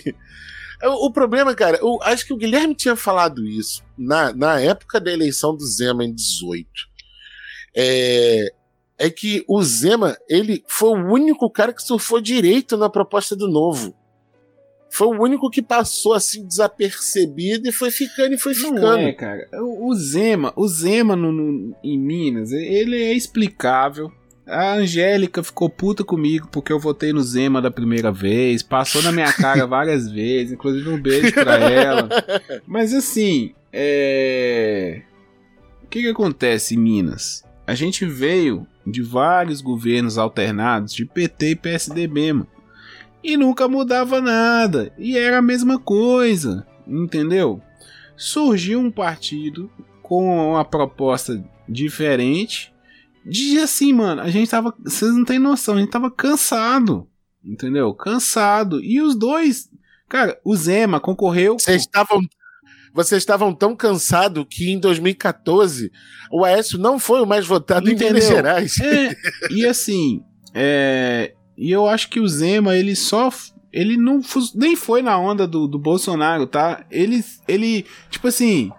O, 0.84 1.08
o 1.08 1.12
problema, 1.12 1.54
cara, 1.54 1.78
eu 1.78 2.00
acho 2.02 2.26
que 2.26 2.34
o 2.34 2.38
Guilherme 2.38 2.74
tinha 2.76 2.96
falado 2.96 3.46
isso 3.48 3.84
na, 3.98 4.34
na 4.34 4.60
época 4.60 5.00
da 5.00 5.12
eleição 5.12 5.56
do 5.56 5.66
Zema 5.66 6.04
em 6.04 6.14
18. 6.14 6.68
É, 7.76 8.54
é 8.98 9.10
que 9.10 9.44
o 9.48 9.62
Zema, 9.64 10.18
ele 10.28 10.64
foi 10.68 10.90
o 10.90 11.12
único 11.14 11.50
cara 11.50 11.74
que 11.74 11.82
surfou 11.84 12.20
direito 12.22 12.78
na 12.78 12.90
proposta 12.90 13.36
do 13.36 13.48
novo. 13.48 13.96
Foi 14.94 15.08
o 15.08 15.22
único 15.24 15.50
que 15.50 15.62
passou 15.62 16.14
assim 16.14 16.46
desapercebido 16.46 17.70
e 17.70 17.72
foi 17.72 17.90
ficando 17.92 18.34
e 18.34 18.38
foi 18.38 18.54
ficando. 18.54 18.82
Não 18.82 18.98
é, 18.98 19.14
cara. 19.14 19.48
O, 19.54 19.90
o 19.90 19.96
Zema, 19.96 20.52
o 20.56 20.68
Zema 20.68 21.16
no, 21.16 21.32
no- 21.32 21.76
em 21.82 21.98
Minas, 21.98 22.52
ele 22.52 23.02
é 23.02 23.14
explicável. 23.14 24.12
A 24.52 24.74
Angélica 24.74 25.42
ficou 25.42 25.70
puta 25.70 26.04
comigo 26.04 26.50
porque 26.52 26.74
eu 26.74 26.80
votei 26.80 27.14
no 27.14 27.24
Zema 27.24 27.62
da 27.62 27.72
primeira 27.72 28.12
vez. 28.12 28.62
Passou 28.62 29.02
na 29.02 29.12
minha 29.12 29.32
cara 29.32 29.66
várias 29.68 30.12
vezes, 30.12 30.52
inclusive 30.52 30.90
um 30.90 31.02
beijo 31.02 31.34
pra 31.34 31.56
ela. 31.56 32.10
Mas 32.68 32.94
assim, 32.94 33.54
é. 33.72 35.04
O 35.82 35.88
que, 35.88 36.02
que 36.02 36.10
acontece 36.10 36.76
em 36.76 36.78
Minas? 36.78 37.46
A 37.66 37.74
gente 37.74 38.06
veio 38.06 38.68
de 38.86 39.02
vários 39.02 39.62
governos 39.62 40.18
alternados, 40.18 40.94
de 40.94 41.06
PT 41.06 41.52
e 41.52 41.56
PSDB, 41.56 42.34
mano. 42.34 42.48
E 43.24 43.38
nunca 43.38 43.70
mudava 43.70 44.20
nada. 44.20 44.92
E 44.98 45.18
era 45.18 45.38
a 45.38 45.42
mesma 45.42 45.80
coisa. 45.80 46.68
Entendeu? 46.86 47.62
Surgiu 48.18 48.82
um 48.82 48.92
partido 48.92 49.72
com 50.02 50.52
uma 50.52 50.66
proposta 50.66 51.42
diferente. 51.70 52.74
De 53.26 53.60
assim, 53.60 53.94
mano, 53.94 54.22
a 54.22 54.30
gente 54.30 54.50
tava. 54.50 54.74
Vocês 54.84 55.14
não 55.14 55.24
têm 55.24 55.40
noção, 55.40 55.76
a 55.76 55.80
gente 55.80 55.92
tava 55.92 56.10
cansado. 56.10 57.08
Entendeu? 57.44 57.94
Cansado. 57.94 58.84
E 58.84 59.02
os 59.02 59.16
dois. 59.16 59.70
Cara, 60.10 60.40
o 60.44 60.56
Zema 60.56 61.00
concorreu. 61.00 61.58
Vocês 61.60 61.82
estavam. 61.82 62.22
Vocês 62.94 63.22
estavam 63.22 63.54
tão 63.54 63.74
cansados 63.76 64.46
que 64.50 64.70
em 64.70 64.78
2014 64.78 65.90
o 66.30 66.44
Aécio 66.44 66.78
não 66.78 67.00
foi 67.00 67.22
o 67.22 67.26
mais 67.26 67.48
votado 67.48 67.90
em 67.90 67.96
Minas 67.96 68.10
Entendeu? 68.10 68.28
Gerais. 68.28 68.80
É, 68.82 69.16
e 69.50 69.66
assim, 69.66 70.22
é, 70.54 71.34
e 71.58 71.72
eu 71.72 71.88
acho 71.88 72.10
que 72.10 72.20
o 72.20 72.28
Zema, 72.28 72.76
ele 72.76 72.96
só. 72.96 73.30
Ele 73.72 73.96
não 73.96 74.20
nem 74.54 74.76
foi 74.76 75.02
na 75.02 75.18
onda 75.18 75.48
do, 75.48 75.66
do 75.68 75.80
Bolsonaro, 75.80 76.46
tá? 76.46 76.86
Ele, 76.92 77.24
ele, 77.48 77.86
tipo 78.10 78.28
assim. 78.28 78.72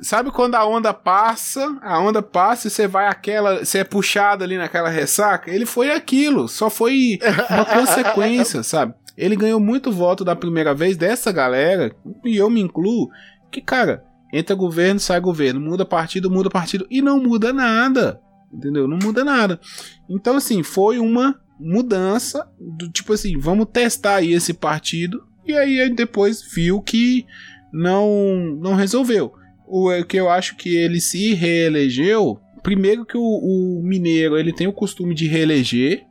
Sabe 0.00 0.30
quando 0.30 0.54
a 0.54 0.66
onda 0.66 0.92
passa, 0.92 1.78
a 1.82 1.98
onda 1.98 2.20
passa 2.22 2.68
e 2.68 2.70
você 2.70 2.86
vai 2.86 3.06
aquela, 3.08 3.64
você 3.64 3.78
é 3.78 3.84
puxado 3.84 4.44
ali 4.44 4.58
naquela 4.58 4.90
ressaca? 4.90 5.50
Ele 5.50 5.64
foi 5.64 5.90
aquilo, 5.90 6.48
só 6.48 6.68
foi 6.68 7.18
uma 7.50 7.64
consequência, 7.66 8.62
sabe? 8.62 8.94
Ele 9.16 9.36
ganhou 9.36 9.58
muito 9.58 9.90
voto 9.90 10.24
da 10.24 10.36
primeira 10.36 10.74
vez 10.74 10.96
dessa 10.96 11.32
galera, 11.32 11.94
e 12.24 12.36
eu 12.36 12.50
me 12.50 12.60
incluo, 12.60 13.08
que 13.50 13.62
cara, 13.62 14.04
entra 14.32 14.54
governo, 14.54 15.00
sai 15.00 15.18
governo, 15.20 15.60
muda 15.60 15.86
partido, 15.86 16.30
muda 16.30 16.50
partido, 16.50 16.86
e 16.90 17.00
não 17.00 17.22
muda 17.22 17.52
nada. 17.52 18.20
Entendeu? 18.52 18.86
Não 18.86 18.98
muda 19.02 19.24
nada. 19.24 19.60
Então, 20.08 20.36
assim, 20.36 20.62
foi 20.62 20.98
uma 20.98 21.38
mudança 21.58 22.48
do 22.58 22.90
tipo 22.90 23.12
assim, 23.12 23.38
vamos 23.38 23.68
testar 23.72 24.16
aí 24.16 24.32
esse 24.32 24.52
partido. 24.52 25.26
E 25.44 25.56
aí 25.56 25.94
depois 25.94 26.42
viu 26.42 26.80
que 26.80 27.26
não, 27.72 28.56
não 28.60 28.74
resolveu. 28.74 29.32
O 29.66 29.90
que 30.04 30.16
eu 30.16 30.28
acho 30.30 30.56
que 30.56 30.74
ele 30.76 31.00
se 31.00 31.34
reelegeu. 31.34 32.38
Primeiro 32.62 33.04
que 33.04 33.16
o, 33.16 33.20
o 33.22 33.80
mineiro 33.82 34.36
ele 34.38 34.52
tem 34.52 34.66
o 34.66 34.72
costume 34.72 35.14
de 35.14 35.26
reeleger. 35.26 36.04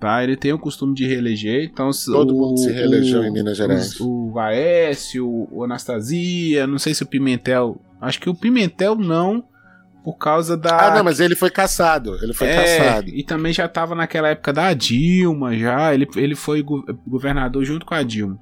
Tá? 0.00 0.22
Ele 0.24 0.36
tem 0.36 0.52
o 0.52 0.58
costume 0.58 0.94
de 0.94 1.06
reeleger. 1.06 1.62
Então, 1.64 1.90
Todo 2.06 2.34
o, 2.34 2.38
mundo 2.38 2.58
se 2.58 2.72
reelegeu 2.72 3.20
o- 3.20 3.24
em 3.24 3.30
Minas 3.32 3.56
Gerais. 3.56 4.00
O, 4.00 4.32
o 4.32 4.38
Aécio, 4.38 5.46
o 5.50 5.62
Anastasia, 5.62 6.66
não 6.66 6.78
sei 6.78 6.92
se 6.92 7.02
o 7.02 7.06
Pimentel. 7.06 7.80
Acho 8.00 8.20
que 8.20 8.28
o 8.28 8.34
Pimentel 8.34 8.96
não, 8.96 9.44
por 10.02 10.14
causa 10.18 10.56
da. 10.56 10.88
Ah, 10.88 10.96
não, 10.96 11.04
mas 11.04 11.20
ele 11.20 11.36
foi 11.36 11.50
caçado. 11.50 12.16
Ele 12.20 12.32
foi 12.34 12.48
É, 12.48 12.56
caçado. 12.78 13.08
E 13.10 13.22
também 13.22 13.52
já 13.52 13.68
tava 13.68 13.94
naquela 13.94 14.28
época 14.30 14.52
da 14.52 14.74
Dilma, 14.74 15.56
já. 15.56 15.94
Ele, 15.94 16.08
ele 16.16 16.34
foi 16.34 16.62
go- 16.64 16.84
governador 17.06 17.64
junto 17.64 17.86
com 17.86 17.94
a 17.94 18.02
Dilma. 18.02 18.40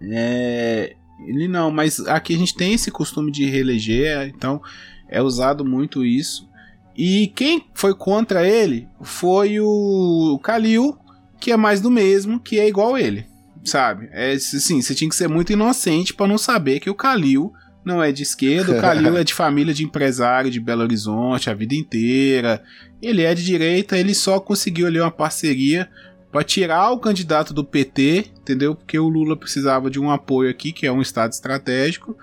É, 0.00 0.94
ele 1.26 1.48
não, 1.48 1.70
mas 1.70 2.00
aqui 2.00 2.34
a 2.34 2.38
gente 2.38 2.54
tem 2.54 2.74
esse 2.74 2.90
costume 2.90 3.30
de 3.30 3.44
reeleger, 3.44 4.28
então 4.34 4.60
é 5.08 5.20
usado 5.22 5.64
muito 5.64 6.04
isso. 6.04 6.48
E 6.96 7.28
quem 7.34 7.66
foi 7.74 7.94
contra 7.94 8.46
ele 8.46 8.88
foi 9.02 9.58
o 9.60 10.38
Kalil, 10.42 10.98
que 11.40 11.50
é 11.50 11.56
mais 11.56 11.80
do 11.80 11.90
mesmo, 11.90 12.38
que 12.38 12.58
é 12.58 12.68
igual 12.68 12.98
ele, 12.98 13.26
sabe? 13.64 14.08
É 14.12 14.32
assim, 14.32 14.80
você 14.80 14.94
tinha 14.94 15.08
que 15.08 15.16
ser 15.16 15.28
muito 15.28 15.52
inocente 15.52 16.14
pra 16.14 16.26
não 16.26 16.38
saber 16.38 16.80
que 16.80 16.90
o 16.90 16.94
Kalil 16.94 17.52
não 17.84 18.02
é 18.02 18.12
de 18.12 18.22
esquerda, 18.22 18.76
o 18.76 18.80
Kalil 18.80 19.16
é 19.18 19.24
de 19.24 19.34
família 19.34 19.74
de 19.74 19.84
empresário 19.84 20.50
de 20.50 20.60
Belo 20.60 20.82
Horizonte 20.82 21.50
a 21.50 21.54
vida 21.54 21.74
inteira. 21.74 22.62
Ele 23.00 23.22
é 23.22 23.34
de 23.34 23.44
direita, 23.44 23.98
ele 23.98 24.14
só 24.14 24.38
conseguiu 24.38 24.86
ali 24.86 25.00
uma 25.00 25.10
parceria 25.10 25.88
pra 26.32 26.42
tirar 26.42 26.90
o 26.90 26.98
candidato 26.98 27.52
do 27.54 27.62
PT, 27.62 28.30
entendeu? 28.40 28.74
Porque 28.74 28.98
o 28.98 29.08
Lula 29.08 29.36
precisava 29.36 29.90
de 29.90 30.00
um 30.00 30.10
apoio 30.10 30.50
aqui, 30.50 30.72
que 30.72 30.86
é 30.86 30.90
um 30.90 31.02
estado 31.02 31.30
estratégico, 31.32 32.16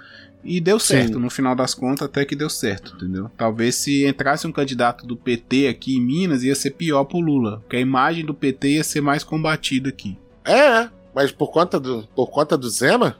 e 0.43 0.59
deu 0.59 0.79
Sim. 0.79 0.87
certo, 0.87 1.19
no 1.19 1.29
final 1.29 1.55
das 1.55 1.73
contas 1.75 2.07
até 2.07 2.25
que 2.25 2.35
deu 2.35 2.49
certo, 2.49 2.95
entendeu? 2.95 3.29
Talvez 3.37 3.75
se 3.75 4.05
entrasse 4.05 4.47
um 4.47 4.51
candidato 4.51 5.05
do 5.05 5.15
PT 5.15 5.67
aqui 5.67 5.95
em 5.97 6.01
Minas 6.01 6.43
ia 6.43 6.55
ser 6.55 6.71
pior 6.71 7.03
pro 7.03 7.19
Lula, 7.19 7.59
porque 7.59 7.75
a 7.75 7.79
imagem 7.81 8.25
do 8.25 8.33
PT 8.33 8.69
ia 8.75 8.83
ser 8.83 9.01
mais 9.01 9.23
combatida 9.23 9.89
aqui. 9.89 10.17
É, 10.43 10.89
mas 11.13 11.31
por 11.31 11.51
conta 11.51 11.79
do, 11.79 12.07
por 12.15 12.27
conta 12.31 12.57
do 12.57 12.69
Zema? 12.69 13.17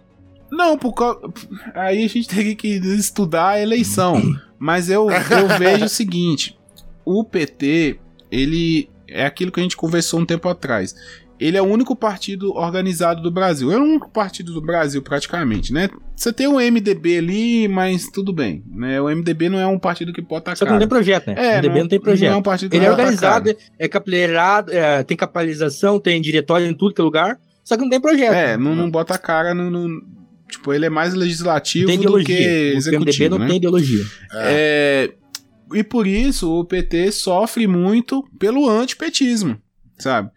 Não, 0.52 0.78
por 0.78 0.94
cau- 0.94 1.32
aí 1.76 2.04
a 2.04 2.08
gente 2.10 2.28
teria 2.28 2.56
que 2.56 2.68
estudar 2.68 3.50
a 3.50 3.62
eleição. 3.62 4.20
Mas 4.58 4.90
eu, 4.90 5.08
eu 5.12 5.48
vejo 5.60 5.86
o 5.86 5.90
seguinte: 5.90 6.58
o 7.06 7.24
PT, 7.24 8.00
ele 8.32 8.90
é 9.12 9.26
aquilo 9.26 9.52
que 9.52 9.60
a 9.60 9.64
gente 9.64 9.78
conversou 9.78 10.20
um 10.20 10.26
tempo 10.26 10.48
atrás. 10.50 10.96
Ele 11.40 11.56
é 11.56 11.62
o 11.62 11.66
único 11.66 11.96
partido 11.96 12.54
organizado 12.54 13.22
do 13.22 13.32
Brasil. 13.32 13.72
É 13.72 13.78
o 13.78 13.82
único 13.82 14.10
partido 14.10 14.52
do 14.52 14.62
Brasil, 14.62 15.02
praticamente, 15.02 15.72
né? 15.72 15.90
Você 16.14 16.34
tem 16.34 16.48
o 16.48 16.60
MDB 16.60 17.18
ali, 17.18 17.68
mas 17.70 18.10
tudo 18.12 18.34
bem. 18.34 18.62
Né? 18.70 19.00
O 19.00 19.06
MDB 19.08 19.48
não 19.48 19.58
é 19.58 19.66
um 19.66 19.80
partido 19.80 20.12
que 20.12 20.22
pode 20.22 20.44
Só 20.58 20.66
que 20.66 20.72
não 20.72 20.78
tem 20.78 20.86
atacar. 20.86 20.90
projeto, 20.90 21.28
né? 21.28 21.36
É, 21.38 21.60
o 21.60 21.62
DB 21.62 21.80
não, 21.80 21.88
tem 21.88 22.00
projeto. 22.00 22.30
Não 22.30 22.36
é 22.36 22.40
um 22.40 22.44
partido 22.44 22.70
que 22.72 22.76
Ele 22.76 22.86
é 22.86 22.92
organizado, 22.92 23.52
atacar. 23.52 23.70
é 23.80 23.88
capilharado, 23.88 24.72
é, 24.74 25.02
tem 25.04 25.16
capitalização, 25.16 25.98
tem 25.98 26.22
diretório 26.22 26.68
em 26.68 26.74
tudo 26.74 26.94
que 26.94 27.00
é 27.00 27.04
lugar, 27.06 27.40
só 27.64 27.78
que 27.78 27.84
não 27.84 27.90
tem 27.90 28.02
projeto. 28.02 28.34
É, 28.34 28.58
não, 28.58 28.76
não 28.76 28.92
bota 28.92 29.14
a 29.14 29.18
cara 29.18 29.54
no, 29.54 29.70
no- 29.70 30.20
Tipo, 30.50 30.74
ele 30.74 30.88
é 30.88 30.90
mais 30.90 31.14
legislativo 31.14 31.86
do 31.90 32.00
que 32.00 32.08
o 32.08 32.12
PMDB 32.12 32.76
executivo, 32.76 33.30
não 33.30 33.38
né? 33.38 33.48
tem 33.48 33.58
ideologia. 33.58 34.04
É, 34.34 35.12
e 35.74 35.84
por 35.84 36.08
isso 36.08 36.52
o 36.52 36.66
PT 36.66 37.12
sofre 37.12 37.68
muito 37.68 38.24
pelo 38.38 38.70
antipetismo, 38.70 39.62
sabe? 39.98 40.32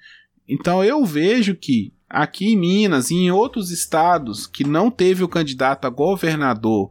Então 0.49 0.85
eu 0.85 1.05
vejo 1.05 1.55
que 1.55 1.93
aqui 2.09 2.53
em 2.53 2.57
Minas 2.57 3.11
e 3.11 3.15
em 3.15 3.31
outros 3.31 3.71
estados 3.71 4.47
que 4.47 4.65
não 4.65 4.91
teve 4.91 5.25
o 5.25 5.29
candidato 5.29 5.87
a 5.87 5.91
governador 5.91 6.91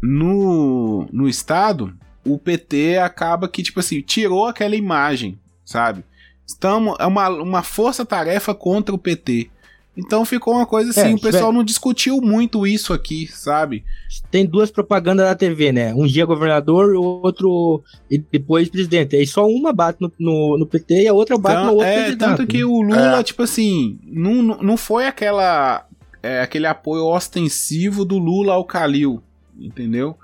no, 0.00 1.08
no 1.12 1.28
estado, 1.28 1.96
o 2.24 2.38
PT 2.38 2.98
acaba 2.98 3.48
que, 3.48 3.62
tipo 3.62 3.80
assim, 3.80 4.00
tirou 4.00 4.46
aquela 4.46 4.76
imagem, 4.76 5.38
sabe? 5.64 6.04
Estamos, 6.46 6.96
é 7.00 7.06
uma, 7.06 7.28
uma 7.28 7.62
força-tarefa 7.62 8.54
contra 8.54 8.94
o 8.94 8.98
PT. 8.98 9.50
Então 9.96 10.24
ficou 10.26 10.54
uma 10.54 10.66
coisa 10.66 10.90
assim, 10.90 11.12
É, 11.12 11.14
o 11.14 11.20
pessoal 11.20 11.52
não 11.52 11.64
discutiu 11.64 12.20
muito 12.20 12.66
isso 12.66 12.92
aqui, 12.92 13.26
sabe? 13.32 13.82
Tem 14.30 14.44
duas 14.44 14.70
propagandas 14.70 15.26
na 15.26 15.34
TV, 15.34 15.72
né? 15.72 15.94
Um 15.94 16.06
dia 16.06 16.26
governador, 16.26 16.94
o 16.94 17.02
outro 17.22 17.82
e 18.10 18.18
depois 18.18 18.68
presidente. 18.68 19.16
Aí 19.16 19.26
só 19.26 19.46
uma 19.48 19.72
bate 19.72 19.98
no, 20.00 20.12
no, 20.18 20.58
no 20.58 20.66
PT 20.66 21.04
e 21.04 21.08
a 21.08 21.14
outra 21.14 21.38
bate 21.38 21.56
no 21.56 21.62
Então, 21.62 21.74
outro 21.76 21.86
é, 21.88 22.04
candidato. 22.04 22.36
tanto 22.36 22.46
que 22.46 22.62
o 22.62 22.82
Lula, 22.82 23.20
É. 23.20 23.22
tipo 23.22 23.42
assim, 23.42 23.98
não, 24.04 24.42
não 24.42 24.76
foi 24.76 25.06
aquela 25.06 25.86
é, 26.22 26.40
aquele 26.42 26.66
apoio 26.66 27.04
ostensivo 27.06 28.04
do 28.04 28.18
Lula 28.18 28.52
ao 28.54 28.64
Calil, 28.64 29.22
entendeu? 29.58 30.16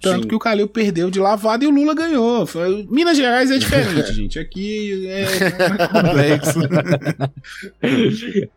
Tanto 0.00 0.22
Sim. 0.22 0.28
que 0.28 0.34
o 0.34 0.38
Calil 0.38 0.66
perdeu 0.68 1.10
de 1.10 1.18
lavada 1.20 1.64
e 1.64 1.66
o 1.68 1.70
Lula 1.70 1.94
ganhou. 1.94 2.44
Minas 2.90 3.16
Gerais 3.16 3.50
é 3.50 3.56
diferente, 3.58 4.12
gente. 4.12 4.38
Aqui 4.38 5.06
é 5.08 5.24
complexo. 5.88 6.58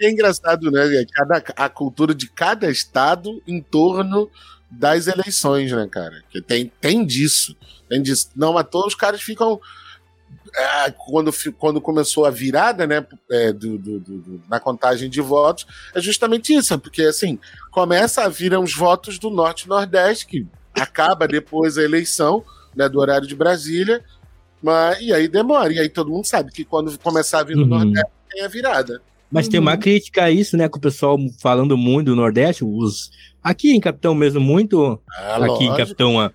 É 0.00 0.10
engraçado, 0.10 0.70
né? 0.70 0.80
Cada, 1.12 1.36
a 1.56 1.68
cultura 1.68 2.14
de 2.14 2.28
cada 2.28 2.70
estado 2.70 3.42
em 3.46 3.60
torno 3.60 4.30
das 4.70 5.06
eleições, 5.06 5.70
né, 5.72 5.86
cara? 5.90 6.22
Que 6.30 6.40
tem, 6.40 6.72
tem 6.80 7.04
disso. 7.04 7.56
Tem 7.88 8.00
disso. 8.00 8.30
Não, 8.34 8.52
mas 8.54 8.66
todos 8.70 8.88
os 8.88 8.94
caras 8.94 9.20
ficam. 9.20 9.60
é, 10.56 10.90
quando, 10.92 11.30
quando 11.58 11.80
começou 11.80 12.24
a 12.24 12.30
virada, 12.30 12.86
né, 12.86 13.06
é, 13.30 13.52
do, 13.52 13.76
do- 13.78 14.00
do- 14.00 14.18
do- 14.18 14.42
na 14.48 14.58
contagem 14.58 15.08
de 15.10 15.20
votos, 15.20 15.66
é 15.94 16.00
justamente 16.00 16.52
isso, 16.54 16.78
porque 16.78 17.02
assim, 17.02 17.38
começa 17.70 18.22
a 18.24 18.28
vir 18.28 18.56
uns 18.56 18.74
votos 18.74 19.18
do 19.18 19.28
Norte 19.30 19.64
e 19.64 19.68
Nordeste, 19.68 20.26
que 20.26 20.46
acaba 20.74 21.28
depois 21.28 21.76
a 21.78 21.82
eleição, 21.82 22.44
né, 22.74 22.88
do 22.88 22.98
horário 22.98 23.26
de 23.28 23.36
Brasília, 23.36 24.04
mas, 24.62 25.00
e 25.00 25.12
aí 25.12 25.28
demora, 25.28 25.72
e 25.72 25.78
aí 25.78 25.88
todo 25.88 26.10
mundo 26.10 26.24
sabe 26.26 26.50
que 26.50 26.64
quando 26.64 26.96
começar 26.98 27.40
a 27.40 27.44
vir 27.44 27.54
do 27.56 27.62
Uhum. 27.62 27.68
Nordeste, 27.68 28.10
tem 28.30 28.42
a 28.42 28.48
virada. 28.48 29.00
Mas 29.32 29.46
tem 29.48 29.60
uma 29.60 29.76
crítica 29.76 30.24
a 30.24 30.30
isso, 30.30 30.56
né? 30.56 30.68
Com 30.68 30.78
o 30.78 30.80
pessoal 30.80 31.16
falando 31.40 31.76
muito 31.76 32.06
do 32.06 32.16
Nordeste, 32.16 32.64
os. 32.64 33.10
Aqui 33.42 33.70
em 33.72 33.80
Capitão 33.80 34.14
mesmo, 34.14 34.40
muito. 34.40 35.00
Ah, 35.16 35.36
aqui 35.36 35.44
em 35.64 35.68
lógico. 35.68 35.76
Capitão. 35.76 36.20
ah, 36.20 36.32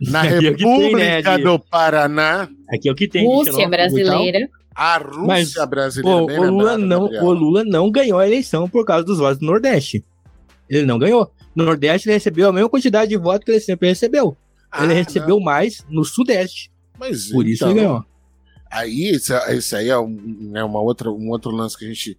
Na 0.00 0.22
Aqui 0.28 0.46
é 0.46 0.50
o 0.50 0.56
que 0.56 0.64
tem, 0.64 0.76
República 0.78 1.30
né, 1.30 1.36
de- 1.36 1.42
do 1.44 1.58
Paraná, 1.58 2.48
Aqui 2.72 2.88
é 2.88 2.92
o 2.92 2.94
que 2.94 3.06
tem. 3.08 3.22
de 3.22 3.28
Rússia 3.28 3.68
brasileira. 3.68 4.48
a 4.74 4.96
Rússia 4.98 5.22
Mas, 5.26 5.54
brasileira. 5.68 6.22
O, 6.22 6.26
bem 6.26 6.38
o 6.38 6.42
Lula 6.50 6.72
lembrado, 6.76 6.78
não, 6.88 7.00
Gabriel. 7.02 7.24
o 7.24 7.32
Lula 7.32 7.64
não 7.64 7.90
ganhou 7.90 8.18
a 8.18 8.26
eleição 8.26 8.68
por 8.68 8.84
causa 8.84 9.04
dos 9.04 9.18
votos 9.18 9.38
do 9.38 9.46
Nordeste. 9.46 10.04
Ele 10.70 10.86
não 10.86 10.98
ganhou. 10.98 11.30
No 11.54 11.64
Nordeste 11.64 12.08
ele 12.08 12.14
recebeu 12.14 12.48
a 12.48 12.52
mesma 12.52 12.68
quantidade 12.68 13.08
de 13.10 13.16
votos 13.16 13.44
que 13.44 13.50
ele 13.50 13.60
sempre 13.60 13.88
recebeu. 13.88 14.36
Ah, 14.70 14.84
ele 14.84 14.94
não. 14.94 15.02
recebeu 15.02 15.40
mais 15.40 15.84
no 15.88 16.04
Sudeste. 16.04 16.70
Mas, 16.98 17.30
Por 17.30 17.46
isso 17.46 17.64
então, 17.64 17.70
ele 17.70 17.80
ganhou. 17.80 18.04
Aí, 18.70 19.06
esse, 19.06 19.32
esse 19.50 19.76
aí 19.76 19.88
é, 19.88 19.98
um, 19.98 20.52
é 20.54 20.62
uma 20.62 20.80
outra, 20.80 21.10
um 21.10 21.30
outro 21.30 21.50
lance 21.50 21.76
que 21.76 21.84
a 21.84 21.88
gente 21.88 22.16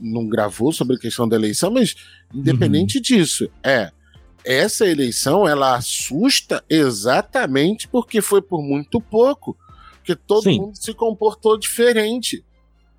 não 0.00 0.26
gravou 0.28 0.72
sobre 0.72 0.96
a 0.96 0.98
questão 0.98 1.28
da 1.28 1.36
eleição, 1.36 1.70
mas 1.70 1.94
independente 2.34 3.00
disso, 3.00 3.50
é. 3.62 3.90
Essa 4.44 4.86
eleição, 4.86 5.46
ela 5.48 5.74
assusta 5.74 6.62
exatamente 6.70 7.88
porque 7.88 8.20
foi 8.20 8.40
por 8.40 8.62
muito 8.62 9.00
pouco. 9.00 9.56
Porque 9.96 10.14
todo 10.14 10.44
Sim. 10.44 10.60
mundo 10.60 10.76
se 10.76 10.94
comportou 10.94 11.58
diferente, 11.58 12.44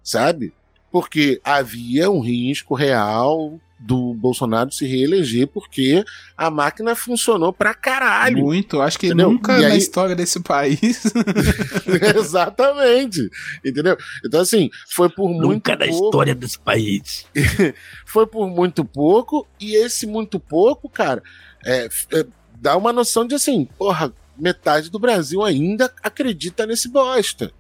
sabe? 0.04 0.54
Porque 0.92 1.40
havia 1.42 2.12
um 2.12 2.20
risco 2.20 2.76
real 2.76 3.58
do 3.80 4.14
Bolsonaro 4.16 4.72
se 4.72 4.86
reeleger 4.88 5.48
porque 5.48 6.04
a 6.36 6.50
máquina 6.50 6.96
funcionou 6.96 7.54
pra 7.54 7.74
caralho. 7.74 8.40
Muito. 8.40 8.82
Acho 8.82 8.98
que 8.98 9.08
Entendeu? 9.08 9.32
nunca 9.32 9.58
E 9.58 9.62
na 9.62 9.68
aí- 9.70 9.78
história 9.78 10.16
desse 10.16 10.40
país. 10.40 10.80
Exatamente. 12.18 13.30
Entendeu? 13.64 13.98
Então, 14.26 14.42
assim, 14.42 14.70
foi 14.90 15.10
por 15.10 15.30
muito 15.30 15.48
Nunca 15.48 15.76
da 15.76 15.86
pouco. 15.88 16.06
história 16.06 16.36
desse 16.36 16.60
país. 16.60 17.26
Foi 18.06 18.26
por 18.26 18.48
muito 18.50 18.84
pouco, 18.86 19.46
e 19.60 19.76
esse 19.76 20.08
muito 20.08 20.40
pouco, 20.40 20.90
cara, 20.90 21.22
é, 21.66 21.88
é, 22.14 22.26
dá 22.60 22.76
uma 22.78 22.94
noção 22.94 23.26
de 23.28 23.36
assim, 23.36 23.68
porra, 23.78 24.14
metade 24.38 24.90
do 24.90 24.98
Brasil 24.98 25.44
ainda 25.44 25.92
acredita 26.02 26.66
nesse 26.66 26.88
bosta. 26.90 27.52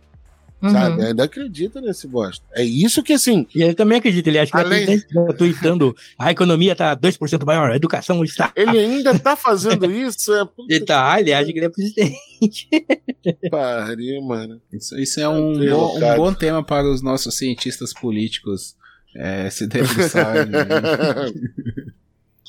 Uhum. 0.61 0.69
Sabe? 0.71 1.03
Ainda 1.05 1.23
acredita 1.25 1.79
nesse 1.79 2.07
bosta. 2.07 2.43
É 2.53 2.63
isso 2.63 3.03
que, 3.03 3.13
assim, 3.13 3.45
E 3.53 3.61
ele 3.61 3.75
também 3.75 3.99
acredita, 3.99 4.27
ele 4.29 4.39
acha 4.39 4.51
que 4.51 4.57
Além- 4.57 4.83
ele 4.89 5.01
tá 5.01 5.33
tweetando 5.33 5.95
a 6.17 6.31
economia 6.31 6.75
tá 6.75 6.95
2% 6.95 7.45
maior, 7.45 7.69
a 7.71 7.75
educação 7.75 8.23
está. 8.23 8.51
ele 8.57 8.77
ainda 8.79 9.17
tá 9.19 9.35
fazendo 9.35 9.85
isso. 9.91 10.33
É 10.33 10.43
puta 10.45 10.73
Ele 10.73 10.83
tá, 10.85 11.19
ele 11.19 11.31
acha 11.33 11.51
que 11.53 11.59
ele 11.59 11.65
é 11.65 11.69
presidente. 11.69 12.67
pariu, 13.51 14.21
mano. 14.23 14.59
Isso, 14.73 14.97
isso 14.99 15.19
é 15.19 15.27
um 15.29 15.53
bom, 15.53 15.97
um 15.97 16.15
bom 16.15 16.33
tema 16.33 16.63
para 16.63 16.89
os 16.89 17.01
nossos 17.03 17.35
cientistas 17.35 17.93
políticos 17.93 18.75
é, 19.15 19.49
se 19.49 19.67
debruçarem. 19.67 20.45
né? 20.47 20.65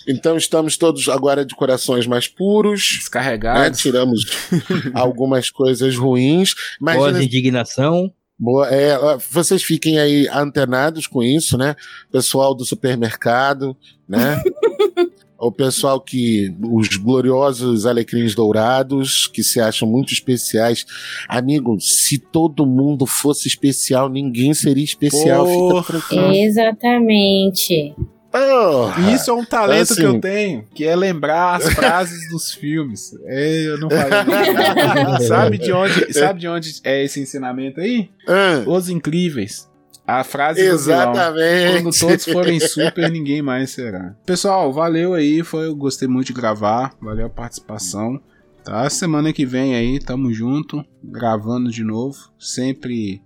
Então 0.09 0.37
estamos 0.37 0.77
todos 0.77 1.09
agora 1.09 1.45
de 1.45 1.55
corações 1.55 2.07
mais 2.07 2.27
puros. 2.27 2.93
Né? 2.93 2.99
Descarregados. 2.99 3.81
Tiramos 3.81 4.25
algumas 4.95 5.51
coisas 5.51 5.97
ruins. 5.97 6.55
Imagina 6.81 7.21
de 7.21 7.27
indignação. 7.27 8.13
Boa, 8.41 8.69
é, 8.69 8.97
vocês 9.31 9.65
fiquem 9.65 9.99
aí 9.99 10.29
antenados 10.29 11.09
com 11.09 11.23
isso, 11.23 11.59
né? 11.59 11.75
Pessoal 12.11 12.55
do 12.55 12.65
supermercado, 12.65 13.77
né? 14.09 14.41
o 15.39 15.51
pessoal 15.51 16.01
que. 16.01 16.55
Os 16.63 16.89
gloriosos 16.97 17.85
alecrins 17.85 18.37
dourados, 18.37 19.27
que 19.27 19.43
se 19.43 19.61
acham 19.61 19.89
muito 19.89 20.13
especiais. 20.13 20.87
Amigo, 21.29 21.81
se 21.81 22.17
todo 22.17 22.65
mundo 22.65 23.07
fosse 23.07 23.49
especial, 23.49 24.09
ninguém 24.09 24.55
seria 24.55 24.85
especial. 24.85 25.45
Porra. 25.45 25.83
Fica 25.83 25.99
tranquilo. 25.99 26.33
Exatamente. 26.33 27.95
Porra. 28.31 29.01
E 29.11 29.15
Isso 29.15 29.31
é 29.31 29.35
um 29.35 29.45
talento 29.45 29.93
Assim- 29.93 30.01
que 30.03 30.07
eu 30.07 30.21
tenho, 30.21 30.65
que 30.75 30.85
é 30.85 30.95
lembrar 30.95 31.57
as 31.57 31.73
frases 31.73 32.29
dos 32.31 32.53
filmes. 32.53 33.15
É, 33.25 33.67
eu 33.67 33.79
não 33.79 33.89
falei. 33.89 35.27
sabe 35.27 35.59
de 35.59 35.73
onde, 35.73 36.13
sabe 36.13 36.41
de 36.41 36.49
onde 36.49 36.81
é 36.85 37.05
esse 37.05 37.21
ensinamento 37.21 37.81
aí? 37.81 38.11
Ah, 38.27 38.63
Os 38.67 38.89
Incríveis. 38.89 39.69
A 40.07 40.25
frase 40.25 40.61
exatamente. 40.63 41.83
Quando 41.83 41.99
todos 41.99 42.25
forem 42.25 42.59
super, 42.61 43.11
ninguém 43.11 43.43
mais 43.43 43.71
será. 43.71 44.15
Pessoal, 44.25 44.73
valeu 44.73 45.13
aí. 45.13 45.43
Foi, 45.43 45.67
eu 45.67 45.75
gostei 45.77 46.09
muito 46.09 46.29
de 46.29 46.33
gravar. 46.33 46.95
Valeu 47.01 47.27
a 47.27 47.31
participação. 47.31 48.19
Tá? 48.65 48.89
Semana 48.89 49.35
que 49.35 49.45
vem 49.45 49.75
aí, 49.75 49.99
tamo 50.01 50.33
junto. 50.33 50.83
Gravando 51.05 51.71
de 51.71 51.85
novo. 51.85 52.17
Sempre 52.39 53.21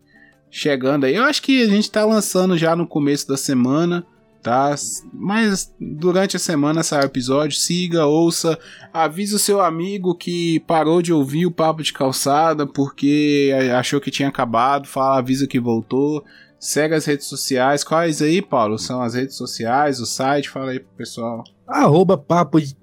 chegando 0.50 1.04
aí. 1.06 1.14
Eu 1.14 1.22
acho 1.22 1.40
que 1.42 1.62
a 1.62 1.68
gente 1.68 1.88
tá 1.88 2.04
lançando 2.04 2.58
já 2.58 2.74
no 2.74 2.86
começo 2.86 3.28
da 3.28 3.36
semana. 3.36 4.04
Tá? 4.42 4.74
Mas 5.12 5.72
durante 5.80 6.36
a 6.36 6.40
semana 6.40 6.82
sai 6.82 7.02
o 7.02 7.06
episódio. 7.06 7.56
Siga, 7.56 8.06
ouça. 8.06 8.58
Avise 8.92 9.36
o 9.36 9.38
seu 9.38 9.60
amigo 9.60 10.16
que 10.16 10.58
parou 10.60 11.00
de 11.00 11.12
ouvir 11.12 11.46
o 11.46 11.50
papo 11.52 11.82
de 11.82 11.92
calçada 11.92 12.66
porque 12.66 13.52
achou 13.78 14.00
que 14.00 14.10
tinha 14.10 14.28
acabado. 14.28 14.88
Fala, 14.88 15.18
avisa 15.18 15.46
que 15.46 15.60
voltou. 15.60 16.24
Segue 16.58 16.94
as 16.94 17.04
redes 17.04 17.26
sociais. 17.26 17.84
Quais 17.84 18.20
aí, 18.20 18.42
Paulo? 18.42 18.78
São 18.78 19.00
as 19.00 19.14
redes 19.14 19.36
sociais, 19.36 20.00
o 20.00 20.06
site? 20.06 20.50
Fala 20.50 20.72
aí 20.72 20.80
pro 20.80 20.96
pessoal. 20.96 21.44
Arroba 21.66 22.18
Papo 22.18 22.60
de 22.60 22.76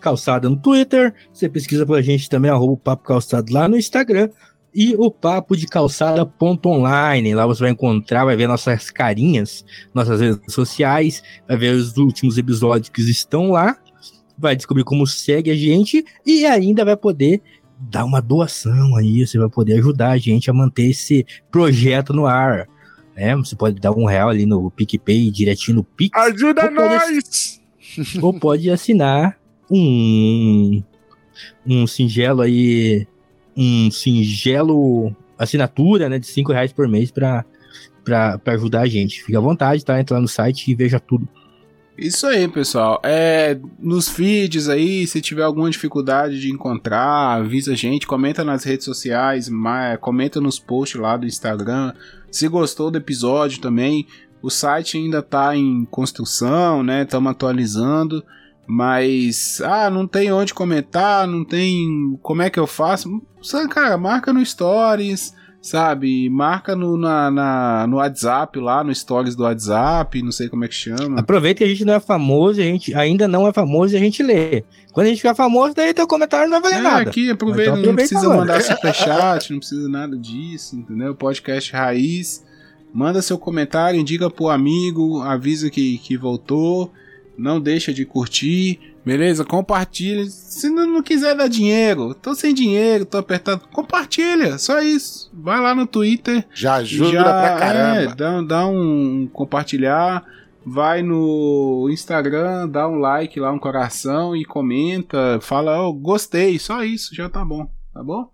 Calçada 0.00 0.48
no 0.48 0.56
Twitter. 0.56 1.14
Você 1.32 1.48
pesquisa 1.48 1.86
pra 1.86 2.02
gente 2.02 2.28
também, 2.28 2.50
arroba 2.50 2.76
Papo 2.76 3.04
Calçado 3.04 3.52
lá 3.52 3.68
no 3.68 3.76
Instagram. 3.76 4.28
E 4.76 4.94
o 4.98 5.10
papo 5.10 5.56
de 5.56 5.66
calçada.online. 5.66 7.34
Lá 7.34 7.46
você 7.46 7.60
vai 7.60 7.70
encontrar, 7.70 8.26
vai 8.26 8.36
ver 8.36 8.46
nossas 8.46 8.90
carinhas, 8.90 9.64
nossas 9.94 10.20
redes 10.20 10.52
sociais, 10.52 11.22
vai 11.48 11.56
ver 11.56 11.74
os 11.74 11.96
últimos 11.96 12.36
episódios 12.36 12.90
que 12.90 13.00
estão 13.00 13.52
lá, 13.52 13.78
vai 14.38 14.54
descobrir 14.54 14.84
como 14.84 15.06
segue 15.06 15.50
a 15.50 15.56
gente 15.56 16.04
e 16.26 16.44
ainda 16.44 16.84
vai 16.84 16.96
poder 16.96 17.40
dar 17.80 18.04
uma 18.04 18.20
doação 18.20 18.94
aí. 18.96 19.26
Você 19.26 19.38
vai 19.38 19.48
poder 19.48 19.78
ajudar 19.78 20.10
a 20.10 20.18
gente 20.18 20.50
a 20.50 20.52
manter 20.52 20.90
esse 20.90 21.24
projeto 21.50 22.12
no 22.12 22.26
ar. 22.26 22.68
Né? 23.16 23.34
Você 23.36 23.56
pode 23.56 23.80
dar 23.80 23.92
um 23.92 24.04
real 24.04 24.28
ali 24.28 24.44
no 24.44 24.70
PicPay, 24.70 25.30
direitinho 25.30 25.76
no 25.78 25.84
Pix 25.84 26.14
Ajuda 26.20 26.64
Ou 26.64 26.74
pode- 26.74 27.14
nós! 27.14 27.60
ou 28.20 28.34
pode 28.38 28.70
assinar 28.70 29.38
um 29.70 30.82
um 31.66 31.86
singelo 31.86 32.42
aí 32.42 33.06
um 33.56 33.90
singelo 33.90 35.14
assinatura 35.38 36.08
né 36.08 36.18
de 36.18 36.26
cinco 36.26 36.52
reais 36.52 36.72
por 36.72 36.88
mês 36.88 37.10
para 37.10 37.44
para 38.04 38.40
ajudar 38.46 38.82
a 38.82 38.86
gente 38.86 39.22
fica 39.22 39.38
à 39.38 39.40
vontade 39.40 39.84
tá 39.84 39.98
entra 39.98 40.16
lá 40.16 40.20
no 40.20 40.28
site 40.28 40.70
e 40.70 40.74
veja 40.74 41.00
tudo 41.00 41.28
Isso 41.98 42.26
aí, 42.26 42.46
pessoal. 42.46 43.00
É, 43.02 43.58
nos 43.78 44.06
feeds 44.06 44.68
aí, 44.68 45.06
se 45.06 45.18
tiver 45.22 45.44
alguma 45.44 45.70
dificuldade 45.70 46.38
de 46.38 46.52
encontrar, 46.52 47.38
avisa 47.38 47.72
a 47.72 47.74
gente, 47.74 48.06
comenta 48.06 48.44
nas 48.44 48.64
redes 48.64 48.84
sociais, 48.84 49.50
comenta 49.98 50.38
nos 50.38 50.58
posts 50.58 51.00
lá 51.00 51.16
do 51.16 51.24
Instagram. 51.24 51.94
Se 52.30 52.48
gostou 52.48 52.90
do 52.90 52.98
episódio 52.98 53.62
também, 53.62 54.06
o 54.42 54.50
site 54.50 54.98
ainda 54.98 55.22
tá 55.22 55.56
em 55.56 55.84
construção, 55.86 56.82
né? 56.82 57.02
Estamos 57.02 57.32
atualizando. 57.32 58.22
Mas, 58.66 59.60
ah, 59.62 59.88
não 59.88 60.06
tem 60.06 60.32
onde 60.32 60.52
comentar, 60.52 61.26
não 61.26 61.44
tem. 61.44 62.18
Como 62.22 62.42
é 62.42 62.50
que 62.50 62.58
eu 62.58 62.66
faço? 62.66 63.22
Cara, 63.70 63.96
marca 63.96 64.32
no 64.32 64.44
Stories, 64.44 65.32
sabe? 65.62 66.28
Marca 66.28 66.74
no, 66.74 66.96
na, 66.96 67.30
na- 67.30 67.86
no 67.86 67.96
WhatsApp 67.98 68.58
lá, 68.58 68.82
no 68.82 68.92
Stories 68.92 69.36
do 69.36 69.44
WhatsApp, 69.44 70.20
não 70.20 70.32
sei 70.32 70.48
como 70.48 70.64
é 70.64 70.68
que 70.68 70.74
chama. 70.74 71.20
aproveita 71.20 71.58
que 71.58 71.64
a 71.64 71.68
gente 71.68 71.84
não 71.84 71.94
é 71.94 72.00
famoso 72.00 72.60
a 72.60 72.64
gente 72.64 72.92
ainda 72.94 73.28
não 73.28 73.46
é 73.46 73.52
famoso 73.52 73.94
e 73.94 73.96
a 73.96 74.00
gente 74.00 74.22
lê 74.22 74.64
quando 74.92 75.06
a 75.06 75.10
gente 75.10 75.18
ficar 75.18 75.34
famoso 75.34 75.74
daí 75.74 75.92
teu 75.94 76.06
comentário 76.06 76.50
não 76.50 76.60
vai 76.60 76.72
valer 76.72 76.80
É, 76.80 76.82
nada 76.90 77.08
aqui 77.10 77.30
aproveita, 77.30 77.62
Então 77.70 77.74
não 77.76 77.80
aproveita 77.90 77.96
precisa 78.08 78.20
agora. 78.32 78.40
mandar 78.40 78.62
superchat, 78.62 79.52
não 79.52 79.58
precisa 79.60 79.88
nada 79.88 80.16
disso, 80.18 80.74
entendeu? 80.76 81.14
Podcast 81.14 81.72
raiz. 81.72 82.44
Manda 82.92 83.20
seu 83.22 83.38
comentário, 83.38 84.00
indica 84.00 84.28
pro 84.30 84.48
amigo, 84.48 85.20
avisa 85.22 85.68
que, 85.70 85.98
que 85.98 86.16
voltou. 86.16 86.90
Não 87.36 87.60
deixa 87.60 87.92
de 87.92 88.04
curtir, 88.04 88.80
beleza? 89.04 89.44
Compartilha. 89.44 90.24
Se 90.26 90.68
não, 90.68 90.86
não 90.86 91.02
quiser 91.02 91.34
dar 91.36 91.48
dinheiro, 91.48 92.14
tô 92.14 92.34
sem 92.34 92.54
dinheiro, 92.54 93.04
tô 93.04 93.18
apertado. 93.18 93.68
Compartilha, 93.72 94.58
só 94.58 94.80
isso. 94.80 95.30
Vai 95.34 95.60
lá 95.60 95.74
no 95.74 95.86
Twitter, 95.86 96.46
Já 96.54 96.74
ajuda 96.76 97.10
já 97.10 97.22
pra 97.22 97.54
é, 97.54 97.58
caramba. 97.58 98.14
dá, 98.14 98.42
dá 98.42 98.66
um 98.66 99.28
compartilhar 99.32 100.24
vai 100.68 101.00
no 101.00 101.88
Instagram, 101.92 102.68
dá 102.68 102.88
um 102.88 102.96
like 102.96 103.38
lá, 103.38 103.52
um 103.52 103.58
coração 103.58 104.34
e 104.34 104.44
comenta, 104.44 105.38
fala, 105.40 105.80
oh, 105.80 105.92
gostei, 105.92 106.58
só 106.58 106.82
isso, 106.82 107.14
já 107.14 107.28
tá 107.28 107.44
bom, 107.44 107.70
tá 107.94 108.02
bom? 108.02 108.28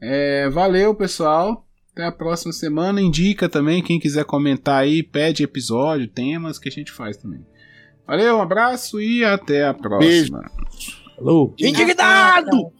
É, 0.00 0.48
valeu, 0.50 0.94
pessoal. 0.96 1.64
Até 1.92 2.04
a 2.04 2.12
próxima 2.12 2.52
semana. 2.52 3.00
Indica 3.00 3.48
também, 3.48 3.82
quem 3.82 3.98
quiser 3.98 4.24
comentar 4.24 4.82
aí, 4.82 5.02
pede 5.02 5.42
episódio, 5.42 6.08
temas 6.08 6.58
que 6.58 6.68
a 6.68 6.72
gente 6.72 6.92
faz 6.92 7.16
também. 7.16 7.40
Valeu, 8.06 8.36
um 8.36 8.42
abraço 8.42 9.00
e 9.00 9.24
até 9.24 9.66
a 9.66 9.74
próxima. 9.74 10.50
Falou. 11.16 11.54
Indignado! 11.58 12.72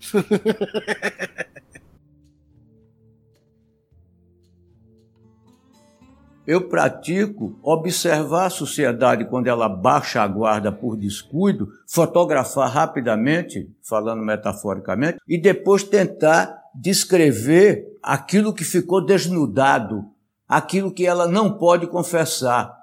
Eu 6.44 6.68
pratico 6.68 7.56
observar 7.62 8.46
a 8.46 8.50
sociedade 8.50 9.24
quando 9.26 9.46
ela 9.46 9.68
baixa 9.68 10.22
a 10.22 10.26
guarda 10.26 10.72
por 10.72 10.96
descuido, 10.96 11.68
fotografar 11.86 12.68
rapidamente, 12.68 13.70
falando 13.80 14.24
metaforicamente, 14.24 15.18
e 15.28 15.38
depois 15.38 15.84
tentar 15.84 16.62
descrever 16.74 17.86
aquilo 18.02 18.52
que 18.52 18.64
ficou 18.64 19.04
desnudado, 19.04 20.04
aquilo 20.48 20.92
que 20.92 21.06
ela 21.06 21.28
não 21.28 21.56
pode 21.56 21.86
confessar. 21.86 22.81